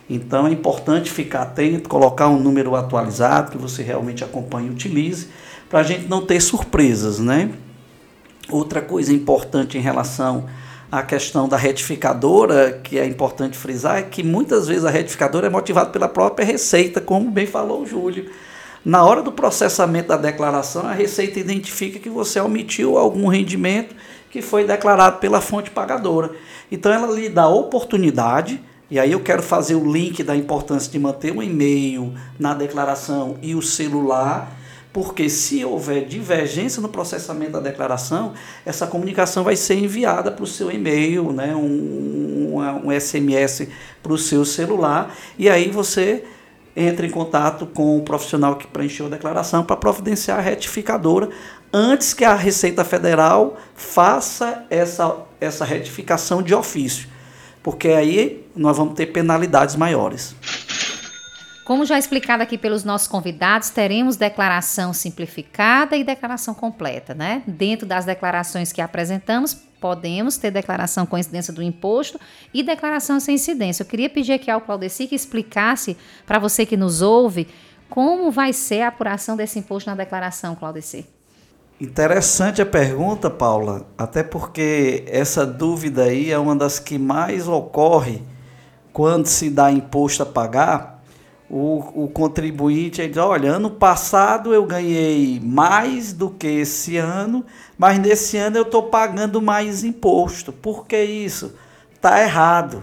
Então 0.10 0.48
é 0.48 0.52
importante 0.52 1.12
ficar 1.12 1.44
atento, 1.44 1.90
colocar 1.90 2.28
um 2.28 2.40
número 2.40 2.76
atualizado 2.76 3.52
que 3.52 3.58
você 3.58 3.82
realmente 3.82 4.24
acompanhe 4.24 4.68
e 4.68 4.72
utilize, 4.72 5.28
para 5.70 5.80
a 5.80 5.84
gente 5.84 6.08
não 6.08 6.26
ter 6.26 6.40
surpresas, 6.42 7.20
né? 7.20 7.50
Outra 8.50 8.82
coisa 8.82 9.14
importante 9.14 9.78
em 9.78 9.82
relação 9.82 10.46
à 10.92 11.02
questão 11.02 11.48
da 11.48 11.58
retificadora, 11.58 12.80
que 12.84 13.00
é 13.00 13.06
importante 13.06 13.58
frisar, 13.58 13.98
é 13.98 14.04
que 14.04 14.22
muitas 14.22 14.68
vezes 14.68 14.86
a 14.86 14.90
retificadora 14.90 15.48
é 15.48 15.50
motivada 15.50 15.90
pela 15.90 16.08
própria 16.08 16.46
Receita, 16.46 17.02
como 17.02 17.32
bem 17.32 17.48
falou 17.48 17.82
o 17.82 17.86
Júlio. 17.86 18.30
Na 18.86 19.06
hora 19.06 19.22
do 19.22 19.32
processamento 19.32 20.10
da 20.10 20.18
declaração, 20.18 20.86
a 20.86 20.92
Receita 20.92 21.40
identifica 21.40 22.00
que 22.00 22.10
você 22.10 22.40
omitiu 22.40 22.98
algum 22.98 23.28
rendimento 23.28 23.96
que 24.30 24.42
foi 24.42 24.66
declarado 24.66 25.20
pela 25.20 25.40
fonte 25.40 25.72
pagadora. 25.72 26.32
Então 26.70 26.92
ela 26.92 27.08
lhe 27.08 27.30
dá 27.30 27.48
oportunidade, 27.48 28.62
e 28.92 29.00
aí 29.00 29.12
eu 29.12 29.22
quero 29.22 29.42
fazer 29.42 29.76
o 29.76 29.90
link 29.90 30.22
da 30.22 30.36
importância 30.36 30.92
de 30.92 31.00
manter 31.00 31.32
o 31.32 31.42
e-mail 31.42 32.14
na 32.38 32.54
declaração 32.54 33.38
e 33.42 33.56
o 33.56 33.62
celular 33.62 34.64
porque 34.94 35.28
se 35.28 35.66
houver 35.66 36.06
divergência 36.06 36.80
no 36.80 36.88
processamento 36.88 37.54
da 37.54 37.60
declaração, 37.60 38.34
essa 38.64 38.86
comunicação 38.86 39.44
vai 39.44 39.56
ser 39.56 39.74
enviada 39.74 40.32
para 40.32 40.44
o 40.44 40.48
seu 40.48 40.72
e-mail, 40.72 41.34
né, 41.34 41.56
um, 41.56 42.60
um, 42.60 42.88
um 42.88 43.00
SMS 43.00 43.68
para 44.04 44.14
o 44.14 44.18
seu 44.20 44.46
celular, 44.46 45.18
e 45.38 45.50
aí 45.50 45.72
você 45.72 46.24
entra 46.76 47.06
em 47.06 47.10
contato 47.10 47.66
com 47.66 47.98
o 47.98 48.02
profissional 48.02 48.56
que 48.56 48.68
preencheu 48.68 49.06
a 49.06 49.10
declaração 49.10 49.64
para 49.64 49.76
providenciar 49.76 50.40
a 50.40 50.42
retificadora 50.42 51.30
antes 51.72 52.14
que 52.14 52.24
a 52.24 52.36
Receita 52.36 52.84
Federal 52.84 53.58
faça 53.76 54.66
essa, 54.70 55.18
essa 55.40 55.66
retificação 55.66 56.42
de 56.42 56.54
ofício, 56.54 57.10
porque 57.62 57.90
aí 57.90 58.46
nós 58.56 58.78
vamos 58.78 58.94
ter 58.94 59.08
penalidades 59.08 59.76
maiores. 59.76 60.36
Como 61.66 61.86
já 61.86 61.98
explicado 61.98 62.44
aqui 62.44 62.58
pelos 62.58 62.84
nossos 62.84 63.08
convidados, 63.08 63.70
teremos 63.70 64.18
declaração 64.18 64.92
simplificada 64.92 65.96
e 65.96 66.04
declaração 66.04 66.54
completa, 66.54 67.14
né? 67.14 67.42
Dentro 67.48 67.88
das 67.88 68.04
declarações 68.04 68.74
que 68.74 68.82
apresentamos, 68.82 69.58
podemos 69.84 70.38
ter 70.38 70.50
declaração 70.50 71.06
com 71.06 71.18
incidência 71.18 71.52
do 71.52 71.62
imposto 71.62 72.18
e 72.54 72.64
declaração 72.64 73.20
sem 73.20 73.36
incidência. 73.36 73.84
Eu 73.84 73.86
queria 73.86 74.10
pedir 74.10 74.32
aqui 74.32 74.50
ao 74.50 74.62
Claudeci 74.62 75.08
que 75.08 75.14
explicasse 75.14 75.98
para 76.26 76.40
você 76.40 76.66
que 76.66 76.78
nos 76.78 77.02
ouve 77.02 77.50
como 77.90 78.32
vai 78.32 78.54
ser 78.54 78.84
a 78.84 78.88
apuração 78.88 79.36
desse 79.36 79.60
imposto 79.60 79.90
na 79.90 79.96
declaração, 79.98 80.56
Claudeci. 80.56 81.06
Interessante 81.82 82.62
a 82.62 82.66
pergunta, 82.66 83.30
Paula, 83.30 83.86
até 83.98 84.24
porque 84.24 85.04
essa 85.06 85.46
dúvida 85.46 86.04
aí 86.04 86.32
é 86.32 86.40
uma 86.40 86.56
das 86.56 86.80
que 86.80 86.98
mais 86.98 87.46
ocorre 87.46 88.22
quando 88.94 89.26
se 89.26 89.50
dá 89.50 89.70
imposto 89.70 90.24
a 90.24 90.26
pagar 90.26 91.03
o, 91.56 92.06
o 92.06 92.08
contribuinte 92.08 93.00
ele 93.00 93.10
diz, 93.10 93.18
olha, 93.20 93.52
ano 93.52 93.70
passado 93.70 94.56
eu 94.56 94.66
ganhei 94.66 95.40
mais 95.40 96.12
do 96.12 96.28
que 96.28 96.48
esse 96.48 96.98
ano, 96.98 97.46
mas 97.78 98.00
nesse 98.00 98.38
ano 98.38 98.58
eu 98.58 98.64
estou 98.64 98.82
pagando 98.90 99.40
mais 99.40 99.84
imposto. 99.84 100.52
Por 100.52 100.88
que 100.88 101.00
isso? 101.00 101.54
Está 101.94 102.24
errado. 102.24 102.82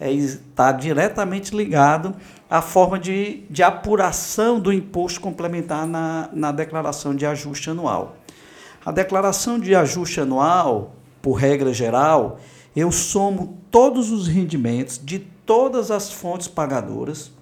Está 0.00 0.70
é, 0.70 0.72
diretamente 0.72 1.54
ligado 1.54 2.16
à 2.48 2.62
forma 2.62 2.98
de, 2.98 3.42
de 3.50 3.62
apuração 3.62 4.58
do 4.58 4.72
imposto 4.72 5.20
complementar 5.20 5.86
na, 5.86 6.30
na 6.32 6.50
declaração 6.50 7.14
de 7.14 7.26
ajuste 7.26 7.68
anual. 7.68 8.16
A 8.86 8.90
declaração 8.90 9.58
de 9.58 9.74
ajuste 9.74 10.18
anual, 10.18 10.94
por 11.20 11.34
regra 11.34 11.74
geral, 11.74 12.40
eu 12.74 12.90
somo 12.90 13.58
todos 13.70 14.10
os 14.10 14.28
rendimentos 14.28 14.98
de 14.98 15.18
todas 15.18 15.90
as 15.90 16.10
fontes 16.10 16.48
pagadoras, 16.48 17.36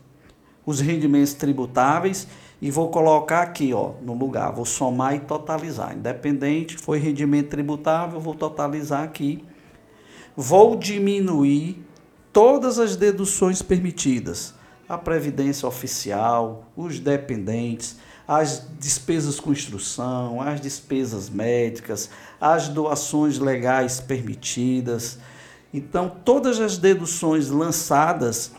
os 0.67 0.81
rendimentos 0.81 1.33
tributáveis 1.33 2.27
e 2.61 2.71
vou 2.71 2.91
colocar 2.91 3.43
aqui, 3.43 3.73
ó, 3.73 3.93
no 4.03 4.15
lugar, 4.15 4.51
vou 4.53 4.65
somar 4.65 5.15
e 5.15 5.21
totalizar. 5.21 5.97
Independente, 5.97 6.77
foi 6.77 6.99
rendimento 6.99 7.51
tributável, 7.51 8.19
vou 8.19 8.35
totalizar 8.35 9.05
aqui. 9.05 9.45
Vou 10.35 10.75
diminuir 10.77 11.83
todas 12.33 12.79
as 12.79 12.97
deduções 12.97 13.63
permitidas. 13.63 14.55
A 14.89 14.99
previdência 14.99 15.69
oficial, 15.69 16.71
os 16.77 16.99
dependentes, 16.99 17.97
as 18.27 18.67
despesas 18.79 19.39
com 19.39 19.53
instrução, 19.53 20.41
as 20.41 20.61
despesas 20.61 21.29
médicas, 21.29 22.11
as 22.41 22.69
doações 22.69 23.39
legais 23.39 24.01
permitidas. 24.01 25.19
Então, 25.73 26.09
todas 26.25 26.61
as 26.61 26.79
deduções 26.79 27.51
lançadas, 27.51 28.53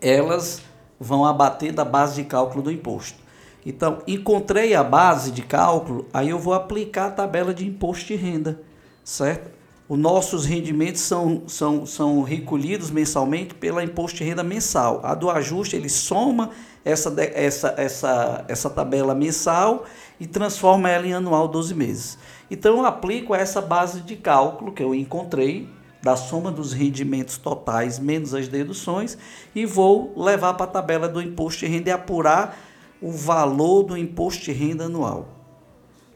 elas 0.00 0.62
vão 1.00 1.24
abater 1.24 1.72
da 1.72 1.84
base 1.84 2.22
de 2.22 2.28
cálculo 2.28 2.62
do 2.62 2.70
imposto. 2.70 3.18
Então, 3.64 4.02
encontrei 4.06 4.74
a 4.74 4.84
base 4.84 5.30
de 5.30 5.42
cálculo, 5.42 6.06
aí 6.12 6.28
eu 6.28 6.38
vou 6.38 6.52
aplicar 6.52 7.06
a 7.06 7.10
tabela 7.10 7.54
de 7.54 7.66
imposto 7.66 8.06
de 8.06 8.16
renda, 8.16 8.60
certo? 9.02 9.50
Os 9.88 9.98
nossos 9.98 10.46
rendimentos 10.46 11.00
são, 11.00 11.42
são, 11.48 11.84
são 11.84 12.22
recolhidos 12.22 12.90
mensalmente 12.90 13.54
pela 13.54 13.82
imposto 13.82 14.18
de 14.18 14.24
renda 14.24 14.44
mensal. 14.44 15.00
A 15.02 15.14
do 15.14 15.28
ajuste, 15.28 15.74
ele 15.74 15.88
soma 15.88 16.50
essa, 16.84 17.12
essa, 17.34 17.74
essa, 17.76 18.44
essa 18.46 18.70
tabela 18.70 19.16
mensal 19.16 19.84
e 20.20 20.28
transforma 20.28 20.88
ela 20.88 21.06
em 21.06 21.12
anual 21.12 21.48
12 21.48 21.74
meses. 21.74 22.18
Então, 22.48 22.78
eu 22.78 22.86
aplico 22.86 23.34
essa 23.34 23.60
base 23.60 24.00
de 24.02 24.14
cálculo 24.14 24.72
que 24.72 24.82
eu 24.82 24.94
encontrei, 24.94 25.68
da 26.02 26.16
soma 26.16 26.50
dos 26.50 26.72
rendimentos 26.72 27.36
totais 27.36 27.98
menos 27.98 28.34
as 28.34 28.48
deduções 28.48 29.18
e 29.54 29.66
vou 29.66 30.14
levar 30.16 30.54
para 30.54 30.64
a 30.64 30.68
tabela 30.68 31.08
do 31.08 31.20
imposto 31.20 31.60
de 31.60 31.66
renda 31.66 31.90
e 31.90 31.92
apurar 31.92 32.58
o 33.00 33.10
valor 33.10 33.82
do 33.82 33.96
imposto 33.96 34.44
de 34.44 34.52
renda 34.52 34.84
anual. 34.84 35.28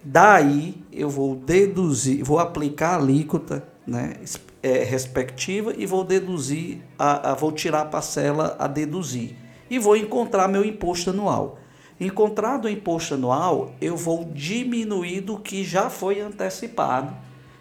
Daí 0.03 0.75
eu 0.93 1.09
vou 1.09 1.35
deduzir, 1.35 2.23
vou 2.23 2.39
aplicar 2.39 2.91
a 2.91 2.97
alíquota 2.97 3.67
né, 3.87 4.15
é, 4.63 4.85
respectiva 4.85 5.75
e 5.77 5.87
vou 5.87 6.05
deduzir, 6.05 6.83
a, 6.99 7.33
a, 7.33 7.35
vou 7.35 7.53
tirar 7.53 7.83
a 7.83 7.87
parcela 7.87 8.57
a 8.59 8.67
deduzir 8.67 9.37
e 9.69 9.79
vou 9.79 9.97
encontrar 9.97 10.49
meu 10.49 10.65
imposto 10.65 11.11
anual. 11.11 11.59
Encontrado 11.99 12.65
o 12.65 12.69
imposto 12.69 13.15
anual, 13.15 13.73
eu 13.81 13.97
vou 13.97 14.25
diminuir 14.35 15.21
do 15.21 15.39
que 15.39 15.63
já 15.63 15.89
foi 15.89 16.21
antecipado 16.21 17.15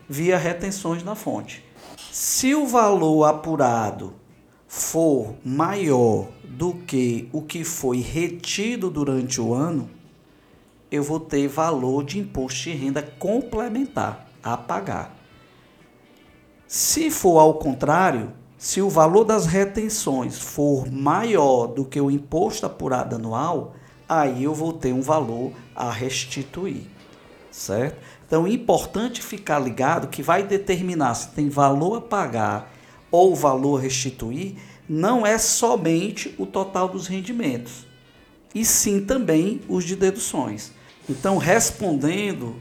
via 0.10 0.38
retenções 0.38 1.04
na 1.04 1.16
fonte. 1.16 1.64
Se 2.14 2.54
o 2.54 2.68
valor 2.68 3.24
apurado 3.24 4.14
for 4.68 5.34
maior 5.44 6.28
do 6.44 6.76
que 6.76 7.28
o 7.34 7.42
que 7.42 7.64
foi 7.64 8.02
retido 8.02 8.92
durante 8.92 9.42
o 9.42 9.52
ano, 9.52 9.90
eu 10.92 11.02
vou 11.02 11.20
ter 11.20 11.48
valor 11.48 12.04
de 12.04 12.20
imposto 12.20 12.70
de 12.70 12.76
renda 12.76 13.02
complementar 13.02 14.28
a 14.44 14.56
pagar. 14.56 15.18
Se 16.68 17.10
for 17.10 17.40
ao 17.40 17.56
contrário, 17.56 18.32
se 18.60 18.80
o 18.80 18.92
valor 18.92 19.24
das 19.24 19.48
retenções 19.48 20.38
for 20.38 20.92
maior 20.92 21.66
do 21.66 21.84
que 21.84 22.00
o 22.00 22.12
imposto 22.12 22.68
apurado 22.68 23.16
anual, 23.16 23.74
aí 24.08 24.44
eu 24.44 24.54
vou 24.54 24.72
ter 24.72 24.94
um 24.94 25.02
valor 25.02 25.52
a 25.76 25.90
restituir, 25.90 26.84
certo? 27.50 27.98
Então, 28.34 28.48
é 28.48 28.50
importante 28.50 29.22
ficar 29.22 29.60
ligado 29.60 30.08
que 30.08 30.24
vai 30.24 30.42
determinar 30.42 31.14
se 31.14 31.28
tem 31.34 31.50
valor 31.50 31.98
a 31.98 32.02
pagar 32.02 32.74
ou 33.12 33.36
valor 33.36 33.78
a 33.78 33.84
restituir, 33.84 34.56
não 34.90 35.24
é 35.24 35.38
somente 35.38 36.34
o 36.40 36.48
total 36.48 36.90
dos 36.90 37.06
rendimentos, 37.06 37.86
e 38.56 38.66
sim 38.66 39.06
também 39.06 39.62
os 39.70 39.84
de 39.84 39.96
deduções. 39.96 40.72
Então, 41.08 41.38
respondendo 41.38 42.56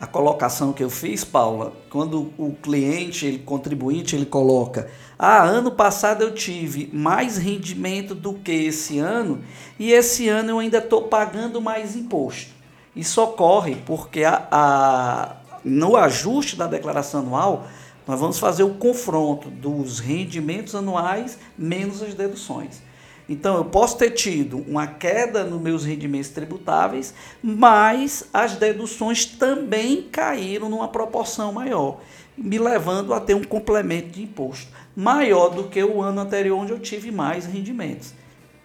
a 0.00 0.06
colocação 0.06 0.72
que 0.72 0.82
eu 0.82 0.88
fiz, 0.88 1.22
Paula, 1.24 1.74
quando 1.90 2.32
o 2.38 2.56
cliente, 2.62 3.26
ele 3.26 3.40
contribuinte, 3.40 4.16
ele 4.16 4.24
coloca: 4.24 4.90
"Ah, 5.18 5.42
ano 5.42 5.72
passado 5.72 6.22
eu 6.22 6.32
tive 6.32 6.88
mais 6.90 7.36
rendimento 7.36 8.14
do 8.14 8.32
que 8.32 8.50
esse 8.50 8.98
ano, 8.98 9.44
e 9.78 9.92
esse 9.92 10.26
ano 10.30 10.48
eu 10.48 10.58
ainda 10.58 10.78
estou 10.78 11.02
pagando 11.02 11.60
mais 11.60 11.94
imposto". 11.94 12.51
Isso 12.94 13.22
ocorre 13.22 13.76
porque 13.86 14.24
a, 14.24 14.46
a, 14.50 15.36
no 15.64 15.96
ajuste 15.96 16.56
da 16.56 16.66
declaração 16.66 17.20
anual, 17.20 17.66
nós 18.06 18.20
vamos 18.20 18.38
fazer 18.38 18.64
o 18.64 18.74
confronto 18.74 19.48
dos 19.48 19.98
rendimentos 19.98 20.74
anuais 20.74 21.38
menos 21.56 22.02
as 22.02 22.14
deduções. 22.14 22.82
Então, 23.28 23.56
eu 23.56 23.64
posso 23.64 23.96
ter 23.96 24.10
tido 24.10 24.58
uma 24.68 24.86
queda 24.86 25.44
nos 25.44 25.60
meus 25.60 25.84
rendimentos 25.84 26.28
tributáveis, 26.28 27.14
mas 27.42 28.24
as 28.32 28.56
deduções 28.56 29.24
também 29.24 30.02
caíram 30.02 30.68
numa 30.68 30.88
proporção 30.88 31.52
maior, 31.52 32.00
me 32.36 32.58
levando 32.58 33.14
a 33.14 33.20
ter 33.20 33.34
um 33.34 33.44
complemento 33.44 34.08
de 34.08 34.22
imposto 34.22 34.66
maior 34.94 35.48
do 35.48 35.64
que 35.64 35.82
o 35.82 36.02
ano 36.02 36.20
anterior, 36.20 36.58
onde 36.58 36.72
eu 36.72 36.78
tive 36.78 37.10
mais 37.10 37.46
rendimentos, 37.46 38.12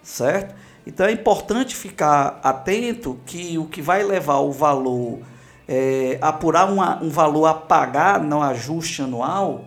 certo? 0.03 0.55
Então 0.87 1.05
é 1.05 1.11
importante 1.11 1.75
ficar 1.75 2.39
atento 2.41 3.19
que 3.25 3.57
o 3.57 3.65
que 3.65 3.81
vai 3.81 4.03
levar 4.03 4.37
o 4.37 4.53
valor, 4.53 5.19
é, 5.67 6.17
apurar 6.21 6.71
uma, 6.71 7.03
um 7.03 7.09
valor 7.09 7.45
a 7.45 7.53
pagar 7.53 8.23
no 8.23 8.41
ajuste 8.41 9.01
anual, 9.01 9.65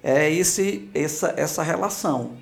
é 0.00 0.30
esse, 0.30 0.88
essa, 0.94 1.34
essa 1.36 1.60
relação. 1.64 2.34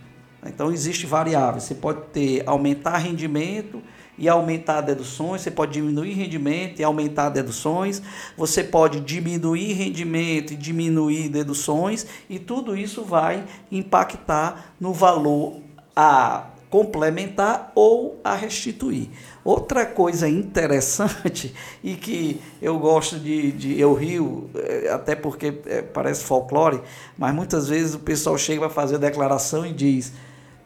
Então 0.45 0.70
existe 0.70 1.07
variáveis. 1.07 1.64
Você 1.64 1.74
pode 1.74 2.03
ter 2.12 2.43
aumentar 2.45 2.99
rendimento 2.99 3.83
e 4.18 4.29
aumentar 4.29 4.83
deduções, 4.83 5.41
você 5.41 5.51
pode 5.51 5.72
diminuir 5.72 6.12
rendimento 6.12 6.81
e 6.81 6.85
aumentar 6.85 7.31
deduções, 7.31 8.03
você 8.37 8.62
pode 8.62 9.01
diminuir 9.01 9.72
rendimento 9.72 10.53
e 10.53 10.57
diminuir 10.57 11.31
deduções, 11.31 12.05
e 12.29 12.39
tudo 12.39 12.76
isso 12.76 13.05
vai 13.05 13.45
impactar 13.72 14.74
no 14.79 14.93
valor 14.93 15.62
a 15.97 16.57
complementar 16.71 17.73
ou 17.75 18.21
a 18.23 18.35
restituir. 18.35 19.09
Outra 19.45 19.87
coisa 19.87 20.29
interessante 20.29 21.55
e 21.83 21.95
que 21.95 22.41
eu 22.61 22.79
gosto 22.79 23.19
de, 23.19 23.53
de 23.53 23.81
eu 23.81 23.95
rio, 23.95 24.51
é, 24.55 24.91
até 24.91 25.14
porque 25.14 25.61
é, 25.66 25.83
parece 25.83 26.25
folclore, 26.25 26.81
mas 27.16 27.35
muitas 27.35 27.69
vezes 27.69 27.95
o 27.95 28.01
pessoal 28.01 28.37
chega 28.37 28.61
para 28.61 28.71
fazer 28.71 28.97
a 28.97 28.99
declaração 28.99 29.64
e 29.64 29.73
diz: 29.73 30.12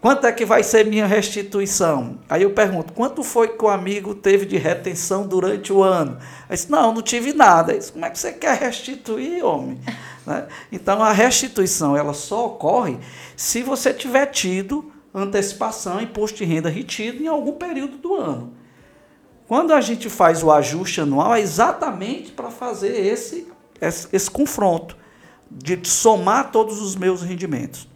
quanto 0.01 0.27
é 0.27 0.33
que 0.33 0.45
vai 0.45 0.65
ser 0.65 0.85
minha 0.85 1.07
restituição? 1.07 2.19
Aí 2.29 2.43
eu 2.43 2.51
pergunto: 2.51 2.93
quanto 2.93 3.23
foi 3.23 3.49
que 3.49 3.65
o 3.65 3.69
amigo 3.69 4.15
teve 4.15 4.45
de 4.45 4.57
retenção 4.57 5.27
durante 5.27 5.73
o 5.73 5.83
ano? 5.83 6.19
Aí 6.49 6.57
disse: 6.57 6.71
não, 6.71 6.93
não 6.93 7.03
tive 7.03 7.33
nada. 7.33 7.79
Disse, 7.79 7.93
Como 7.93 8.05
é 8.05 8.11
que 8.11 8.19
você 8.19 8.33
quer 8.33 8.59
restituir, 8.59 9.45
homem? 9.45 9.79
né? 10.27 10.49
Então 10.73 11.01
a 11.01 11.13
restituição 11.13 11.97
ela 11.97 12.13
só 12.13 12.47
ocorre 12.47 12.99
se 13.37 13.63
você 13.63 13.95
tiver 13.95 14.27
tido 14.27 14.91
antecipação, 15.15 16.01
imposto 16.01 16.39
de 16.39 16.45
renda 16.45 16.69
retido 16.69 17.23
em 17.23 17.27
algum 17.27 17.53
período 17.53 17.99
do 17.99 18.15
ano. 18.15 18.53
Quando 19.47 19.73
a 19.73 19.81
gente 19.81 20.09
faz 20.09 20.43
o 20.43 20.51
ajuste 20.51 21.01
anual, 21.01 21.35
é 21.35 21.41
exatamente 21.41 22.33
para 22.33 22.51
fazer 22.51 22.97
esse, 23.07 23.47
esse, 23.81 24.09
esse 24.13 24.31
confronto, 24.31 24.97
de 25.51 25.79
somar 25.87 26.51
todos 26.51 26.81
os 26.81 26.97
meus 26.97 27.23
rendimentos. 27.23 27.87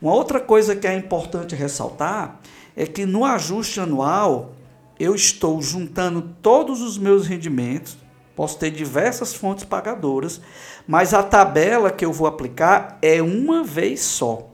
Uma 0.00 0.14
outra 0.14 0.40
coisa 0.40 0.74
que 0.74 0.86
é 0.86 0.96
importante 0.96 1.54
ressaltar 1.54 2.40
é 2.74 2.86
que 2.86 3.04
no 3.04 3.24
ajuste 3.24 3.80
anual 3.80 4.52
eu 4.98 5.14
estou 5.14 5.60
juntando 5.60 6.34
todos 6.40 6.80
os 6.80 6.96
meus 6.96 7.26
rendimentos, 7.26 7.98
posso 8.34 8.58
ter 8.58 8.70
diversas 8.70 9.34
fontes 9.34 9.64
pagadoras, 9.64 10.40
mas 10.86 11.12
a 11.12 11.22
tabela 11.22 11.90
que 11.90 12.04
eu 12.04 12.12
vou 12.12 12.26
aplicar 12.26 12.98
é 13.02 13.20
uma 13.20 13.62
vez 13.62 14.00
só. 14.00 14.53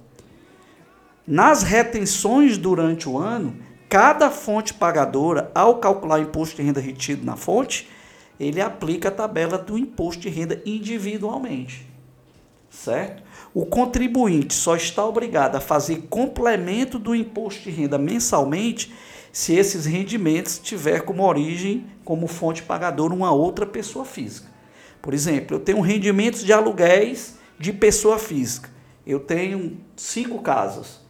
Nas 1.26 1.62
retenções 1.62 2.56
durante 2.56 3.08
o 3.08 3.18
ano, 3.18 3.56
cada 3.88 4.30
fonte 4.30 4.72
pagadora, 4.72 5.50
ao 5.54 5.78
calcular 5.78 6.18
o 6.18 6.22
imposto 6.22 6.56
de 6.56 6.62
renda 6.62 6.80
retido 6.80 7.24
na 7.24 7.36
fonte, 7.36 7.88
ele 8.38 8.60
aplica 8.60 9.08
a 9.08 9.12
tabela 9.12 9.58
do 9.58 9.76
imposto 9.76 10.22
de 10.22 10.28
renda 10.28 10.62
individualmente. 10.64 11.86
Certo? 12.70 13.22
O 13.52 13.66
contribuinte 13.66 14.54
só 14.54 14.76
está 14.76 15.04
obrigado 15.04 15.56
a 15.56 15.60
fazer 15.60 16.06
complemento 16.08 16.98
do 16.98 17.14
imposto 17.14 17.64
de 17.64 17.70
renda 17.70 17.98
mensalmente 17.98 18.94
se 19.32 19.54
esses 19.54 19.84
rendimentos 19.84 20.58
tiver 20.58 21.02
como 21.02 21.24
origem, 21.24 21.86
como 22.04 22.26
fonte 22.26 22.62
pagadora, 22.62 23.12
uma 23.12 23.30
outra 23.32 23.66
pessoa 23.66 24.04
física. 24.04 24.48
Por 25.02 25.12
exemplo, 25.12 25.56
eu 25.56 25.60
tenho 25.60 25.80
rendimentos 25.80 26.44
de 26.44 26.52
aluguéis 26.52 27.38
de 27.58 27.72
pessoa 27.72 28.18
física. 28.18 28.70
Eu 29.06 29.20
tenho 29.20 29.78
cinco 29.96 30.40
casas 30.40 31.00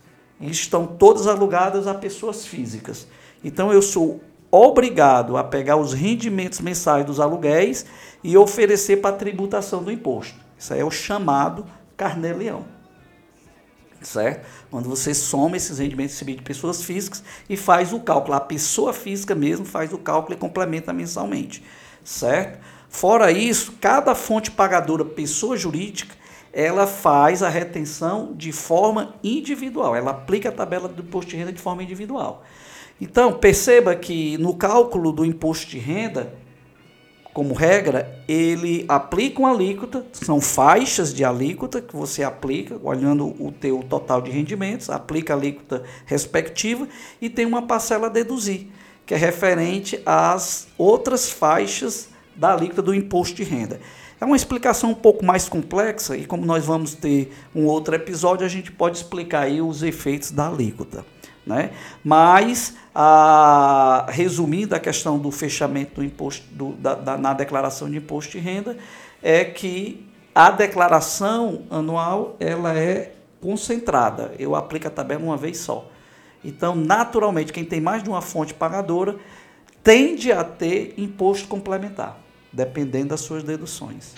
e 0.41 0.51
estão 0.51 0.87
todas 0.87 1.27
alugadas 1.27 1.87
a 1.87 1.95
pessoas 1.95 2.47
físicas. 2.47 3.07
Então 3.45 3.73
eu 3.73 3.83
sou 3.83 4.21
obrigado 4.51 5.37
a 5.37 5.45
pegar 5.45 5.77
os 5.77 5.93
rendimentos 5.93 6.61
mensais 6.61 7.05
dos 7.05 7.21
aluguéis 7.21 7.87
e 8.25 8.37
oferecer 8.37 8.97
para 8.97 9.15
a 9.15 9.19
tributação 9.19 9.83
do 9.83 9.93
imposto. 9.93 10.35
Isso 10.59 10.73
aí 10.73 10.81
é 10.81 10.85
o 10.85 10.91
chamado 10.91 11.65
carnê-leão. 11.97 12.65
Certo? 14.03 14.47
Quando 14.71 14.89
você 14.89 15.13
soma 15.15 15.59
esses 15.59 15.79
rendimentos 15.79 16.19
de 16.19 16.35
pessoas 16.37 16.83
físicas 16.83 17.23
e 17.49 17.57
faz 17.57 17.93
o 17.93 18.01
cálculo, 18.01 18.35
a 18.35 18.41
pessoa 18.41 18.95
física 18.95 19.35
mesmo 19.35 19.67
faz 19.67 19.93
o 19.93 19.99
cálculo 19.99 20.35
e 20.35 20.41
complementa 20.41 20.93
mensalmente. 20.93 21.63
Certo? 22.03 22.59
Fora 22.89 23.31
isso, 23.31 23.75
cada 23.81 24.15
fonte 24.15 24.51
pagadora 24.51 25.05
pessoa 25.05 25.57
jurídica 25.57 26.15
ela 26.53 26.87
faz 26.87 27.43
a 27.43 27.49
retenção 27.49 28.33
de 28.35 28.53
forma 28.53 29.15
individual, 29.23 29.95
ela 29.95 30.11
aplica 30.11 30.49
a 30.49 30.53
tabela 30.53 30.89
do 30.89 31.03
imposto 31.03 31.31
de 31.31 31.37
renda 31.37 31.53
de 31.53 31.61
forma 31.61 31.83
individual. 31.83 32.43
Então, 33.01 33.33
perceba 33.33 33.95
que 33.95 34.37
no 34.39 34.55
cálculo 34.55 35.11
do 35.11 35.25
imposto 35.25 35.67
de 35.71 35.79
renda, 35.79 36.35
como 37.33 37.55
regra, 37.55 38.23
ele 38.29 38.85
aplica 38.89 39.41
uma 39.41 39.53
alíquota, 39.53 40.05
são 40.13 40.41
faixas 40.41 41.15
de 41.15 41.25
alíquota 41.25 41.81
que 41.81 41.97
você 41.97 42.23
aplica, 42.23 42.79
olhando 42.83 43.29
o 43.43 43.53
teu 43.53 43.83
total 43.89 44.21
de 44.21 44.31
rendimentos, 44.31 44.91
aplica 44.91 45.33
a 45.33 45.37
alíquota 45.37 45.85
respectiva 46.05 46.89
e 47.21 47.31
tem 47.31 47.47
uma 47.47 47.63
parcela 47.63 48.09
a 48.09 48.11
deduzir, 48.11 48.67
que 49.07 49.15
é 49.15 49.17
referente 49.17 50.03
às 50.05 50.69
outras 50.77 51.31
faixas 51.31 52.09
da 52.37 52.53
alíquota 52.53 52.83
do 52.83 52.95
imposto 52.95 53.37
de 53.37 53.45
renda. 53.45 53.81
É 54.21 54.25
uma 54.27 54.37
explicação 54.37 54.91
um 54.91 54.95
pouco 54.95 55.25
mais 55.25 55.49
complexa 55.49 56.15
e 56.15 56.27
como 56.27 56.45
nós 56.45 56.67
vamos 56.67 56.95
ter 56.95 57.33
um 57.55 57.65
outro 57.65 57.95
episódio, 57.95 58.45
a 58.45 58.51
gente 58.51 58.71
pode 58.71 58.99
explicar 58.99 59.45
aí 59.45 59.63
os 59.63 59.83
efeitos 59.83 60.31
da 60.31 60.47
alíquota. 60.47 61.07
Né? 61.47 61.71
Mas, 62.05 62.77
a, 62.95 64.05
resumindo 64.11 64.75
a 64.75 64.79
questão 64.79 65.19
do 65.19 65.31
fechamento 65.31 65.95
do 65.95 66.05
imposto 66.05 66.45
do, 66.53 66.73
da, 66.73 66.95
da, 66.95 67.17
na 67.17 67.33
declaração 67.33 67.89
de 67.89 67.97
imposto 67.97 68.33
de 68.33 68.39
renda, 68.39 68.77
é 69.23 69.43
que 69.43 70.07
a 70.35 70.51
declaração 70.51 71.63
anual 71.71 72.37
ela 72.39 72.79
é 72.79 73.15
concentrada. 73.41 74.35
Eu 74.39 74.55
aplico 74.55 74.87
a 74.87 74.91
tabela 74.91 75.25
uma 75.25 75.37
vez 75.39 75.57
só. 75.57 75.89
Então, 76.45 76.75
naturalmente, 76.75 77.55
quem 77.55 77.65
tem 77.65 77.81
mais 77.81 78.03
de 78.03 78.11
uma 78.11 78.21
fonte 78.21 78.53
pagadora 78.53 79.17
tende 79.83 80.31
a 80.31 80.45
ter 80.45 80.93
imposto 80.99 81.49
complementar 81.49 82.21
dependendo 82.53 83.09
das 83.09 83.21
suas 83.21 83.43
deduções. 83.43 84.13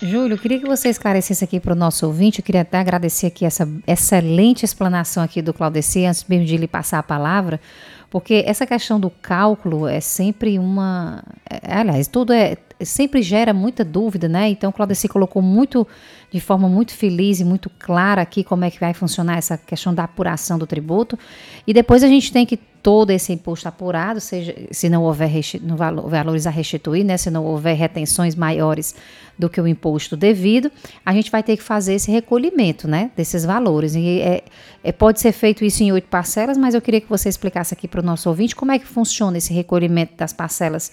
Júlio, 0.00 0.34
eu 0.34 0.38
queria 0.38 0.60
que 0.60 0.66
você 0.66 0.88
esclarecesse 0.88 1.42
aqui 1.42 1.58
para 1.58 1.72
o 1.72 1.76
nosso 1.76 2.06
ouvinte, 2.06 2.38
eu 2.38 2.44
queria 2.44 2.60
até 2.60 2.78
agradecer 2.78 3.26
aqui 3.26 3.44
essa 3.44 3.68
excelente 3.84 4.64
explanação 4.64 5.24
aqui 5.24 5.42
do 5.42 5.52
Claudeci, 5.52 6.04
antes 6.04 6.24
mesmo 6.28 6.46
de 6.46 6.56
lhe 6.56 6.68
passar 6.68 7.00
a 7.00 7.02
palavra, 7.02 7.60
porque 8.08 8.44
essa 8.46 8.64
questão 8.64 9.00
do 9.00 9.10
cálculo 9.10 9.86
é 9.86 10.00
sempre 10.00 10.58
uma. 10.58 11.24
É, 11.50 11.78
aliás, 11.78 12.06
tudo 12.06 12.32
é. 12.32 12.56
Sempre 12.80 13.22
gera 13.22 13.52
muita 13.52 13.84
dúvida, 13.84 14.28
né? 14.28 14.48
Então, 14.48 14.70
o 14.70 14.72
Claudeci 14.72 15.08
colocou 15.08 15.42
muito, 15.42 15.84
de 16.30 16.40
forma 16.40 16.68
muito 16.68 16.92
feliz 16.92 17.40
e 17.40 17.44
muito 17.44 17.70
clara 17.70 18.20
aqui 18.20 18.44
como 18.44 18.64
é 18.64 18.70
que 18.70 18.78
vai 18.78 18.92
funcionar 18.92 19.38
essa 19.38 19.56
questão 19.56 19.94
da 19.94 20.04
apuração 20.04 20.58
do 20.58 20.66
tributo. 20.66 21.18
E 21.66 21.72
depois 21.72 22.04
a 22.04 22.08
gente 22.08 22.30
tem 22.30 22.44
que 22.44 22.58
todo 22.82 23.10
esse 23.10 23.32
imposto 23.32 23.66
apurado, 23.66 24.20
seja 24.20 24.54
se 24.70 24.88
não 24.88 25.02
houver 25.02 25.30
no 25.62 25.76
valores 25.76 26.46
a 26.46 26.50
restituir, 26.50 27.04
né, 27.04 27.16
se 27.16 27.30
não 27.30 27.44
houver 27.44 27.76
retenções 27.76 28.34
maiores 28.34 28.94
do 29.38 29.48
que 29.48 29.60
o 29.60 29.66
imposto 29.66 30.16
devido, 30.16 30.70
a 31.04 31.12
gente 31.12 31.30
vai 31.30 31.42
ter 31.42 31.56
que 31.56 31.62
fazer 31.62 31.94
esse 31.94 32.10
recolhimento, 32.10 32.86
né, 32.86 33.10
desses 33.16 33.44
valores. 33.44 33.94
E 33.94 34.20
é, 34.20 34.44
é, 34.82 34.92
pode 34.92 35.20
ser 35.20 35.32
feito 35.32 35.64
isso 35.64 35.82
em 35.82 35.92
oito 35.92 36.08
parcelas, 36.08 36.56
mas 36.56 36.74
eu 36.74 36.80
queria 36.80 37.00
que 37.00 37.08
você 37.08 37.28
explicasse 37.28 37.74
aqui 37.74 37.88
para 37.88 38.00
o 38.00 38.04
nosso 38.04 38.28
ouvinte 38.28 38.54
como 38.54 38.72
é 38.72 38.78
que 38.78 38.86
funciona 38.86 39.38
esse 39.38 39.52
recolhimento 39.52 40.14
das 40.16 40.32
parcelas 40.32 40.92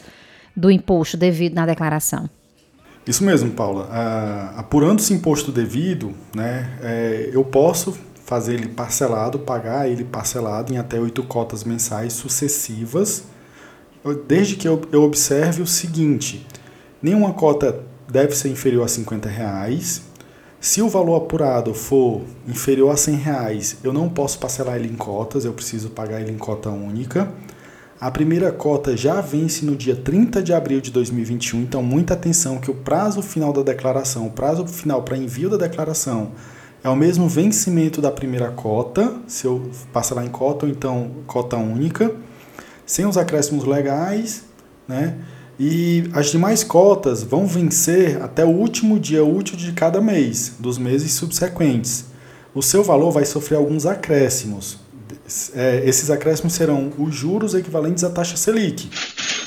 do 0.56 0.72
imposto 0.72 1.18
devido 1.18 1.54
na 1.54 1.66
declaração. 1.66 2.30
Isso 3.08 3.24
mesmo, 3.24 3.52
Paula. 3.52 3.88
Ah, 3.92 4.54
apurando 4.58 5.00
esse 5.00 5.14
imposto 5.14 5.52
devido, 5.52 6.14
né, 6.34 6.78
é, 6.82 7.30
eu 7.32 7.44
posso 7.44 7.96
fazer 8.26 8.56
ele 8.56 8.68
parcelado, 8.68 9.38
pagar 9.40 9.88
ele 9.88 10.04
parcelado 10.04 10.74
em 10.74 10.78
até 10.78 11.00
oito 11.00 11.22
cotas 11.24 11.64
mensais 11.64 12.14
sucessivas, 12.14 13.26
desde 14.28 14.56
que 14.56 14.68
eu, 14.68 14.82
eu 14.92 15.04
observe 15.04 15.62
o 15.62 15.68
seguinte: 15.68 16.46
nenhuma 17.02 17.34
cota 17.34 17.84
deve 18.10 18.36
ser 18.36 18.50
inferior 18.50 18.86
a 18.86 18.88
50 18.88 19.30
reais. 19.30 20.02
Se 20.60 20.82
o 20.82 20.90
valor 20.90 21.16
apurado 21.16 21.76
for 21.76 22.24
inferior 22.48 22.90
a 22.90 22.98
100 22.98 23.16
reais, 23.18 23.78
eu 23.84 23.94
não 23.94 24.10
posso 24.10 24.40
parcelar 24.40 24.78
ele 24.78 24.88
em 24.88 24.96
cotas, 24.96 25.46
eu 25.46 25.54
preciso 25.54 25.92
pagar 25.92 26.22
ele 26.22 26.32
em 26.32 26.38
cota 26.38 26.70
única. 26.70 27.32
A 28.00 28.12
primeira 28.12 28.52
cota 28.52 28.98
já 28.98 29.22
vence 29.22 29.66
no 29.66 29.74
dia 29.74 29.96
30 29.96 30.44
de 30.44 30.54
abril 30.54 30.82
de 30.82 30.92
2021, 30.92 31.62
então 31.62 31.82
muita 31.82 32.14
atenção 32.14 32.58
que 32.58 32.70
o 32.70 32.76
prazo 32.76 33.22
final 33.22 33.54
da 33.54 33.64
declaração, 33.64 34.28
o 34.28 34.32
prazo 34.32 34.68
final 34.68 35.02
para 35.02 35.16
envio 35.16 35.50
da 35.50 35.56
declaração 35.56 36.32
é 36.84 36.90
o 36.90 36.96
mesmo 36.96 37.30
vencimento 37.30 38.02
da 38.02 38.12
primeira 38.12 38.52
cota, 38.52 39.16
se 39.28 39.46
eu 39.46 39.72
passar 39.94 40.16
lá 40.16 40.26
em 40.26 40.30
cota 40.30 40.66
ou 40.66 40.72
então 40.72 41.10
cota 41.26 41.56
única, 41.56 42.14
sem 42.86 43.06
os 43.06 43.18
acréscimos 43.18 43.64
legais, 43.64 44.44
né? 44.86 45.18
E 45.58 46.10
as 46.14 46.28
demais 46.28 46.66
cotas 46.66 47.24
vão 47.24 47.48
vencer 47.48 48.22
até 48.22 48.44
o 48.44 48.50
último 48.50 49.00
dia 49.00 49.24
útil 49.24 49.56
de 49.56 49.72
cada 49.72 50.02
mês, 50.02 50.56
dos 50.60 50.78
meses 50.78 51.14
subsequentes. 51.14 52.06
O 52.54 52.62
seu 52.62 52.84
valor 52.84 53.12
vai 53.12 53.24
sofrer 53.24 53.56
alguns 53.56 53.86
acréscimos. 53.86 54.85
É, 55.56 55.84
esses 55.86 56.10
acréscimos 56.12 56.54
serão 56.54 56.92
os 56.98 57.16
juros 57.16 57.54
equivalentes 57.54 58.04
à 58.04 58.10
taxa 58.10 58.38
Selic. 58.38 58.90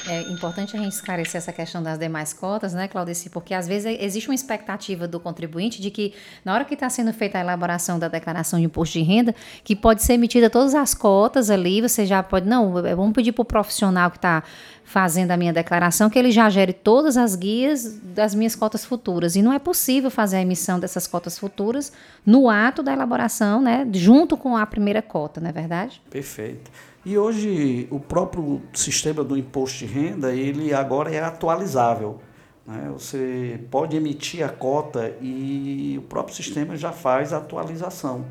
É 0.08 0.22
importante 0.22 0.74
a 0.74 0.80
gente 0.80 0.92
esclarecer 0.92 1.36
essa 1.36 1.52
questão 1.52 1.82
das 1.82 1.98
demais 1.98 2.32
cotas, 2.32 2.72
né, 2.72 2.88
Claudeci? 2.88 3.28
Porque 3.28 3.52
às 3.52 3.68
vezes 3.68 3.98
existe 4.00 4.28
uma 4.28 4.34
expectativa 4.34 5.06
do 5.06 5.20
contribuinte 5.20 5.82
de 5.82 5.90
que, 5.90 6.14
na 6.42 6.54
hora 6.54 6.64
que 6.64 6.72
está 6.72 6.88
sendo 6.88 7.12
feita 7.12 7.36
a 7.36 7.42
elaboração 7.42 7.98
da 7.98 8.08
declaração 8.08 8.58
de 8.58 8.64
imposto 8.64 8.98
de 8.98 9.04
renda, 9.04 9.34
que 9.62 9.76
pode 9.76 10.02
ser 10.02 10.14
emitida 10.14 10.48
todas 10.48 10.74
as 10.74 10.94
cotas 10.94 11.50
ali, 11.50 11.82
você 11.82 12.06
já 12.06 12.22
pode. 12.22 12.48
Não, 12.48 12.78
é, 12.78 12.94
vamos 12.94 13.12
pedir 13.12 13.32
para 13.32 13.42
o 13.42 13.44
profissional 13.44 14.10
que 14.10 14.16
está 14.16 14.42
fazendo 14.82 15.30
a 15.32 15.36
minha 15.36 15.52
declaração 15.52 16.08
que 16.08 16.18
ele 16.18 16.30
já 16.30 16.48
gere 16.48 16.72
todas 16.72 17.18
as 17.18 17.36
guias 17.36 18.00
das 18.02 18.34
minhas 18.34 18.56
cotas 18.56 18.86
futuras. 18.86 19.36
E 19.36 19.42
não 19.42 19.52
é 19.52 19.58
possível 19.58 20.10
fazer 20.10 20.38
a 20.38 20.40
emissão 20.40 20.80
dessas 20.80 21.06
cotas 21.06 21.38
futuras 21.38 21.92
no 22.24 22.48
ato 22.48 22.82
da 22.82 22.94
elaboração, 22.94 23.60
né, 23.60 23.86
junto 23.92 24.34
com 24.34 24.56
a 24.56 24.64
primeira 24.64 25.02
cota, 25.02 25.42
não 25.42 25.50
é 25.50 25.52
verdade? 25.52 26.00
Perfeito. 26.08 26.70
E 27.04 27.16
hoje 27.16 27.86
o 27.90 28.00
próprio 28.00 28.60
sistema 28.74 29.22
do 29.22 29.36
imposto 29.36 29.78
de 29.78 29.86
renda, 29.86 30.32
ele 30.32 30.74
agora 30.74 31.10
é 31.14 31.22
atualizável. 31.22 32.20
Né? 32.66 32.90
Você 32.92 33.60
pode 33.70 33.96
emitir 33.96 34.44
a 34.44 34.48
cota 34.48 35.16
e 35.20 35.96
o 35.98 36.02
próprio 36.02 36.34
sistema 36.34 36.76
já 36.76 36.90
faz 36.90 37.32
a 37.32 37.38
atualização, 37.38 38.26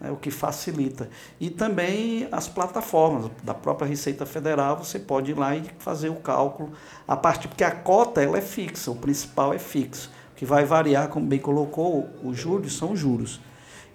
né? 0.00 0.10
o 0.10 0.16
que 0.16 0.30
facilita. 0.30 1.10
E 1.40 1.50
também 1.50 2.28
as 2.30 2.48
plataformas 2.48 3.28
da 3.42 3.52
própria 3.52 3.88
Receita 3.88 4.24
Federal, 4.24 4.78
você 4.78 5.00
pode 5.00 5.32
ir 5.32 5.38
lá 5.38 5.56
e 5.56 5.64
fazer 5.78 6.08
o 6.08 6.16
cálculo 6.16 6.72
a 7.06 7.16
partir, 7.16 7.48
porque 7.48 7.64
a 7.64 7.72
cota 7.72 8.22
ela 8.22 8.38
é 8.38 8.42
fixa, 8.42 8.90
o 8.90 8.96
principal 8.96 9.52
é 9.52 9.58
fixo. 9.58 10.10
O 10.32 10.36
que 10.36 10.46
vai 10.46 10.64
variar, 10.64 11.08
como 11.08 11.26
bem 11.26 11.40
colocou, 11.40 12.08
os 12.22 12.38
juros 12.38 12.76
são 12.76 12.92
os 12.92 13.00
juros. 13.00 13.40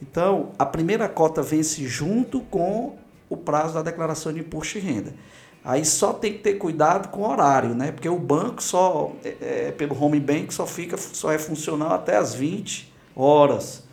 Então, 0.01 0.51
a 0.59 0.65
primeira 0.65 1.09
cota 1.09 1.41
vence 1.41 1.87
junto 1.87 2.41
com 2.41 2.97
o 3.29 3.37
prazo 3.37 3.73
da 3.73 3.81
declaração 3.81 4.31
de 4.31 4.39
imposto 4.39 4.79
de 4.79 4.85
renda. 4.85 5.13
Aí 5.63 5.83
só 5.83 6.13
tem 6.13 6.33
que 6.33 6.39
ter 6.39 6.53
cuidado 6.53 7.09
com 7.09 7.21
o 7.21 7.29
horário, 7.29 7.75
né? 7.75 7.91
Porque 7.91 8.07
o 8.07 8.17
banco 8.17 8.63
só, 8.63 9.11
é, 9.23 9.35
é, 9.41 9.71
pelo 9.71 10.01
home 10.01 10.19
bank, 10.19 10.53
só 10.53 10.65
fica, 10.65 10.95
só 10.97 11.31
é 11.31 11.37
funcional 11.37 11.91
até 11.91 12.15
as 12.15 12.33
20 12.33 12.93
horas. 13.15 13.83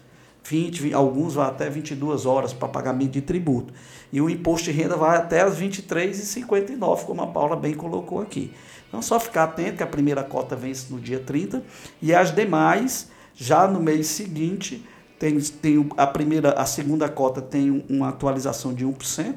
20, 0.44 0.82
20 0.82 0.94
alguns 0.94 1.34
vão 1.34 1.44
até 1.44 1.68
22 1.68 2.26
horas 2.26 2.52
para 2.52 2.68
pagamento 2.68 3.12
de 3.12 3.22
tributo. 3.22 3.72
E 4.12 4.20
o 4.20 4.30
imposto 4.30 4.70
de 4.70 4.78
renda 4.78 4.96
vai 4.96 5.16
até 5.16 5.40
as 5.40 5.58
23h59, 5.58 7.04
como 7.04 7.22
a 7.22 7.26
Paula 7.26 7.56
bem 7.56 7.74
colocou 7.74 8.20
aqui. 8.20 8.52
Então, 8.86 9.02
só 9.02 9.18
ficar 9.18 9.44
atento 9.44 9.78
que 9.78 9.82
a 9.82 9.86
primeira 9.88 10.22
cota 10.22 10.54
vence 10.54 10.92
no 10.92 11.00
dia 11.00 11.18
30 11.18 11.64
e 12.00 12.14
as 12.14 12.32
demais, 12.32 13.10
já 13.34 13.66
no 13.66 13.80
mês 13.80 14.06
seguinte, 14.06 14.86
tem, 15.24 15.40
tem 15.40 15.88
a 15.96 16.06
primeira, 16.06 16.50
a 16.50 16.66
segunda 16.66 17.08
cota 17.08 17.40
tem 17.40 17.82
uma 17.88 18.10
atualização 18.10 18.74
de 18.74 18.84
1%, 18.84 19.34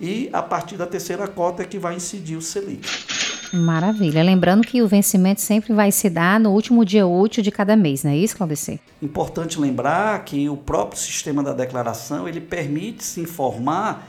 e 0.00 0.30
a 0.32 0.42
partir 0.42 0.76
da 0.76 0.86
terceira 0.86 1.28
cota 1.28 1.62
é 1.62 1.66
que 1.66 1.78
vai 1.78 1.94
incidir 1.94 2.36
o 2.36 2.42
Selic. 2.42 2.88
Maravilha. 3.52 4.22
Lembrando 4.22 4.66
que 4.66 4.82
o 4.82 4.88
vencimento 4.88 5.40
sempre 5.40 5.74
vai 5.74 5.92
se 5.92 6.08
dar 6.08 6.40
no 6.40 6.50
último 6.50 6.84
dia 6.84 7.06
útil 7.06 7.42
de 7.42 7.50
cada 7.50 7.76
mês, 7.76 8.02
não 8.02 8.10
é 8.10 8.16
isso, 8.16 8.36
Claudice? 8.36 8.80
Importante 9.02 9.60
lembrar 9.60 10.24
que 10.24 10.48
o 10.48 10.56
próprio 10.56 10.98
sistema 10.98 11.42
da 11.42 11.52
declaração 11.52 12.26
ele 12.26 12.40
permite 12.40 13.04
se 13.04 13.20
informar 13.20 14.08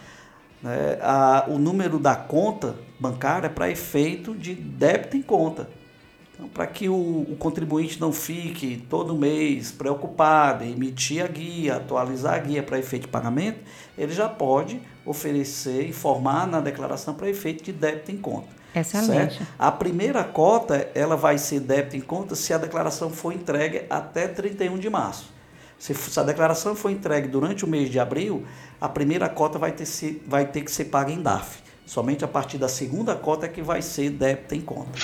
né, 0.64 0.98
a, 1.02 1.46
o 1.50 1.60
número 1.60 2.00
da 2.00 2.16
conta 2.16 2.76
bancária 3.00 3.50
para 3.50 3.70
efeito 3.70 4.34
de 4.34 4.56
débito 4.56 5.18
em 5.18 5.22
conta. 5.22 5.70
Então, 6.38 6.48
para 6.48 6.68
que 6.68 6.88
o, 6.88 6.94
o, 6.94 7.36
contribuinte 7.36 8.00
não 8.00 8.14
fique 8.14 8.86
todo 8.88 9.16
mês 9.16 9.72
preocupado 9.72 10.64
em 10.64 10.72
emitir 10.72 11.24
a 11.24 11.28
guia, 11.28 11.78
atualizar 11.78 12.36
a 12.36 12.38
guia 12.38 12.62
para 12.62 12.78
efeito 12.78 13.04
de 13.04 13.08
pagamento, 13.08 13.60
ele 13.98 14.14
já 14.14 14.30
pode 14.30 14.80
oferecer, 15.04 15.90
informar 15.90 16.46
na 16.46 16.62
declaração 16.62 17.16
para 17.16 17.28
efeito 17.28 17.64
de 17.64 17.74
débito 17.74 18.12
em 18.12 18.18
conta. 18.18 18.56
Excelente. 18.76 19.38
Certo? 19.38 19.48
A 19.58 19.72
primeira 19.72 20.24
cota 20.24 20.88
ela 20.94 21.16
vai 21.16 21.40
ser 21.40 21.60
débito 21.60 21.98
em 21.98 22.02
conta 22.02 22.36
se 22.36 22.54
a 22.54 22.60
declaração 22.60 23.10
for 23.10 23.34
entregue 23.34 23.86
até 23.90 24.28
31 24.28 24.78
de 24.78 24.92
março. 24.92 25.36
Se, 25.80 25.96
se 25.96 26.20
a 26.20 26.24
declaração 26.24 26.76
for 26.76 26.92
entregue 26.92 27.28
durante 27.28 27.66
o 27.66 27.68
mês 27.68 27.90
de 27.90 28.00
abril, 28.00 28.46
a 28.80 28.88
primeira 28.88 29.28
cota 29.28 29.58
vai 29.58 29.72
ter, 29.72 29.88
vai 30.28 30.46
ter 30.46 30.62
que 30.62 30.72
ser 30.72 30.86
paga 30.86 31.12
em 31.12 31.22
DAF. 31.22 31.64
Somente 31.84 32.24
a 32.24 32.28
partir 32.28 32.60
da 32.60 32.68
segunda 32.68 33.16
cota 33.16 33.48
é 33.48 33.50
que 33.50 33.62
vai 33.62 33.82
ser 33.82 34.12
débito 34.12 34.54
em 34.54 34.62
conta. 34.62 35.00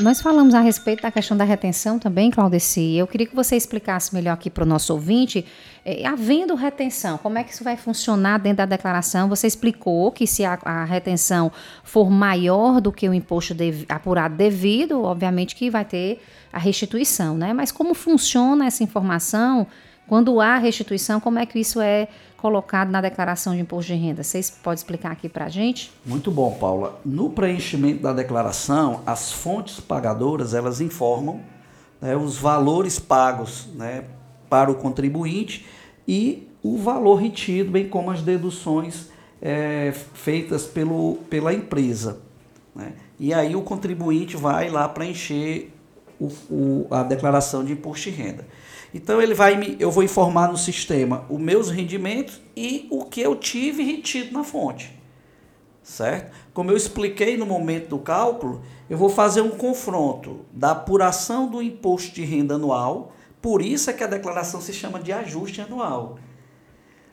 Nós 0.00 0.20
falamos 0.20 0.54
a 0.54 0.60
respeito 0.60 1.02
da 1.02 1.10
questão 1.10 1.36
da 1.36 1.42
retenção 1.42 1.98
também, 1.98 2.30
Claudeci. 2.30 2.94
Eu 2.96 3.06
queria 3.06 3.26
que 3.26 3.34
você 3.34 3.56
explicasse 3.56 4.14
melhor 4.14 4.32
aqui 4.32 4.48
para 4.48 4.62
o 4.62 4.66
nosso 4.66 4.92
ouvinte, 4.92 5.44
eh, 5.84 6.06
havendo 6.06 6.54
retenção, 6.54 7.18
como 7.18 7.36
é 7.36 7.42
que 7.42 7.52
isso 7.52 7.64
vai 7.64 7.76
funcionar 7.76 8.38
dentro 8.38 8.58
da 8.58 8.66
declaração? 8.66 9.28
Você 9.28 9.48
explicou 9.48 10.12
que 10.12 10.24
se 10.24 10.44
a, 10.44 10.56
a 10.62 10.84
retenção 10.84 11.50
for 11.82 12.08
maior 12.10 12.80
do 12.80 12.92
que 12.92 13.08
o 13.08 13.14
imposto 13.14 13.56
apurado 13.88 14.36
devido, 14.36 15.02
obviamente 15.02 15.56
que 15.56 15.68
vai 15.68 15.84
ter 15.84 16.22
a 16.52 16.58
restituição, 16.60 17.36
né? 17.36 17.52
Mas 17.52 17.72
como 17.72 17.92
funciona 17.92 18.66
essa 18.66 18.84
informação? 18.84 19.66
Quando 20.06 20.40
há 20.40 20.58
restituição, 20.58 21.18
como 21.18 21.40
é 21.40 21.44
que 21.44 21.58
isso 21.58 21.80
é 21.80 22.06
colocado 22.38 22.90
na 22.90 23.00
declaração 23.02 23.54
de 23.54 23.60
imposto 23.60 23.92
de 23.92 23.98
renda? 23.98 24.22
Vocês 24.22 24.48
podem 24.48 24.76
explicar 24.76 25.12
aqui 25.12 25.28
para 25.28 25.44
a 25.44 25.48
gente? 25.48 25.92
Muito 26.06 26.30
bom, 26.30 26.52
Paula. 26.52 26.98
No 27.04 27.28
preenchimento 27.28 28.02
da 28.02 28.12
declaração, 28.14 29.02
as 29.04 29.30
fontes 29.30 29.80
pagadoras 29.80 30.54
elas 30.54 30.80
informam 30.80 31.40
né, 32.00 32.16
os 32.16 32.38
valores 32.38 32.98
pagos 32.98 33.68
né, 33.74 34.04
para 34.48 34.70
o 34.70 34.74
contribuinte 34.76 35.66
e 36.06 36.48
o 36.62 36.78
valor 36.78 37.16
retido, 37.16 37.72
bem 37.72 37.88
como 37.88 38.10
as 38.10 38.22
deduções 38.22 39.08
é, 39.42 39.92
feitas 40.14 40.64
pelo, 40.64 41.16
pela 41.28 41.52
empresa. 41.52 42.18
Né? 42.74 42.92
E 43.18 43.34
aí 43.34 43.54
o 43.56 43.62
contribuinte 43.62 44.36
vai 44.36 44.70
lá 44.70 44.88
preencher 44.88 45.72
o, 46.20 46.26
o, 46.50 46.86
a 46.90 47.02
declaração 47.02 47.64
de 47.64 47.72
imposto 47.72 48.10
de 48.10 48.16
renda. 48.16 48.46
Então 48.92 49.20
ele 49.20 49.34
vai 49.34 49.56
me, 49.56 49.76
eu 49.78 49.90
vou 49.90 50.02
informar 50.02 50.50
no 50.50 50.56
sistema 50.56 51.26
os 51.28 51.38
meus 51.38 51.70
rendimentos 51.70 52.40
e 52.56 52.86
o 52.90 53.04
que 53.04 53.20
eu 53.20 53.36
tive 53.36 53.82
retido 53.82 54.32
na 54.32 54.42
fonte. 54.42 54.98
Certo? 55.82 56.32
Como 56.52 56.70
eu 56.70 56.76
expliquei 56.76 57.36
no 57.36 57.46
momento 57.46 57.88
do 57.88 57.98
cálculo, 57.98 58.62
eu 58.88 58.96
vou 58.96 59.08
fazer 59.08 59.40
um 59.40 59.50
confronto 59.50 60.44
da 60.52 60.72
apuração 60.72 61.46
do 61.48 61.62
imposto 61.62 62.14
de 62.14 62.24
renda 62.24 62.54
anual, 62.54 63.12
por 63.40 63.62
isso 63.62 63.88
é 63.88 63.92
que 63.92 64.04
a 64.04 64.08
declaração 64.08 64.60
se 64.60 64.72
chama 64.72 64.98
de 64.98 65.12
ajuste 65.12 65.60
anual. 65.60 66.18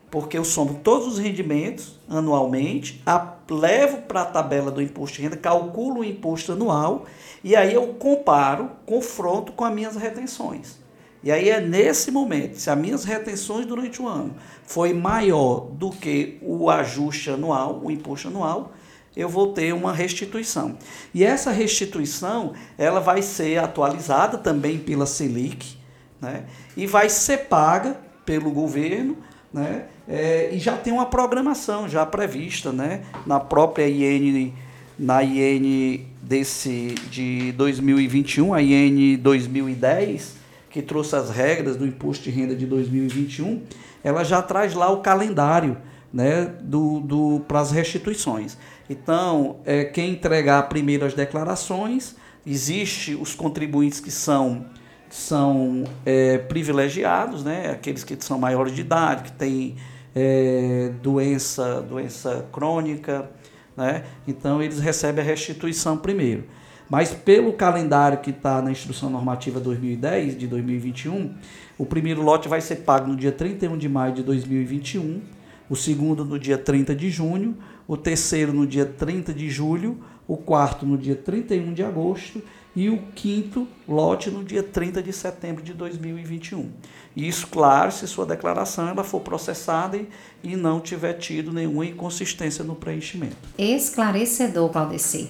Porque 0.09 0.37
eu 0.37 0.45
somo 0.45 0.79
todos 0.83 1.07
os 1.07 1.19
rendimentos 1.19 1.99
anualmente, 2.07 3.01
a, 3.05 3.35
levo 3.49 4.03
para 4.03 4.21
a 4.21 4.25
tabela 4.25 4.71
do 4.71 4.81
imposto 4.81 5.17
de 5.17 5.23
renda, 5.23 5.37
calculo 5.37 5.99
o 5.99 6.05
imposto 6.05 6.53
anual 6.53 7.05
e 7.43 7.55
aí 7.55 7.73
eu 7.73 7.87
comparo, 7.95 8.71
confronto 8.85 9.51
com 9.51 9.65
as 9.65 9.73
minhas 9.73 9.95
retenções. 9.95 10.84
E 11.25 11.31
aí 11.31 11.49
é 11.49 11.59
nesse 11.59 12.11
momento, 12.11 12.55
se 12.55 12.69
as 12.69 12.77
minhas 12.77 13.03
retenções 13.03 13.65
durante 13.65 13.99
o 13.99 14.07
ano 14.07 14.35
foi 14.63 14.93
maior 14.93 15.71
do 15.71 15.89
que 15.89 16.37
o 16.39 16.69
ajuste 16.69 17.31
anual, 17.31 17.81
o 17.83 17.89
imposto 17.89 18.27
anual, 18.27 18.73
eu 19.17 19.27
vou 19.27 19.51
ter 19.51 19.73
uma 19.73 19.91
restituição. 19.91 20.77
E 21.15 21.23
essa 21.23 21.49
restituição, 21.49 22.53
ela 22.77 22.99
vai 22.99 23.23
ser 23.23 23.57
atualizada 23.57 24.37
também 24.37 24.77
pela 24.77 25.07
Selic, 25.07 25.75
né? 26.21 26.43
E 26.77 26.85
vai 26.85 27.09
ser 27.09 27.45
paga 27.45 27.97
pelo 28.23 28.51
governo, 28.51 29.17
né? 29.51 29.85
É, 30.07 30.51
e 30.53 30.59
já 30.59 30.77
tem 30.77 30.93
uma 30.93 31.07
programação 31.07 31.89
já 31.89 32.05
prevista, 32.05 32.71
né? 32.71 33.01
Na 33.25 33.39
própria 33.39 33.87
IN, 33.87 34.53
na 34.99 35.23
IN 35.23 36.05
desse 36.21 36.93
de 37.09 37.51
2021, 37.53 38.53
a 38.53 38.61
IN 38.61 39.17
2010, 39.17 40.44
que 40.75 40.81
trouxe 40.81 41.15
as 41.15 41.29
regras 41.29 41.77
do 41.77 41.87
imposto 41.87 42.25
de 42.25 42.29
renda 42.29 42.53
de 42.53 42.65
2021, 42.65 43.63
ela 44.03 44.25
já 44.25 44.41
traz 44.41 44.73
lá 44.73 44.91
o 44.91 44.97
calendário 44.97 45.77
né, 46.11 46.53
do, 46.61 46.99
do, 46.99 47.39
para 47.47 47.61
as 47.61 47.71
restituições. 47.71 48.57
Então, 48.89 49.61
é, 49.63 49.85
quem 49.85 50.11
entregar 50.11 50.63
primeiro 50.63 51.05
as 51.05 51.13
declarações, 51.13 52.17
existe 52.45 53.15
os 53.15 53.33
contribuintes 53.33 54.01
que 54.01 54.11
são, 54.11 54.65
são 55.09 55.85
é, 56.05 56.39
privilegiados, 56.39 57.41
né, 57.41 57.71
aqueles 57.71 58.03
que 58.03 58.17
são 58.19 58.37
maiores 58.37 58.75
de 58.75 58.81
idade, 58.81 59.23
que 59.23 59.31
têm 59.31 59.77
é, 60.13 60.91
doença, 61.01 61.81
doença 61.83 62.45
crônica, 62.51 63.31
né, 63.77 64.03
então 64.27 64.61
eles 64.61 64.79
recebem 64.81 65.23
a 65.23 65.25
restituição 65.25 65.95
primeiro. 65.95 66.43
Mas 66.89 67.11
pelo 67.11 67.53
calendário 67.53 68.19
que 68.19 68.29
está 68.29 68.61
na 68.61 68.71
Instrução 68.71 69.09
Normativa 69.09 69.59
2010, 69.59 70.37
de 70.37 70.47
2021, 70.47 71.33
o 71.77 71.85
primeiro 71.85 72.21
lote 72.21 72.47
vai 72.47 72.61
ser 72.61 72.77
pago 72.77 73.07
no 73.07 73.15
dia 73.15 73.31
31 73.31 73.77
de 73.77 73.89
maio 73.89 74.13
de 74.13 74.23
2021, 74.23 75.21
o 75.69 75.75
segundo 75.75 76.23
no 76.23 76.37
dia 76.37 76.57
30 76.57 76.95
de 76.95 77.09
junho, 77.09 77.57
o 77.87 77.97
terceiro 77.97 78.53
no 78.53 78.67
dia 78.67 78.85
30 78.85 79.33
de 79.33 79.49
julho, 79.49 79.97
o 80.27 80.37
quarto 80.37 80.85
no 80.85 80.97
dia 80.97 81.15
31 81.15 81.73
de 81.73 81.83
agosto 81.83 82.41
e 82.75 82.89
o 82.89 82.97
quinto 83.15 83.67
lote 83.87 84.29
no 84.29 84.43
dia 84.43 84.61
30 84.61 85.01
de 85.01 85.13
setembro 85.13 85.63
de 85.63 85.73
2021. 85.73 86.69
Isso, 87.15 87.47
claro, 87.47 87.91
se 87.91 88.05
sua 88.07 88.25
declaração 88.25 88.89
ela 88.89 89.03
for 89.03 89.21
processada 89.21 89.97
e, 89.97 90.09
e 90.43 90.55
não 90.55 90.79
tiver 90.81 91.13
tido 91.13 91.53
nenhuma 91.53 91.85
inconsistência 91.85 92.63
no 92.63 92.75
preenchimento. 92.75 93.37
Esclarecedor, 93.57 94.69
Claudeci. 94.69 95.29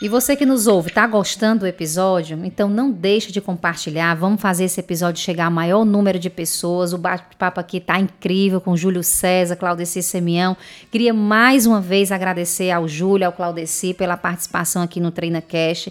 E 0.00 0.10
você 0.10 0.36
que 0.36 0.44
nos 0.44 0.66
ouve, 0.66 0.90
está 0.90 1.06
gostando 1.06 1.60
do 1.60 1.66
episódio? 1.66 2.44
Então 2.44 2.68
não 2.68 2.90
deixe 2.90 3.32
de 3.32 3.40
compartilhar. 3.40 4.14
Vamos 4.14 4.42
fazer 4.42 4.64
esse 4.64 4.78
episódio 4.78 5.22
chegar 5.22 5.46
a 5.46 5.50
maior 5.50 5.86
número 5.86 6.18
de 6.18 6.28
pessoas. 6.28 6.92
O 6.92 6.98
bate-papo 6.98 7.58
aqui 7.58 7.78
está 7.78 7.98
incrível 7.98 8.60
com 8.60 8.76
Júlio 8.76 9.02
César, 9.02 9.56
Claudeci 9.56 10.02
Semião. 10.02 10.54
Queria 10.92 11.14
mais 11.14 11.64
uma 11.64 11.80
vez 11.80 12.12
agradecer 12.12 12.70
ao 12.70 12.86
Júlio, 12.86 13.26
ao 13.26 13.32
Claudeci 13.32 13.94
pela 13.94 14.18
participação 14.18 14.82
aqui 14.82 15.00
no 15.00 15.10
Treina 15.10 15.40
Cash. 15.40 15.88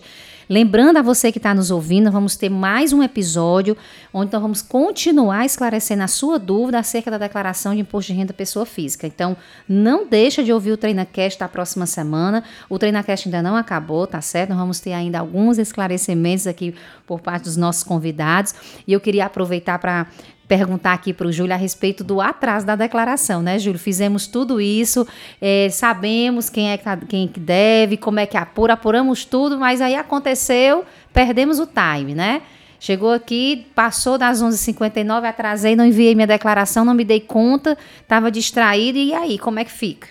Lembrando 0.48 0.98
a 0.98 1.02
você 1.02 1.32
que 1.32 1.40
está 1.40 1.56
nos 1.56 1.72
ouvindo, 1.72 2.12
vamos 2.12 2.36
ter 2.36 2.50
mais 2.50 2.94
um 2.94 3.02
episódio 3.02 3.76
onde 4.14 4.32
nós 4.32 4.42
vamos 4.42 4.62
continuar 4.62 5.44
esclarecendo 5.44 6.04
a 6.04 6.08
sua 6.08 6.38
dúvida 6.38 6.78
acerca 6.78 7.10
da 7.10 7.18
declaração 7.18 7.74
de 7.74 7.82
imposto 7.82 8.12
de 8.14 8.20
renda 8.20 8.32
pessoa 8.32 8.64
física. 8.64 9.08
Então, 9.08 9.36
não 9.68 10.08
deixa 10.08 10.44
de 10.44 10.54
ouvir 10.54 10.72
o 10.72 10.78
TreinaCast 10.78 11.40
da 11.40 11.48
próxima 11.48 11.88
semana. 11.88 12.44
O 12.70 12.78
TreinaCast 12.78 13.28
ainda 13.28 13.42
não 13.42 13.56
acabou, 13.56 14.06
tá 14.06 14.22
certo? 14.22 14.52
Nós 14.52 14.60
vamos 14.60 14.80
ter 14.80 14.94
ainda 14.94 15.20
alguns 15.20 15.58
esclarecimentos 15.58 16.46
aqui 16.46 16.76
por 17.08 17.22
parte 17.22 17.46
dos 17.46 17.58
nossos 17.58 17.84
convidados. 17.84 18.54
E 18.88 18.94
eu 18.94 19.02
queria 19.02 19.26
aproveitar 19.26 19.80
para 19.80 20.08
perguntar 20.48 20.94
aqui 20.94 21.14
para 21.14 21.28
o 21.28 21.32
Júlio 21.32 21.54
a 21.54 21.58
respeito 21.58 22.04
do 22.04 22.22
atraso 22.22 22.66
da 22.66 22.76
declaração, 22.76 23.42
né, 23.42 23.58
Júlio? 23.58 23.80
Fizemos 23.80 24.28
tudo 24.28 24.62
isso, 24.62 25.08
é, 25.42 25.70
sabemos 25.70 26.50
quem 26.50 26.72
é 26.72 26.78
tá, 26.78 26.98
quem 26.98 27.28
que 27.28 27.40
deve, 27.40 27.98
como 27.98 28.20
é 28.20 28.26
que 28.26 28.38
apura, 28.38 28.74
apuramos 28.74 29.26
tudo, 29.26 29.58
mas 29.58 29.82
aí 29.82 29.96
aconteceu, 29.96 30.86
perdemos 31.14 31.60
o 31.60 31.68
time, 31.68 32.14
né? 32.14 32.42
Chegou 32.80 33.12
aqui, 33.12 33.66
passou 33.74 34.18
das 34.18 34.44
11h59, 34.44 35.24
atrasei, 35.26 35.76
não 35.76 35.86
enviei 35.86 36.14
minha 36.14 36.28
declaração, 36.28 36.86
não 36.86 36.94
me 36.94 37.04
dei 37.04 37.20
conta, 37.20 37.78
estava 38.02 38.30
distraído, 38.30 38.98
e 38.98 39.14
aí, 39.14 39.40
como 39.40 39.60
é 39.60 39.66
que 39.66 39.72
fica? 39.72 40.08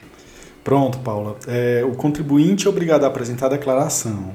Pronto, 0.65 0.99
Paula. 0.99 1.37
É, 1.47 1.85
o 1.85 1.95
contribuinte 1.95 2.67
é 2.67 2.71
obrigado 2.71 3.05
a 3.05 3.07
apresentar 3.07 3.47
a 3.47 3.51
declaração 3.51 4.33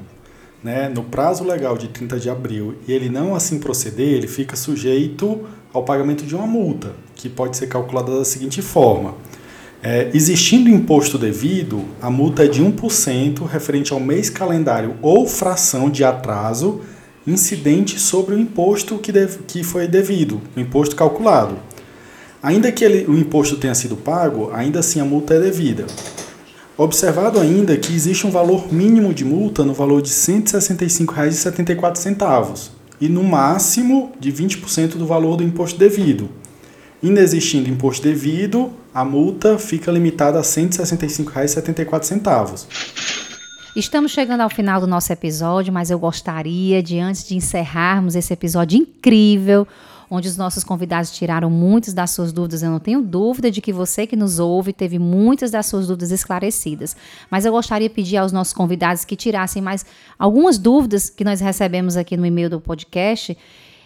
né, 0.62 0.88
no 0.88 1.02
prazo 1.02 1.44
legal 1.44 1.76
de 1.76 1.88
30 1.88 2.18
de 2.18 2.28
abril 2.28 2.74
e 2.86 2.92
ele 2.92 3.08
não 3.08 3.34
assim 3.34 3.58
proceder, 3.58 4.08
ele 4.08 4.26
fica 4.26 4.56
sujeito 4.56 5.46
ao 5.72 5.84
pagamento 5.84 6.24
de 6.24 6.34
uma 6.34 6.46
multa, 6.46 6.92
que 7.14 7.28
pode 7.28 7.56
ser 7.56 7.66
calculada 7.68 8.18
da 8.18 8.24
seguinte 8.24 8.60
forma. 8.60 9.14
É, 9.82 10.10
existindo 10.12 10.68
imposto 10.68 11.16
devido, 11.16 11.84
a 12.02 12.10
multa 12.10 12.44
é 12.44 12.48
de 12.48 12.62
1% 12.62 13.46
referente 13.46 13.92
ao 13.92 14.00
mês 14.00 14.28
calendário 14.28 14.96
ou 15.00 15.26
fração 15.26 15.88
de 15.88 16.04
atraso 16.04 16.82
incidente 17.26 17.98
sobre 17.98 18.34
o 18.34 18.38
imposto 18.38 18.98
que, 18.98 19.10
deve, 19.10 19.38
que 19.46 19.62
foi 19.62 19.86
devido, 19.86 20.40
o 20.54 20.60
imposto 20.60 20.94
calculado. 20.94 21.56
Ainda 22.42 22.72
que 22.72 22.84
ele, 22.84 23.06
o 23.06 23.16
imposto 23.16 23.56
tenha 23.56 23.74
sido 23.74 23.96
pago, 23.96 24.50
ainda 24.52 24.80
assim 24.80 25.00
a 25.00 25.04
multa 25.04 25.34
é 25.34 25.40
devida. 25.40 25.86
Observado 26.82 27.38
ainda 27.38 27.76
que 27.76 27.92
existe 27.92 28.26
um 28.26 28.30
valor 28.30 28.72
mínimo 28.72 29.12
de 29.12 29.22
multa 29.22 29.66
no 29.66 29.74
valor 29.74 30.00
de 30.00 30.08
R$ 30.08 30.14
165,74 30.14 32.70
e 32.98 33.06
no 33.06 33.22
máximo 33.22 34.12
de 34.18 34.32
20% 34.32 34.96
do 34.96 35.06
valor 35.06 35.36
do 35.36 35.42
imposto 35.42 35.78
devido. 35.78 36.30
Inexistindo 37.02 37.68
imposto 37.68 38.02
devido, 38.02 38.72
a 38.94 39.04
multa 39.04 39.58
fica 39.58 39.92
limitada 39.92 40.38
a 40.38 40.40
R$ 40.40 40.46
165,74. 40.46 42.64
Estamos 43.76 44.12
chegando 44.12 44.40
ao 44.40 44.48
final 44.48 44.80
do 44.80 44.86
nosso 44.86 45.12
episódio, 45.12 45.70
mas 45.70 45.90
eu 45.90 45.98
gostaria 45.98 46.82
de, 46.82 46.98
antes 46.98 47.28
de 47.28 47.36
encerrarmos 47.36 48.16
esse 48.16 48.32
episódio 48.32 48.78
incrível, 48.78 49.68
onde 50.10 50.28
os 50.28 50.36
nossos 50.36 50.64
convidados 50.64 51.12
tiraram 51.12 51.48
muitas 51.48 51.94
das 51.94 52.10
suas 52.10 52.32
dúvidas. 52.32 52.62
Eu 52.62 52.70
não 52.70 52.80
tenho 52.80 53.00
dúvida 53.00 53.50
de 53.50 53.60
que 53.60 53.72
você 53.72 54.06
que 54.06 54.16
nos 54.16 54.40
ouve 54.40 54.72
teve 54.72 54.98
muitas 54.98 55.52
das 55.52 55.66
suas 55.66 55.86
dúvidas 55.86 56.10
esclarecidas. 56.10 56.96
Mas 57.30 57.44
eu 57.44 57.52
gostaria 57.52 57.88
de 57.88 57.94
pedir 57.94 58.16
aos 58.16 58.32
nossos 58.32 58.52
convidados 58.52 59.04
que 59.04 59.14
tirassem 59.14 59.62
mais 59.62 59.86
algumas 60.18 60.58
dúvidas 60.58 61.08
que 61.08 61.22
nós 61.22 61.40
recebemos 61.40 61.96
aqui 61.96 62.16
no 62.16 62.26
e-mail 62.26 62.50
do 62.50 62.60
podcast. 62.60 63.38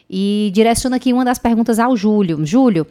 E 0.08 0.50
direciono 0.54 0.96
aqui 0.96 1.12
uma 1.12 1.24
das 1.24 1.38
perguntas 1.38 1.78
ao 1.78 1.94
Júlio. 1.96 2.44
Júlio, 2.46 2.86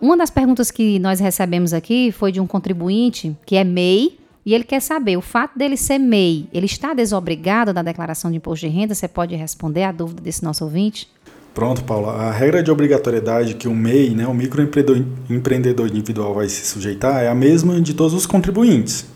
uma 0.00 0.16
das 0.16 0.30
perguntas 0.30 0.70
que 0.70 0.98
nós 0.98 1.20
recebemos 1.20 1.74
aqui 1.74 2.10
foi 2.10 2.32
de 2.32 2.40
um 2.40 2.46
contribuinte 2.46 3.36
que 3.44 3.56
é 3.56 3.64
MEI. 3.64 4.18
E 4.46 4.54
ele 4.54 4.64
quer 4.64 4.80
saber, 4.80 5.14
o 5.14 5.20
fato 5.20 5.58
dele 5.58 5.76
ser 5.76 5.98
MEI, 5.98 6.48
ele 6.54 6.64
está 6.64 6.94
desobrigado 6.94 7.70
da 7.70 7.82
declaração 7.82 8.30
de 8.30 8.38
imposto 8.38 8.66
de 8.66 8.72
renda? 8.72 8.94
Você 8.94 9.06
pode 9.06 9.34
responder 9.36 9.82
a 9.82 9.92
dúvida 9.92 10.22
desse 10.22 10.42
nosso 10.42 10.64
ouvinte? 10.64 11.06
Pronto, 11.58 11.82
Paula. 11.82 12.12
A 12.12 12.30
regra 12.30 12.62
de 12.62 12.70
obrigatoriedade 12.70 13.54
que 13.54 13.66
o 13.66 13.74
MEI, 13.74 14.10
né, 14.10 14.28
o 14.28 14.32
microempreendedor 14.32 15.88
individual, 15.88 16.32
vai 16.32 16.48
se 16.48 16.64
sujeitar 16.64 17.20
é 17.20 17.26
a 17.26 17.34
mesma 17.34 17.80
de 17.80 17.94
todos 17.94 18.14
os 18.14 18.26
contribuintes. 18.26 19.06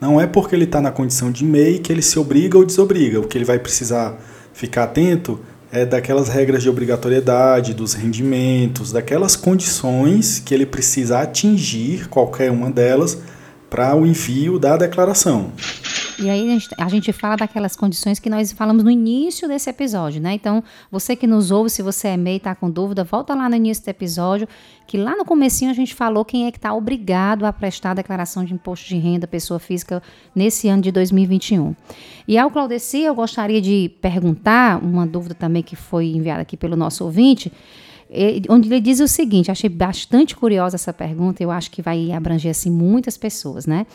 Não 0.00 0.20
é 0.20 0.26
porque 0.26 0.56
ele 0.56 0.64
está 0.64 0.80
na 0.80 0.90
condição 0.90 1.30
de 1.30 1.44
MEI 1.44 1.78
que 1.78 1.92
ele 1.92 2.02
se 2.02 2.18
obriga 2.18 2.58
ou 2.58 2.64
desobriga. 2.64 3.20
O 3.20 3.28
que 3.28 3.38
ele 3.38 3.44
vai 3.44 3.60
precisar 3.60 4.18
ficar 4.52 4.82
atento 4.82 5.38
é 5.70 5.86
daquelas 5.86 6.28
regras 6.28 6.60
de 6.60 6.68
obrigatoriedade, 6.68 7.72
dos 7.72 7.94
rendimentos, 7.94 8.90
daquelas 8.90 9.36
condições 9.36 10.40
que 10.40 10.52
ele 10.52 10.66
precisa 10.66 11.20
atingir, 11.20 12.08
qualquer 12.08 12.50
uma 12.50 12.68
delas, 12.68 13.16
para 13.70 13.94
o 13.94 14.04
envio 14.04 14.58
da 14.58 14.76
declaração. 14.76 15.52
E 16.18 16.30
aí 16.30 16.48
a 16.48 16.52
gente, 16.52 16.68
a 16.78 16.88
gente, 16.88 17.12
fala 17.12 17.36
daquelas 17.36 17.76
condições 17.76 18.18
que 18.18 18.30
nós 18.30 18.50
falamos 18.52 18.82
no 18.82 18.90
início 18.90 19.46
desse 19.46 19.68
episódio, 19.68 20.20
né? 20.20 20.32
Então, 20.32 20.64
você 20.90 21.14
que 21.14 21.26
nos 21.26 21.50
ouve, 21.50 21.68
se 21.68 21.82
você 21.82 22.08
é 22.08 22.16
MEI 22.16 22.34
e 22.34 22.36
está 22.38 22.54
com 22.54 22.70
dúvida, 22.70 23.04
volta 23.04 23.34
lá 23.34 23.48
no 23.50 23.56
início 23.56 23.84
do 23.84 23.88
episódio, 23.88 24.48
que 24.86 24.96
lá 24.96 25.14
no 25.14 25.26
comecinho 25.26 25.70
a 25.70 25.74
gente 25.74 25.94
falou 25.94 26.24
quem 26.24 26.46
é 26.46 26.50
que 26.50 26.56
está 26.56 26.72
obrigado 26.72 27.44
a 27.44 27.52
prestar 27.52 27.90
a 27.90 27.94
declaração 27.94 28.44
de 28.44 28.54
imposto 28.54 28.88
de 28.88 28.96
renda 28.96 29.26
pessoa 29.26 29.58
física 29.58 30.02
nesse 30.34 30.68
ano 30.68 30.80
de 30.80 30.90
2021. 30.90 31.74
E 32.26 32.38
ao 32.38 32.50
Claudeci, 32.50 33.02
eu 33.02 33.14
gostaria 33.14 33.60
de 33.60 33.90
perguntar, 34.00 34.82
uma 34.82 35.06
dúvida 35.06 35.34
também 35.34 35.62
que 35.62 35.76
foi 35.76 36.06
enviada 36.06 36.40
aqui 36.40 36.56
pelo 36.56 36.76
nosso 36.76 37.04
ouvinte, 37.04 37.52
onde 38.48 38.68
ele 38.68 38.80
diz 38.80 39.00
o 39.00 39.08
seguinte, 39.08 39.50
achei 39.50 39.68
bastante 39.68 40.34
curiosa 40.34 40.76
essa 40.76 40.92
pergunta, 40.92 41.42
eu 41.42 41.50
acho 41.50 41.70
que 41.70 41.82
vai 41.82 42.12
abranger 42.12 42.52
assim 42.52 42.70
muitas 42.70 43.16
pessoas, 43.16 43.66
né? 43.66 43.86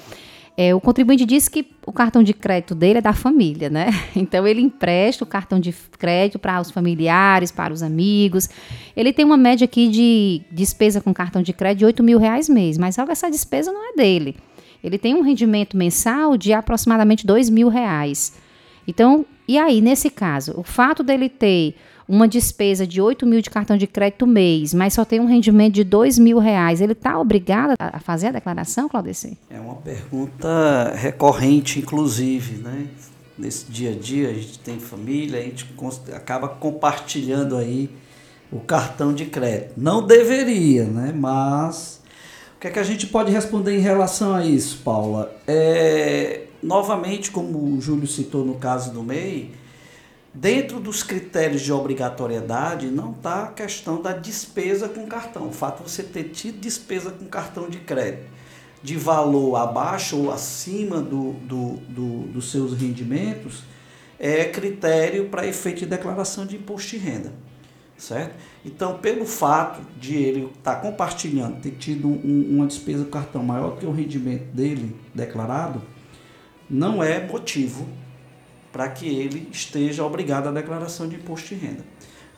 É, 0.57 0.75
o 0.75 0.81
contribuinte 0.81 1.25
disse 1.25 1.49
que 1.49 1.65
o 1.85 1.91
cartão 1.91 2.21
de 2.21 2.33
crédito 2.33 2.75
dele 2.75 2.99
é 2.99 3.01
da 3.01 3.13
família, 3.13 3.69
né? 3.69 3.87
Então 4.15 4.45
ele 4.45 4.61
empresta 4.61 5.23
o 5.23 5.27
cartão 5.27 5.59
de 5.59 5.73
crédito 5.97 6.37
para 6.37 6.59
os 6.59 6.69
familiares, 6.69 7.51
para 7.51 7.73
os 7.73 7.81
amigos. 7.81 8.49
Ele 8.95 9.13
tem 9.13 9.25
uma 9.25 9.37
média 9.37 9.65
aqui 9.65 9.87
de 9.87 10.41
despesa 10.51 10.99
com 11.01 11.13
cartão 11.13 11.41
de 11.41 11.53
crédito 11.53 11.79
de 11.79 11.85
8 11.85 12.03
mil 12.03 12.19
reais 12.19 12.49
mês, 12.49 12.77
mas 12.77 12.95
só 12.95 13.05
que 13.05 13.11
essa 13.11 13.29
despesa 13.29 13.71
não 13.71 13.91
é 13.91 13.95
dele. 13.95 14.35
Ele 14.83 14.97
tem 14.97 15.15
um 15.15 15.21
rendimento 15.21 15.77
mensal 15.77 16.35
de 16.35 16.53
aproximadamente 16.53 17.25
2 17.25 17.49
mil 17.49 17.69
reais. 17.69 18.33
Então, 18.87 19.25
e 19.47 19.57
aí, 19.57 19.79
nesse 19.81 20.09
caso, 20.09 20.53
o 20.57 20.63
fato 20.63 21.03
dele 21.03 21.29
ter 21.29 21.75
uma 22.11 22.27
despesa 22.27 22.85
de 22.85 23.01
8 23.01 23.25
mil 23.25 23.41
de 23.41 23.49
cartão 23.49 23.77
de 23.77 23.87
crédito 23.87 24.27
mês, 24.27 24.73
mas 24.73 24.93
só 24.93 25.05
tem 25.05 25.21
um 25.21 25.25
rendimento 25.25 25.75
de 25.75 25.85
2 25.85 26.19
mil 26.19 26.39
reais, 26.39 26.81
ele 26.81 26.91
está 26.91 27.17
obrigado 27.17 27.73
a 27.79 27.99
fazer 28.01 28.27
a 28.27 28.31
declaração, 28.33 28.89
Claudeci? 28.89 29.37
É 29.49 29.57
uma 29.57 29.75
pergunta 29.75 30.93
recorrente, 30.93 31.79
inclusive, 31.79 32.61
né? 32.61 32.87
Nesse 33.37 33.71
dia 33.71 33.91
a 33.91 33.95
dia, 33.95 34.29
a 34.29 34.33
gente 34.33 34.59
tem 34.59 34.77
família, 34.77 35.39
a 35.39 35.41
gente 35.41 35.65
acaba 36.13 36.49
compartilhando 36.49 37.55
aí 37.55 37.89
o 38.51 38.59
cartão 38.59 39.13
de 39.13 39.25
crédito. 39.27 39.75
Não 39.77 40.05
deveria, 40.05 40.83
né? 40.83 41.13
Mas 41.15 42.01
o 42.57 42.59
que 42.59 42.67
é 42.67 42.71
que 42.71 42.79
a 42.79 42.83
gente 42.83 43.07
pode 43.07 43.31
responder 43.31 43.77
em 43.77 43.81
relação 43.81 44.35
a 44.35 44.45
isso, 44.45 44.81
Paula? 44.83 45.33
É, 45.47 46.41
novamente, 46.61 47.31
como 47.31 47.57
o 47.57 47.79
Júlio 47.79 48.05
citou 48.05 48.43
no 48.43 48.55
caso 48.55 48.91
do 48.91 49.01
MEI, 49.01 49.60
Dentro 50.33 50.79
dos 50.79 51.03
critérios 51.03 51.61
de 51.61 51.73
obrigatoriedade 51.73 52.87
não 52.87 53.11
está 53.11 53.43
a 53.43 53.47
questão 53.47 54.01
da 54.01 54.13
despesa 54.13 54.87
com 54.87 55.05
cartão. 55.05 55.49
O 55.49 55.51
fato 55.51 55.83
de 55.83 55.91
você 55.91 56.03
ter 56.03 56.25
tido 56.25 56.59
despesa 56.59 57.11
com 57.11 57.25
cartão 57.25 57.69
de 57.69 57.79
crédito 57.79 58.31
de 58.83 58.97
valor 58.97 59.57
abaixo 59.57 60.17
ou 60.17 60.31
acima 60.31 61.01
do, 61.01 61.33
do, 61.33 61.73
do 61.87 62.27
dos 62.27 62.49
seus 62.49 62.73
rendimentos 62.73 63.63
é 64.19 64.45
critério 64.45 65.29
para 65.29 65.45
efeito 65.45 65.79
de 65.79 65.85
declaração 65.85 66.45
de 66.45 66.55
imposto 66.55 66.91
de 66.91 66.97
renda. 66.97 67.31
Certo? 67.97 68.35
Então, 68.65 68.97
pelo 68.97 69.25
fato 69.25 69.81
de 69.99 70.15
ele 70.15 70.45
estar 70.45 70.75
tá 70.75 70.81
compartilhando, 70.81 71.61
ter 71.61 71.71
tido 71.71 72.07
um, 72.07 72.47
uma 72.55 72.65
despesa 72.65 73.03
com 73.03 73.11
cartão 73.11 73.43
maior 73.43 73.77
que 73.77 73.85
o 73.85 73.91
rendimento 73.91 74.45
dele 74.45 74.95
declarado, 75.13 75.81
não 76.67 77.03
é 77.03 77.23
motivo 77.27 77.87
para 78.71 78.87
que 78.89 79.07
ele 79.07 79.47
esteja 79.51 80.03
obrigado 80.03 80.47
à 80.47 80.51
declaração 80.51 81.07
de 81.07 81.15
imposto 81.15 81.49
de 81.49 81.55
renda. 81.55 81.83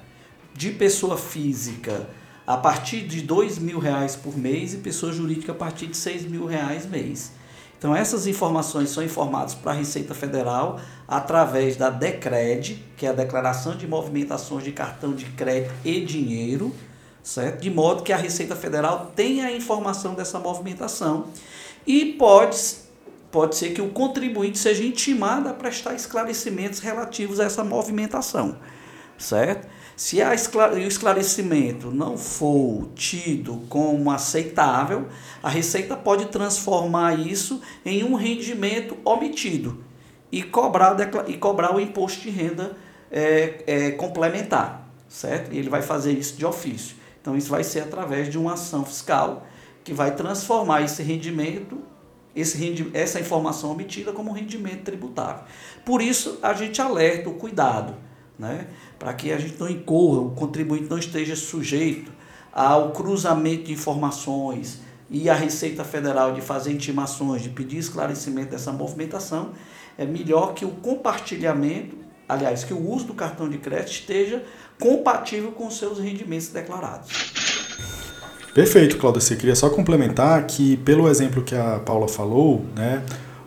de 0.58 0.72
pessoa 0.72 1.16
física 1.16 2.10
a 2.44 2.56
partir 2.56 3.02
de 3.02 3.22
dois 3.22 3.58
mil 3.58 3.78
reais 3.78 4.16
por 4.16 4.36
mês 4.36 4.74
e 4.74 4.78
pessoa 4.78 5.12
jurídica 5.12 5.52
a 5.52 5.54
partir 5.54 5.86
de 5.86 5.96
seis 5.96 6.24
mil 6.24 6.46
reais 6.46 6.84
mês. 6.84 7.32
Então 7.78 7.94
essas 7.94 8.26
informações 8.26 8.90
são 8.90 9.04
informadas 9.04 9.54
para 9.54 9.70
a 9.70 9.74
Receita 9.74 10.14
Federal 10.14 10.80
através 11.06 11.76
da 11.76 11.90
DECRED, 11.90 12.84
que 12.96 13.06
é 13.06 13.10
a 13.10 13.12
Declaração 13.12 13.76
de 13.76 13.86
Movimentações 13.86 14.64
de 14.64 14.72
Cartão 14.72 15.14
de 15.14 15.26
Crédito 15.26 15.72
e 15.84 16.00
Dinheiro, 16.00 16.74
certo? 17.22 17.60
De 17.60 17.70
modo 17.70 18.02
que 18.02 18.12
a 18.12 18.16
Receita 18.16 18.56
Federal 18.56 19.12
tenha 19.14 19.46
a 19.46 19.52
informação 19.52 20.14
dessa 20.14 20.40
movimentação 20.40 21.28
e 21.86 22.16
pode, 22.18 22.58
pode 23.30 23.54
ser 23.54 23.74
que 23.74 23.80
o 23.80 23.90
contribuinte 23.90 24.58
seja 24.58 24.82
intimado 24.82 25.48
a 25.48 25.52
prestar 25.52 25.94
esclarecimentos 25.94 26.80
relativos 26.80 27.38
a 27.38 27.44
essa 27.44 27.62
movimentação, 27.62 28.56
certo? 29.16 29.77
Se 29.98 30.22
a 30.22 30.30
o 30.30 30.78
esclarecimento 30.78 31.90
não 31.90 32.16
for 32.16 32.88
tido 32.94 33.64
como 33.68 34.12
aceitável, 34.12 35.08
a 35.42 35.48
Receita 35.48 35.96
pode 35.96 36.26
transformar 36.26 37.18
isso 37.18 37.60
em 37.84 38.04
um 38.04 38.14
rendimento 38.14 38.96
omitido 39.04 39.82
e 40.30 40.40
cobrar, 40.40 40.96
e 41.26 41.36
cobrar 41.36 41.74
o 41.74 41.80
imposto 41.80 42.20
de 42.20 42.30
renda 42.30 42.76
é, 43.10 43.64
é, 43.66 43.90
complementar, 43.90 44.88
certo? 45.08 45.52
E 45.52 45.58
ele 45.58 45.68
vai 45.68 45.82
fazer 45.82 46.12
isso 46.12 46.36
de 46.36 46.46
ofício. 46.46 46.94
Então, 47.20 47.36
isso 47.36 47.50
vai 47.50 47.64
ser 47.64 47.80
através 47.80 48.30
de 48.30 48.38
uma 48.38 48.52
ação 48.52 48.84
fiscal 48.84 49.48
que 49.82 49.92
vai 49.92 50.14
transformar 50.14 50.82
esse 50.82 51.02
rendimento, 51.02 51.76
esse 52.36 52.88
essa 52.94 53.18
informação 53.18 53.72
obtida 53.72 54.12
como 54.12 54.30
rendimento 54.30 54.84
tributável. 54.84 55.42
Por 55.84 56.00
isso, 56.00 56.38
a 56.40 56.52
gente 56.52 56.80
alerta 56.80 57.28
o 57.28 57.34
cuidado, 57.34 57.96
né? 58.38 58.68
Para 58.98 59.12
que 59.14 59.32
a 59.32 59.38
gente 59.38 59.58
não 59.58 59.68
incorra, 59.68 60.20
o 60.20 60.30
contribuinte 60.30 60.88
não 60.90 60.98
esteja 60.98 61.36
sujeito 61.36 62.10
ao 62.52 62.90
cruzamento 62.90 63.64
de 63.64 63.72
informações 63.72 64.80
e 65.10 65.30
a 65.30 65.34
Receita 65.34 65.84
Federal 65.84 66.32
de 66.32 66.40
fazer 66.40 66.72
intimações, 66.72 67.42
de 67.42 67.48
pedir 67.48 67.78
esclarecimento 67.78 68.50
dessa 68.50 68.72
movimentação, 68.72 69.50
é 69.96 70.04
melhor 70.04 70.54
que 70.54 70.64
o 70.64 70.70
compartilhamento, 70.70 71.96
aliás, 72.28 72.64
que 72.64 72.74
o 72.74 72.90
uso 72.90 73.06
do 73.06 73.14
cartão 73.14 73.48
de 73.48 73.58
crédito 73.58 73.92
esteja 73.92 74.44
compatível 74.78 75.52
com 75.52 75.66
os 75.66 75.78
seus 75.78 75.98
rendimentos 75.98 76.48
declarados. 76.48 77.08
Perfeito, 78.54 78.98
Cláudio. 78.98 79.20
Você 79.20 79.36
queria 79.36 79.54
só 79.54 79.70
complementar 79.70 80.44
que, 80.46 80.76
pelo 80.78 81.08
exemplo 81.08 81.42
que 81.42 81.54
a 81.54 81.78
Paula 81.78 82.08
falou, 82.08 82.64
né, 82.74 83.02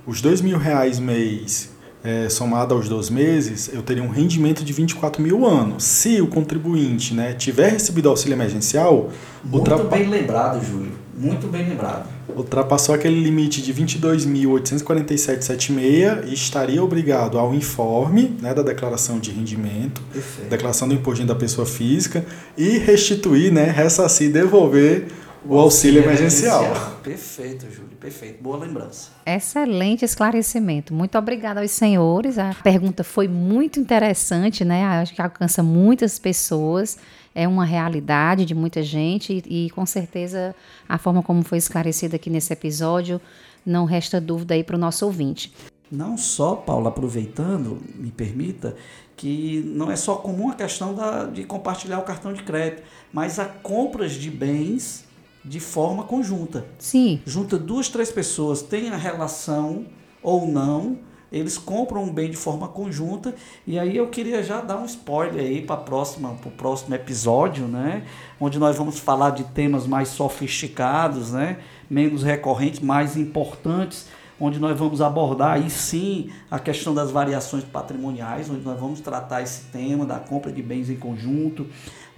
os 0.06 0.22
dois 0.22 0.42
mil 0.42 0.58
reais 0.58 1.00
mês 1.00 1.71
é, 2.04 2.28
somado 2.30 2.74
aos 2.74 2.90
12 2.90 3.14
meses, 3.14 3.70
eu 3.74 3.82
teria 3.82 4.04
um 4.04 4.10
rendimento 4.10 4.64
de 4.64 4.72
24 4.74 5.22
mil 5.22 5.46
anos. 5.46 5.84
Se 5.84 6.20
o 6.22 6.28
contribuinte 6.28 7.14
né, 7.14 7.34
tiver 7.34 7.74
recebido 7.74 8.10
auxílio 8.10 8.36
emergencial... 8.36 9.12
Muito 9.44 9.58
ultrapa... 9.58 9.84
bem 9.84 10.10
lembrado, 10.10 10.66
Júlio. 10.66 10.94
Muito 11.16 11.46
bem 11.48 11.70
lembrado. 11.70 12.10
Ultrapassou 12.36 12.96
aquele 12.96 13.22
limite 13.22 13.62
de 13.62 13.72
22.847,76 13.74 16.28
e 16.28 16.34
estaria 16.34 16.84
obrigado 16.84 17.38
ao 17.38 17.54
informe 17.54 18.36
né, 18.42 18.52
da 18.54 18.64
declaração 18.64 19.20
de 19.20 19.30
rendimento, 19.30 20.02
Perfeito. 20.12 20.50
declaração 20.50 20.88
do 20.88 20.96
imposto 20.96 21.24
da 21.26 21.36
pessoa 21.36 21.68
física 21.68 22.26
e 22.58 22.80
restituir, 22.80 23.54
né, 23.54 23.66
ressarcir, 23.66 24.32
devolver 24.32 25.08
o 25.46 25.58
auxílio 25.58 26.04
emergencial. 26.04 26.64
emergencial. 26.64 27.00
Perfeito, 27.04 27.72
Júlio, 27.72 27.98
perfeito. 28.00 28.42
Boa 28.42 28.58
lembrança. 28.58 29.10
Excelente 29.26 30.06
esclarecimento. 30.06 30.94
Muito 30.94 31.18
obrigada 31.18 31.62
aos 31.62 31.72
senhores. 31.72 32.38
A 32.38 32.54
pergunta 32.54 33.04
foi 33.04 33.28
muito 33.28 33.80
interessante, 33.80 34.64
né? 34.64 34.84
Acho 34.84 35.14
que 35.14 35.22
alcança 35.22 35.64
muitas 35.64 36.20
pessoas. 36.20 36.98
É 37.34 37.48
uma 37.48 37.66
realidade 37.66 38.46
de 38.46 38.54
muita 38.54 38.84
gente 38.84 39.42
e, 39.46 39.66
e 39.66 39.70
com 39.70 39.86
certeza 39.86 40.54
a 40.88 40.98
forma 40.98 41.24
como 41.24 41.44
foi 41.44 41.58
esclarecida 41.58 42.18
aqui 42.18 42.30
nesse 42.30 42.52
episódio 42.52 43.22
não 43.66 43.86
resta 43.86 44.20
dúvida 44.20 44.54
aí 44.54 44.64
para 44.64 44.76
o 44.76 44.80
nosso 44.80 45.06
ouvinte. 45.06 45.54
Não 45.92 46.18
só, 46.18 46.56
Paulo, 46.56 46.88
aproveitando, 46.88 47.80
me 47.96 48.12
permita, 48.12 48.76
que 49.16 49.62
não 49.76 49.92
é 49.92 49.96
só 49.96 50.16
comum 50.16 50.50
a 50.50 50.56
questão 50.56 50.96
da, 50.96 51.26
de 51.26 51.44
compartilhar 51.44 52.00
o 52.00 52.04
cartão 52.04 52.34
de 52.34 52.44
crédito, 52.44 52.84
mas 53.12 53.40
a 53.40 53.46
compras 53.46 54.14
de 54.14 54.30
bens 54.32 55.06
de 55.44 55.60
forma 55.60 56.04
conjunta. 56.04 56.66
Sim. 56.78 57.22
Junta 57.26 57.58
duas, 57.58 57.90
três 57.90 58.12
pessoas, 58.12 58.62
tem 58.62 58.90
a 58.90 58.98
relação 58.98 59.86
ou 60.22 60.48
não, 60.48 61.00
eles 61.32 61.58
compram 61.58 62.04
um 62.04 62.14
bem 62.14 62.30
de 62.30 62.36
forma 62.36 62.68
conjunta. 62.68 63.34
E 63.66 63.80
aí 63.80 63.96
eu 63.96 64.10
queria 64.10 64.44
já 64.44 64.60
dar 64.60 64.78
um 64.78 64.86
spoiler 64.86 65.42
aí 65.42 65.62
para 65.62 65.78
próxima, 65.78 66.38
o 66.46 66.52
próximo 66.52 66.94
episódio, 66.94 67.68
né? 67.68 68.06
Onde 68.40 68.60
nós 68.60 68.76
vamos 68.76 69.00
falar 69.00 69.30
de 69.30 69.46
temas 69.46 69.88
mais 69.88 70.10
sofisticados, 70.10 71.32
né? 71.32 71.60
Menos 71.90 72.22
recorrentes, 72.22 72.82
mais 72.82 73.16
importantes 73.16 74.08
onde 74.42 74.60
nós 74.60 74.78
vamos 74.78 75.02
abordar 75.02 75.54
aí 75.54 75.70
sim 75.70 76.32
a 76.50 76.58
questão 76.58 76.96
das 76.96 77.12
variações 77.12 77.64
patrimoniais, 77.64 78.50
onde 78.50 78.66
nós 78.66 78.80
vamos 78.80 79.00
tratar 79.00 79.44
esse 79.44 79.66
tema 79.66 80.04
da 80.04 80.18
compra 80.18 80.52
de 80.52 80.64
bens 80.64 80.90
em 80.90 80.96
conjunto, 80.96 81.68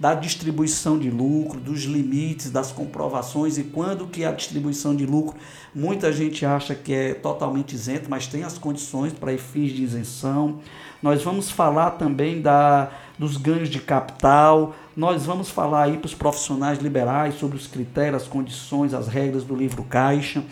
da 0.04 0.12
distribuição 0.12 0.98
de 0.98 1.08
lucro, 1.08 1.58
dos 1.58 1.84
limites, 1.84 2.50
das 2.50 2.70
comprovações 2.70 3.56
e 3.56 3.64
quando 3.64 4.06
que 4.06 4.22
a 4.22 4.32
distribuição 4.32 4.94
de 4.94 5.06
lucro, 5.06 5.34
muita 5.74 6.12
gente 6.12 6.44
acha 6.44 6.74
que 6.74 6.92
é 6.92 7.14
totalmente 7.14 7.74
isento, 7.74 8.10
mas 8.10 8.26
tem 8.26 8.44
as 8.44 8.58
condições 8.58 9.14
para 9.14 9.34
fins 9.38 9.72
de 9.72 9.82
isenção. 9.82 10.58
Nós 11.02 11.22
vamos 11.22 11.50
falar 11.50 11.92
também 11.92 12.42
da, 12.42 12.90
dos 13.18 13.38
ganhos 13.38 13.70
de 13.70 13.80
capital, 13.80 14.74
nós 14.94 15.24
vamos 15.24 15.48
falar 15.48 15.84
aí 15.84 15.96
para 15.96 16.04
os 16.04 16.14
profissionais 16.14 16.80
liberais 16.80 17.36
sobre 17.36 17.56
os 17.56 17.66
critérios, 17.66 18.24
as 18.24 18.28
condições, 18.28 18.92
as 18.92 19.08
regras 19.08 19.42
do 19.42 19.56
livro 19.56 19.84
caixa. 19.84 20.44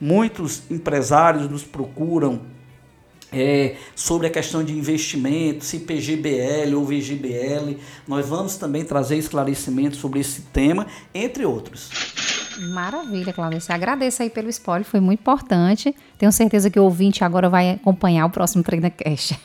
Muitos 0.00 0.62
empresários 0.70 1.46
nos 1.50 1.62
procuram 1.62 2.40
é, 3.34 3.76
sobre 3.94 4.26
a 4.26 4.30
questão 4.30 4.62
de 4.62 4.72
investimento, 4.72 5.64
se 5.64 5.80
PGBL 5.80 6.74
ou 6.74 6.84
VGBL. 6.84 7.76
Nós 8.06 8.26
vamos 8.26 8.56
também 8.56 8.84
trazer 8.84 9.16
esclarecimentos 9.16 9.98
sobre 9.98 10.20
esse 10.20 10.42
tema, 10.52 10.86
entre 11.14 11.44
outros. 11.44 12.13
Maravilha, 12.58 13.32
Claudice. 13.32 13.72
Agradeço 13.72 14.22
aí 14.22 14.30
pelo 14.30 14.48
spoiler, 14.48 14.84
foi 14.84 15.00
muito 15.00 15.20
importante. 15.20 15.94
Tenho 16.18 16.32
certeza 16.32 16.70
que 16.70 16.78
o 16.78 16.84
ouvinte 16.84 17.24
agora 17.24 17.48
vai 17.48 17.70
acompanhar 17.70 18.26
o 18.26 18.30
próximo 18.30 18.62
TreinaCast. 18.62 19.38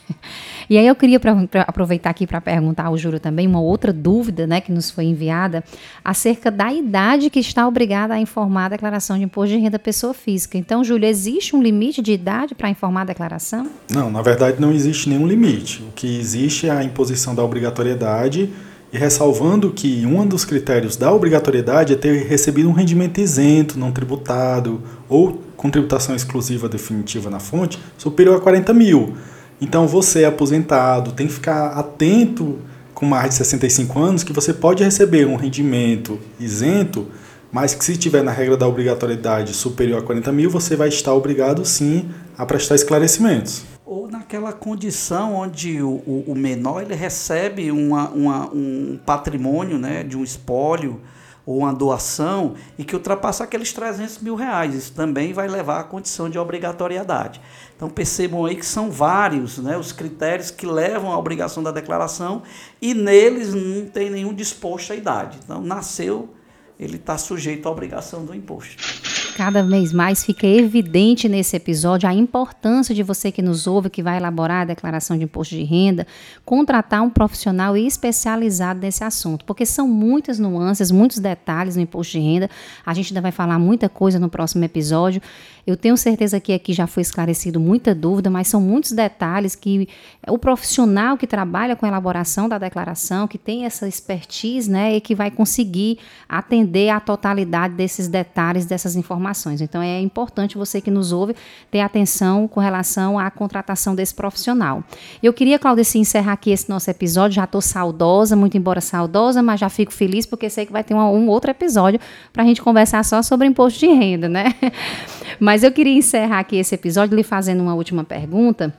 E 0.68 0.78
aí 0.78 0.86
eu 0.86 0.94
queria 0.94 1.18
pra, 1.18 1.34
pra 1.48 1.62
aproveitar 1.62 2.10
aqui 2.10 2.28
para 2.28 2.40
perguntar 2.40 2.84
ao 2.84 2.96
Júlio 2.96 3.18
também 3.18 3.44
uma 3.44 3.60
outra 3.60 3.92
dúvida 3.92 4.46
né, 4.46 4.60
que 4.60 4.70
nos 4.70 4.88
foi 4.88 5.06
enviada 5.06 5.64
acerca 6.04 6.48
da 6.48 6.72
idade 6.72 7.28
que 7.28 7.40
está 7.40 7.66
obrigada 7.66 8.14
a 8.14 8.20
informar 8.20 8.66
a 8.66 8.68
declaração 8.68 9.18
de 9.18 9.24
imposto 9.24 9.52
de 9.52 9.60
renda 9.60 9.80
pessoa 9.80 10.14
física. 10.14 10.56
Então, 10.56 10.84
Júlio, 10.84 11.08
existe 11.08 11.56
um 11.56 11.62
limite 11.62 12.00
de 12.00 12.12
idade 12.12 12.54
para 12.54 12.70
informar 12.70 13.00
a 13.00 13.06
declaração? 13.06 13.68
Não, 13.90 14.12
na 14.12 14.22
verdade 14.22 14.60
não 14.60 14.70
existe 14.70 15.08
nenhum 15.08 15.26
limite. 15.26 15.82
O 15.82 15.90
que 15.90 16.20
existe 16.20 16.68
é 16.68 16.70
a 16.70 16.84
imposição 16.84 17.34
da 17.34 17.42
obrigatoriedade 17.42 18.48
e 18.92 18.98
ressalvando 18.98 19.70
que 19.70 20.04
um 20.04 20.26
dos 20.26 20.44
critérios 20.44 20.96
da 20.96 21.12
obrigatoriedade 21.12 21.92
é 21.92 21.96
ter 21.96 22.26
recebido 22.26 22.68
um 22.68 22.72
rendimento 22.72 23.20
isento, 23.20 23.78
não 23.78 23.92
tributado 23.92 24.82
ou 25.08 25.42
com 25.56 25.70
tributação 25.70 26.14
exclusiva 26.14 26.68
definitiva 26.68 27.30
na 27.30 27.38
fonte 27.38 27.78
superior 27.96 28.36
a 28.36 28.40
40 28.40 28.74
mil. 28.74 29.14
Então 29.60 29.86
você 29.86 30.22
é 30.22 30.26
aposentado, 30.26 31.12
tem 31.12 31.26
que 31.26 31.34
ficar 31.34 31.68
atento 31.68 32.58
com 32.94 33.06
mais 33.06 33.30
de 33.30 33.36
65 33.36 33.98
anos 33.98 34.24
que 34.24 34.32
você 34.32 34.52
pode 34.52 34.82
receber 34.82 35.26
um 35.26 35.36
rendimento 35.36 36.18
isento, 36.38 37.06
mas 37.52 37.74
que 37.74 37.84
se 37.84 37.92
estiver 37.92 38.22
na 38.22 38.32
regra 38.32 38.56
da 38.56 38.66
obrigatoriedade 38.66 39.52
superior 39.54 40.00
a 40.00 40.02
40 40.02 40.32
mil, 40.32 40.50
você 40.50 40.76
vai 40.76 40.88
estar 40.88 41.14
obrigado 41.14 41.64
sim 41.64 42.08
a 42.36 42.44
prestar 42.44 42.74
esclarecimentos 42.74 43.64
ou 43.90 44.06
naquela 44.06 44.52
condição 44.52 45.34
onde 45.34 45.82
o, 45.82 45.96
o, 46.24 46.32
menor 46.32 46.80
ele 46.80 46.94
recebe 46.94 47.72
uma, 47.72 48.08
uma, 48.10 48.48
um 48.54 48.96
patrimônio 49.04 49.78
né, 49.78 50.04
de 50.04 50.16
um 50.16 50.22
espólio 50.22 51.00
ou 51.44 51.58
uma 51.58 51.74
doação 51.74 52.54
e 52.78 52.84
que 52.84 52.94
ultrapassa 52.94 53.42
aqueles 53.42 53.72
300 53.72 54.18
mil 54.18 54.36
reais. 54.36 54.76
Isso 54.76 54.92
também 54.92 55.32
vai 55.32 55.48
levar 55.48 55.80
à 55.80 55.82
condição 55.82 56.30
de 56.30 56.38
obrigatoriedade. 56.38 57.40
Então 57.74 57.90
percebam 57.90 58.46
aí 58.46 58.54
que 58.54 58.64
são 58.64 58.92
vários 58.92 59.58
né, 59.58 59.76
os 59.76 59.90
critérios 59.90 60.52
que 60.52 60.66
levam 60.66 61.10
à 61.10 61.18
obrigação 61.18 61.60
da 61.60 61.72
declaração 61.72 62.44
e 62.80 62.94
neles 62.94 63.52
não 63.52 63.86
tem 63.86 64.08
nenhum 64.08 64.32
disposto 64.32 64.92
à 64.92 64.94
idade. 64.94 65.36
Então 65.42 65.60
nasceu, 65.60 66.32
ele 66.78 66.94
está 66.94 67.18
sujeito 67.18 67.66
à 67.66 67.72
obrigação 67.72 68.24
do 68.24 68.32
imposto. 68.32 69.09
Cada 69.36 69.62
vez 69.62 69.92
mais 69.92 70.22
fica 70.22 70.46
evidente 70.46 71.28
nesse 71.28 71.56
episódio 71.56 72.06
a 72.08 72.12
importância 72.12 72.94
de 72.94 73.02
você 73.02 73.32
que 73.32 73.40
nos 73.40 73.66
ouve, 73.66 73.88
que 73.88 74.02
vai 74.02 74.18
elaborar 74.18 74.62
a 74.62 74.64
declaração 74.66 75.16
de 75.16 75.24
imposto 75.24 75.54
de 75.54 75.62
renda, 75.62 76.06
contratar 76.44 77.00
um 77.02 77.08
profissional 77.08 77.74
especializado 77.76 78.80
nesse 78.80 79.02
assunto, 79.02 79.44
porque 79.44 79.64
são 79.64 79.88
muitas 79.88 80.38
nuances, 80.38 80.90
muitos 80.90 81.18
detalhes 81.18 81.76
no 81.76 81.82
imposto 81.82 82.12
de 82.12 82.20
renda. 82.20 82.50
A 82.84 82.92
gente 82.92 83.12
ainda 83.12 83.22
vai 83.22 83.32
falar 83.32 83.58
muita 83.58 83.88
coisa 83.88 84.18
no 84.18 84.28
próximo 84.28 84.62
episódio. 84.64 85.22
Eu 85.66 85.76
tenho 85.76 85.96
certeza 85.96 86.38
que 86.40 86.52
aqui 86.52 86.72
já 86.72 86.86
foi 86.86 87.02
esclarecido 87.02 87.58
muita 87.58 87.94
dúvida, 87.94 88.28
mas 88.28 88.48
são 88.48 88.60
muitos 88.60 88.92
detalhes 88.92 89.54
que 89.54 89.88
o 90.28 90.38
profissional 90.38 91.16
que 91.16 91.26
trabalha 91.26 91.76
com 91.76 91.86
a 91.86 91.88
elaboração 91.88 92.48
da 92.48 92.58
declaração, 92.58 93.26
que 93.26 93.38
tem 93.38 93.64
essa 93.64 93.88
expertise, 93.88 94.70
né, 94.70 94.96
e 94.96 95.00
que 95.00 95.14
vai 95.14 95.30
conseguir 95.30 95.98
atender 96.28 96.90
a 96.90 97.00
totalidade 97.00 97.74
desses 97.74 98.08
detalhes, 98.08 98.66
dessas 98.66 98.96
informações. 98.96 99.19
Então 99.60 99.82
é 99.82 100.00
importante 100.00 100.56
você 100.56 100.80
que 100.80 100.90
nos 100.90 101.12
ouve 101.12 101.34
ter 101.70 101.80
atenção 101.80 102.48
com 102.48 102.60
relação 102.60 103.18
à 103.18 103.30
contratação 103.30 103.94
desse 103.94 104.14
profissional. 104.14 104.82
Eu 105.22 105.32
queria, 105.32 105.58
Claudeci, 105.58 105.98
encerrar 105.98 106.32
aqui 106.32 106.50
esse 106.50 106.68
nosso 106.68 106.90
episódio. 106.90 107.36
Já 107.36 107.44
estou 107.44 107.60
saudosa, 107.60 108.34
muito 108.34 108.56
embora 108.56 108.80
saudosa, 108.80 109.42
mas 109.42 109.60
já 109.60 109.68
fico 109.68 109.92
feliz 109.92 110.26
porque 110.26 110.48
sei 110.50 110.66
que 110.66 110.72
vai 110.72 110.82
ter 110.82 110.94
um, 110.94 110.98
um 110.98 111.28
outro 111.28 111.50
episódio 111.50 112.00
para 112.32 112.42
a 112.42 112.46
gente 112.46 112.62
conversar 112.62 113.04
só 113.04 113.22
sobre 113.22 113.46
imposto 113.46 113.78
de 113.78 113.86
renda, 113.86 114.28
né? 114.28 114.54
Mas 115.38 115.62
eu 115.62 115.72
queria 115.72 115.96
encerrar 115.96 116.40
aqui 116.40 116.56
esse 116.56 116.74
episódio 116.74 117.16
lhe 117.16 117.22
fazendo 117.22 117.62
uma 117.62 117.74
última 117.74 118.04
pergunta 118.04 118.74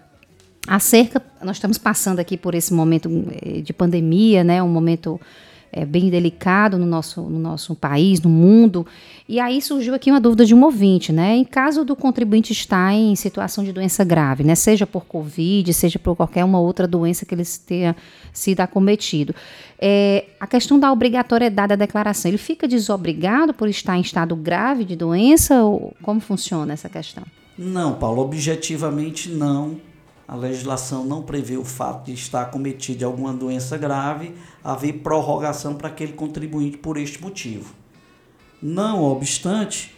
acerca. 0.68 1.22
Nós 1.42 1.58
estamos 1.58 1.78
passando 1.78 2.20
aqui 2.20 2.38
por 2.38 2.54
esse 2.54 2.74
momento 2.74 3.10
eh, 3.42 3.62
de 3.62 3.74
pandemia, 3.74 4.44
né? 4.44 4.62
Um 4.62 4.70
momento 4.70 5.20
é, 5.72 5.86
bem 5.86 6.10
delicado 6.10 6.78
no 6.78 6.86
nosso, 6.86 7.22
no 7.22 7.40
nosso 7.40 7.74
país, 7.76 8.20
no 8.20 8.30
mundo. 8.30 8.86
E 9.28 9.40
aí 9.40 9.62
surgiu 9.62 9.96
aqui 9.96 10.12
uma 10.12 10.20
dúvida 10.20 10.46
de 10.46 10.54
um 10.54 10.64
ouvinte, 10.64 11.14
né? 11.14 11.36
Em 11.36 11.46
caso 11.46 11.86
do 11.86 11.96
contribuinte 11.96 12.52
estar 12.52 12.94
em 12.94 13.16
situação 13.16 13.64
de 13.64 13.72
doença 13.72 14.04
grave, 14.04 14.44
né? 14.44 14.56
Seja 14.56 14.86
por 14.86 15.06
Covid, 15.06 15.74
seja 15.74 15.98
por 15.98 16.16
qualquer 16.16 16.44
uma 16.44 16.60
outra 16.60 16.88
doença 16.88 17.26
que 17.26 17.34
ele 17.34 17.44
tenha 17.66 17.96
sido 18.34 18.60
acometido. 18.60 19.34
É, 19.80 20.26
a 20.40 20.46
questão 20.46 20.78
da 20.78 20.92
obrigatoriedade 20.92 21.70
da 21.70 21.76
declaração, 21.76 22.30
ele 22.30 22.38
fica 22.38 22.68
desobrigado 22.68 23.54
por 23.54 23.70
estar 23.70 23.98
em 23.98 24.02
estado 24.02 24.36
grave 24.36 24.84
de 24.84 24.96
doença? 24.96 25.64
Ou 25.64 25.94
como 26.02 26.20
funciona 26.20 26.74
essa 26.74 26.90
questão? 26.90 27.24
Não, 27.58 27.94
Paulo, 27.94 28.22
objetivamente 28.22 29.30
não 29.30 29.91
a 30.32 30.36
legislação 30.38 31.04
não 31.04 31.24
prevê 31.24 31.58
o 31.58 31.66
fato 31.66 32.06
de 32.06 32.14
estar 32.14 32.46
cometido 32.46 33.00
de 33.00 33.04
alguma 33.04 33.34
doença 33.34 33.78
grave, 33.78 34.34
haver 34.64 35.00
prorrogação 35.00 35.76
para 35.76 35.90
aquele 35.90 36.14
contribuinte 36.14 36.78
por 36.78 36.96
este 36.96 37.22
motivo. 37.22 37.76
Não 38.62 39.04
obstante, 39.04 39.94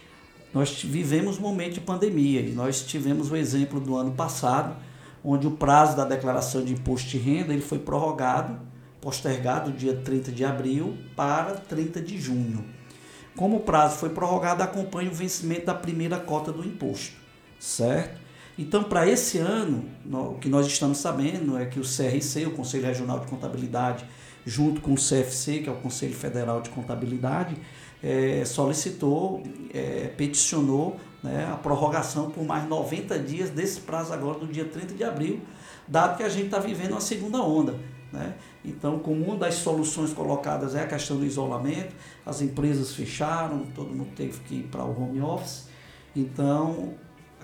nós 0.52 0.82
vivemos 0.82 1.38
um 1.38 1.42
momento 1.42 1.74
de 1.74 1.80
pandemia 1.80 2.40
e 2.40 2.50
nós 2.50 2.82
tivemos 2.82 3.30
o 3.30 3.36
exemplo 3.36 3.78
do 3.78 3.94
ano 3.94 4.10
passado, 4.10 4.74
onde 5.22 5.46
o 5.46 5.52
prazo 5.52 5.96
da 5.96 6.04
declaração 6.04 6.64
de 6.64 6.72
imposto 6.72 7.10
de 7.10 7.18
renda 7.18 7.52
ele 7.52 7.62
foi 7.62 7.78
prorrogado, 7.78 8.58
postergado 9.00 9.70
dia 9.70 9.94
30 9.94 10.32
de 10.32 10.44
abril 10.44 10.98
para 11.14 11.52
30 11.52 12.00
de 12.00 12.18
junho. 12.18 12.64
Como 13.36 13.58
o 13.58 13.60
prazo 13.60 13.98
foi 13.98 14.08
prorrogado, 14.08 14.64
acompanha 14.64 15.12
o 15.12 15.14
vencimento 15.14 15.66
da 15.66 15.74
primeira 15.74 16.18
cota 16.18 16.50
do 16.50 16.66
imposto, 16.66 17.14
certo? 17.60 18.23
Então, 18.56 18.84
para 18.84 19.08
esse 19.08 19.38
ano, 19.38 19.84
o 20.10 20.38
que 20.38 20.48
nós 20.48 20.66
estamos 20.66 20.98
sabendo 20.98 21.58
é 21.58 21.66
que 21.66 21.80
o 21.80 21.82
CRC, 21.82 22.46
o 22.46 22.52
Conselho 22.52 22.86
Regional 22.86 23.18
de 23.18 23.26
Contabilidade, 23.26 24.04
junto 24.46 24.80
com 24.80 24.92
o 24.92 24.96
CFC, 24.96 25.60
que 25.60 25.68
é 25.68 25.72
o 25.72 25.76
Conselho 25.76 26.14
Federal 26.14 26.60
de 26.60 26.70
Contabilidade, 26.70 27.56
é, 28.02 28.44
solicitou, 28.44 29.42
é, 29.72 30.12
peticionou 30.16 31.00
né, 31.22 31.48
a 31.50 31.56
prorrogação 31.56 32.30
por 32.30 32.44
mais 32.44 32.68
90 32.68 33.18
dias 33.18 33.50
desse 33.50 33.80
prazo 33.80 34.12
agora, 34.12 34.38
do 34.38 34.46
dia 34.46 34.66
30 34.66 34.94
de 34.94 35.02
abril, 35.02 35.40
dado 35.88 36.16
que 36.16 36.22
a 36.22 36.28
gente 36.28 36.46
está 36.46 36.58
vivendo 36.58 36.92
uma 36.92 37.00
segunda 37.00 37.38
onda. 37.42 37.74
Né? 38.12 38.34
Então, 38.64 39.00
como 39.00 39.24
uma 39.24 39.36
das 39.36 39.54
soluções 39.54 40.12
colocadas 40.12 40.76
é 40.76 40.82
a 40.82 40.86
questão 40.86 41.16
do 41.16 41.26
isolamento, 41.26 41.94
as 42.24 42.40
empresas 42.40 42.94
fecharam, 42.94 43.66
todo 43.74 43.88
mundo 43.88 44.10
teve 44.14 44.38
que 44.40 44.56
ir 44.56 44.62
para 44.64 44.84
o 44.84 45.02
home 45.02 45.20
office. 45.20 45.66
Então, 46.14 46.94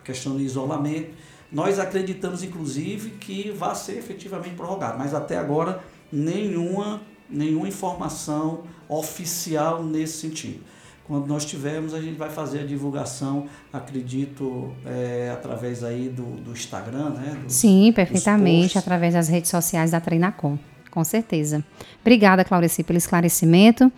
a 0.00 0.04
questão 0.04 0.34
do 0.34 0.40
isolamento. 0.40 1.10
Nós 1.52 1.78
acreditamos, 1.78 2.42
inclusive, 2.42 3.10
que 3.10 3.50
vai 3.50 3.74
ser 3.74 3.98
efetivamente 3.98 4.54
prorrogado, 4.54 4.98
mas 4.98 5.14
até 5.14 5.36
agora 5.36 5.82
nenhuma, 6.12 7.00
nenhuma 7.28 7.68
informação 7.68 8.64
oficial 8.88 9.82
nesse 9.82 10.18
sentido. 10.18 10.60
Quando 11.04 11.26
nós 11.26 11.44
tivermos, 11.44 11.92
a 11.92 12.00
gente 12.00 12.16
vai 12.16 12.30
fazer 12.30 12.60
a 12.60 12.64
divulgação, 12.64 13.48
acredito, 13.72 14.72
é, 14.86 15.30
através 15.32 15.82
aí 15.82 16.08
do, 16.08 16.36
do 16.36 16.52
Instagram, 16.52 17.10
né? 17.10 17.36
Do, 17.42 17.52
Sim, 17.52 17.92
perfeitamente, 17.92 18.78
através 18.78 19.14
das 19.14 19.26
redes 19.26 19.50
sociais 19.50 19.90
da 19.90 20.00
Treinacom, 20.00 20.56
com 20.88 21.02
certeza. 21.02 21.64
Obrigada, 22.00 22.44
Claudeci, 22.44 22.84
pelo 22.84 22.96
esclarecimento. 22.96 23.90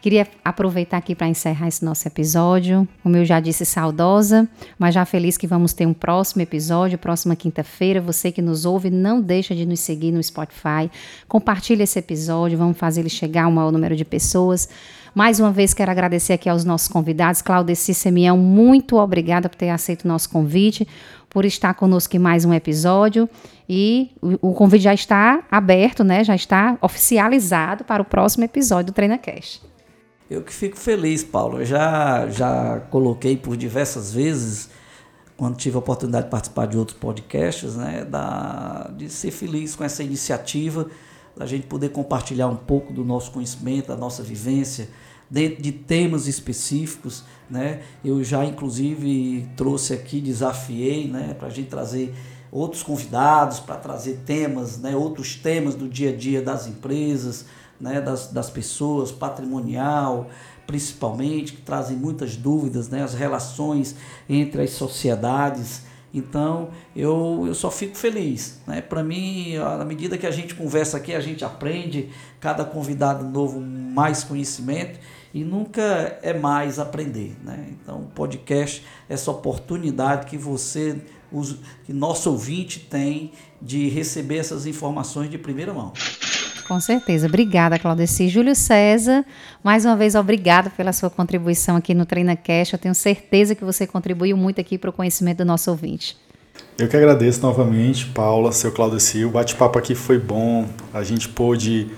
Queria 0.00 0.28
aproveitar 0.44 0.96
aqui 0.96 1.12
para 1.12 1.26
encerrar 1.26 1.66
esse 1.66 1.84
nosso 1.84 2.06
episódio. 2.06 2.86
Como 3.02 3.16
eu 3.16 3.24
já 3.24 3.40
disse, 3.40 3.66
saudosa, 3.66 4.48
mas 4.78 4.94
já 4.94 5.04
feliz 5.04 5.36
que 5.36 5.46
vamos 5.46 5.72
ter 5.72 5.86
um 5.86 5.92
próximo 5.92 6.40
episódio, 6.40 6.96
próxima 6.96 7.34
quinta-feira. 7.34 8.00
Você 8.00 8.30
que 8.30 8.40
nos 8.40 8.64
ouve, 8.64 8.90
não 8.90 9.20
deixa 9.20 9.56
de 9.56 9.66
nos 9.66 9.80
seguir 9.80 10.12
no 10.12 10.22
Spotify. 10.22 10.88
Compartilhe 11.26 11.82
esse 11.82 11.98
episódio, 11.98 12.56
vamos 12.56 12.78
fazer 12.78 13.00
ele 13.00 13.08
chegar 13.08 13.44
ao 13.44 13.50
maior 13.50 13.72
número 13.72 13.96
de 13.96 14.04
pessoas. 14.04 14.68
Mais 15.12 15.40
uma 15.40 15.50
vez 15.50 15.74
quero 15.74 15.90
agradecer 15.90 16.34
aqui 16.34 16.48
aos 16.48 16.64
nossos 16.64 16.86
convidados. 16.86 17.42
Claudeci 17.42 17.92
Semião, 17.92 18.38
muito 18.38 18.96
obrigada 18.96 19.48
por 19.48 19.56
ter 19.56 19.70
aceito 19.70 20.04
o 20.04 20.08
nosso 20.08 20.30
convite, 20.30 20.86
por 21.28 21.44
estar 21.44 21.74
conosco 21.74 22.14
em 22.14 22.20
mais 22.20 22.44
um 22.44 22.54
episódio. 22.54 23.28
E 23.68 24.12
o, 24.22 24.52
convite 24.54 24.84
já 24.84 24.94
está 24.94 25.42
aberto, 25.50 26.04
né? 26.04 26.22
Já 26.22 26.36
está 26.36 26.78
oficializado 26.80 27.82
para 27.82 28.00
o 28.00 28.04
próximo 28.04 28.44
episódio 28.44 28.92
do 28.92 28.94
TreinaCast. 28.94 29.66
Eu 30.30 30.42
que 30.42 30.52
fico 30.52 30.76
feliz, 30.76 31.24
Paulo. 31.24 31.60
Eu 31.60 31.64
já, 31.64 32.28
já 32.28 32.80
coloquei 32.90 33.34
por 33.34 33.56
diversas 33.56 34.12
vezes, 34.12 34.68
quando 35.38 35.56
tive 35.56 35.76
a 35.76 35.78
oportunidade 35.78 36.26
de 36.26 36.30
participar 36.30 36.66
de 36.66 36.76
outros 36.76 36.98
podcasts, 36.98 37.76
né, 37.76 38.04
da, 38.04 38.90
de 38.94 39.08
ser 39.08 39.30
feliz 39.30 39.74
com 39.74 39.84
essa 39.84 40.02
iniciativa, 40.02 40.86
da 41.34 41.46
gente 41.46 41.66
poder 41.66 41.90
compartilhar 41.90 42.48
um 42.48 42.56
pouco 42.56 42.92
do 42.92 43.04
nosso 43.04 43.30
conhecimento, 43.30 43.88
da 43.88 43.96
nossa 43.96 44.22
vivência, 44.22 44.90
dentro 45.30 45.62
de 45.62 45.72
temas 45.72 46.26
específicos. 46.26 47.24
Né? 47.48 47.80
Eu 48.04 48.22
já, 48.22 48.44
inclusive, 48.44 49.48
trouxe 49.56 49.94
aqui, 49.94 50.20
desafiei 50.20 51.08
né, 51.08 51.34
para 51.38 51.48
a 51.48 51.50
gente 51.50 51.70
trazer 51.70 52.14
outros 52.52 52.82
convidados, 52.82 53.60
para 53.60 53.76
trazer 53.76 54.20
temas, 54.26 54.76
né, 54.76 54.94
outros 54.94 55.36
temas 55.36 55.74
do 55.74 55.88
dia 55.88 56.10
a 56.10 56.14
dia 56.14 56.42
das 56.42 56.66
empresas 56.66 57.46
né, 57.80 58.00
das, 58.00 58.32
das 58.32 58.50
pessoas, 58.50 59.12
patrimonial, 59.12 60.28
principalmente, 60.66 61.54
que 61.54 61.62
trazem 61.62 61.96
muitas 61.96 62.36
dúvidas, 62.36 62.88
né, 62.88 63.02
as 63.02 63.14
relações 63.14 63.96
entre 64.28 64.62
as 64.62 64.70
sociedades. 64.70 65.82
Então, 66.12 66.70
eu, 66.96 67.44
eu 67.46 67.54
só 67.54 67.70
fico 67.70 67.96
feliz. 67.96 68.60
Né? 68.66 68.80
Para 68.80 69.02
mim, 69.02 69.56
à 69.56 69.84
medida 69.84 70.16
que 70.18 70.26
a 70.26 70.30
gente 70.30 70.54
conversa 70.54 70.96
aqui, 70.96 71.14
a 71.14 71.20
gente 71.20 71.44
aprende, 71.44 72.10
cada 72.40 72.64
convidado 72.64 73.24
novo, 73.24 73.60
mais 73.60 74.24
conhecimento 74.24 74.98
e 75.32 75.44
nunca 75.44 76.18
é 76.22 76.32
mais 76.32 76.78
aprender. 76.78 77.36
Né? 77.44 77.68
Então, 77.70 78.00
o 78.00 78.06
podcast 78.06 78.84
é 79.08 79.14
essa 79.14 79.30
oportunidade 79.30 80.26
que 80.26 80.36
você, 80.36 81.00
que 81.84 81.92
nosso 81.92 82.30
ouvinte 82.30 82.80
tem 82.80 83.32
de 83.60 83.88
receber 83.88 84.38
essas 84.38 84.66
informações 84.66 85.30
de 85.30 85.38
primeira 85.38 85.74
mão. 85.74 85.92
Com 86.68 86.78
certeza. 86.78 87.26
Obrigada, 87.26 87.78
Claudeci. 87.78 88.28
Júlio 88.28 88.54
César, 88.54 89.24
mais 89.64 89.86
uma 89.86 89.96
vez, 89.96 90.14
obrigada 90.14 90.68
pela 90.68 90.92
sua 90.92 91.08
contribuição 91.08 91.76
aqui 91.76 91.94
no 91.94 92.04
TreinaCast. 92.04 92.74
Eu 92.74 92.78
tenho 92.78 92.94
certeza 92.94 93.54
que 93.54 93.64
você 93.64 93.86
contribuiu 93.86 94.36
muito 94.36 94.60
aqui 94.60 94.76
para 94.76 94.90
o 94.90 94.92
conhecimento 94.92 95.38
do 95.38 95.46
nosso 95.46 95.70
ouvinte. 95.70 96.14
Eu 96.78 96.86
que 96.86 96.94
agradeço 96.94 97.40
novamente, 97.40 98.04
Paula, 98.08 98.52
seu 98.52 98.70
Claudeci. 98.70 99.24
O 99.24 99.30
bate-papo 99.30 99.78
aqui 99.78 99.94
foi 99.94 100.18
bom. 100.18 100.68
A 100.92 101.02
gente 101.02 101.26
pôde 101.30 101.88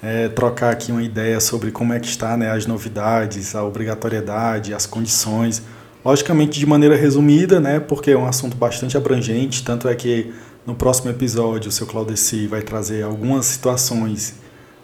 é, 0.00 0.28
trocar 0.28 0.70
aqui 0.70 0.92
uma 0.92 1.02
ideia 1.02 1.40
sobre 1.40 1.72
como 1.72 1.92
é 1.92 1.98
que 1.98 2.06
está 2.06 2.36
né, 2.36 2.52
as 2.52 2.66
novidades, 2.66 3.56
a 3.56 3.64
obrigatoriedade, 3.64 4.72
as 4.72 4.86
condições. 4.86 5.60
Logicamente 6.04 6.58
de 6.58 6.66
maneira 6.66 6.94
resumida, 6.94 7.58
né, 7.58 7.80
porque 7.80 8.12
é 8.12 8.16
um 8.16 8.26
assunto 8.26 8.56
bastante 8.56 8.96
abrangente, 8.96 9.64
tanto 9.64 9.88
é 9.88 9.94
que 9.96 10.32
no 10.66 10.74
próximo 10.74 11.10
episódio, 11.10 11.68
o 11.68 11.72
seu 11.72 11.86
Claudeci 11.86 12.46
vai 12.46 12.62
trazer 12.62 13.02
algumas 13.02 13.46
situações 13.46 14.34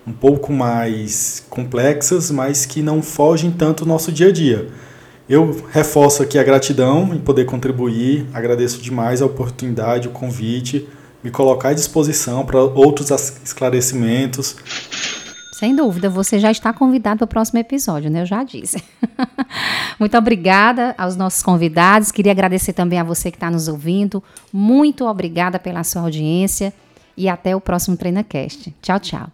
um 0.07 0.13
pouco 0.13 0.53
mais 0.53 1.45
complexas, 1.51 2.31
mas 2.31 2.65
que 2.65 2.81
não 2.81 3.03
fogem 3.03 3.51
tanto 3.51 3.85
do 3.85 3.89
nosso 3.89 4.11
dia 4.13 4.29
a 4.29 4.33
dia. 4.33 4.69
Eu 5.29 5.65
reforço 5.73 6.23
aqui 6.23 6.39
a 6.39 6.45
gratidão 6.45 7.13
em 7.13 7.19
poder 7.19 7.45
contribuir, 7.45 8.27
agradeço 8.33 8.81
demais 8.81 9.21
a 9.21 9.27
oportunidade, 9.27 10.07
o 10.07 10.13
convite, 10.13 10.89
me 11.23 11.31
colocar 11.31 11.71
à 11.71 11.75
disposição 11.75 12.47
para 12.47 12.61
outros 12.63 13.11
esclarecimentos. 13.45 14.57
Sem 15.59 15.75
dúvida, 15.75 16.11
você 16.11 16.39
já 16.39 16.51
está 16.51 16.71
convidado 16.71 17.21
para 17.21 17.25
o 17.25 17.29
próximo 17.29 17.59
episódio, 17.59 18.11
né? 18.11 18.21
Eu 18.21 18.27
já 18.27 18.45
disse. 18.45 18.77
Muito 19.99 20.15
obrigada 20.15 20.95
aos 20.99 21.17
nossos 21.17 21.43
convidados. 21.43 22.13
Queria 22.13 22.33
agradecer 22.33 22.75
também 22.75 22.99
a 22.99 23.03
você 23.03 23.31
que 23.31 23.39
está 23.39 23.51
nos 23.51 23.67
ouvindo. 23.67 24.23
Muito 24.53 25.07
obrigada 25.07 25.59
pela 25.59 25.83
sua 25.83 26.03
audiência 26.03 26.75
e 27.17 27.27
até 27.27 27.57
o 27.57 27.61
próximo 27.63 27.97
TreinaCast. 27.97 28.75
Tchau, 28.83 29.01
tchau. 29.01 29.29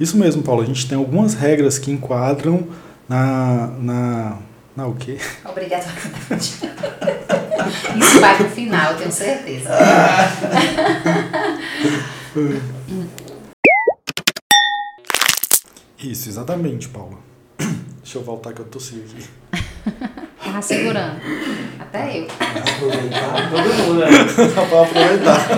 Isso 0.00 0.16
mesmo, 0.16 0.42
Paulo. 0.42 0.62
A 0.62 0.64
gente 0.64 0.88
tem 0.88 0.96
algumas 0.96 1.34
regras 1.34 1.78
que 1.78 1.90
enquadram 1.90 2.66
na. 3.10 3.66
na, 3.78 4.38
na 4.76 4.86
o 4.86 4.94
quê? 4.94 5.18
Obrigatoriamente. 5.44 6.60
Isso 7.98 8.20
vai 8.20 8.36
pro 8.36 8.48
final, 8.48 8.92
eu 8.92 8.98
tenho 8.98 9.10
certeza. 9.12 9.70
Isso, 15.98 16.28
exatamente, 16.28 16.88
Paula. 16.88 17.18
Deixa 17.58 18.18
eu 18.18 18.22
voltar 18.22 18.52
que 18.52 18.60
eu 18.60 18.64
tossi 18.66 19.04
aqui. 19.04 19.28
Tava 20.42 20.62
segurando. 20.62 21.20
Até 21.80 22.20
eu. 22.20 22.28
Aproveitar 22.30 23.50
todo 23.50 23.74
mundo, 23.74 24.00
né? 24.00 24.06
Pra 24.68 24.82
aproveitar. 24.82 25.48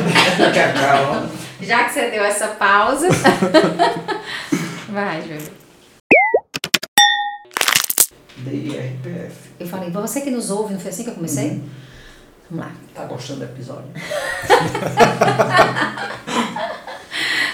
Já 1.61 1.85
que 1.85 1.93
você 1.93 2.11
deu 2.11 2.25
essa 2.25 2.49
pausa. 2.49 3.09
Vai, 4.89 5.23
Júlio. 5.23 5.62
DIRPF. 8.45 9.51
Eu 9.59 9.67
falei, 9.67 9.91
você 9.91 10.21
que 10.21 10.31
nos 10.31 10.51
ouve, 10.51 10.75
não 10.75 10.81
foi 10.81 10.91
assim 10.91 11.05
que 11.05 11.11
eu 11.11 11.15
comecei? 11.15 11.63
Vamos 12.51 12.67
lá. 12.67 12.73
Tá 12.95 13.05
gostando 13.05 13.41
do 13.41 13.45
episódio? 13.47 13.91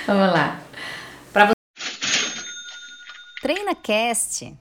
Vamos 0.06 0.32
lá. 0.32 0.60
Pra 1.32 1.46
você... 1.46 1.54
Treina 3.40 3.74
Cast 3.74 4.56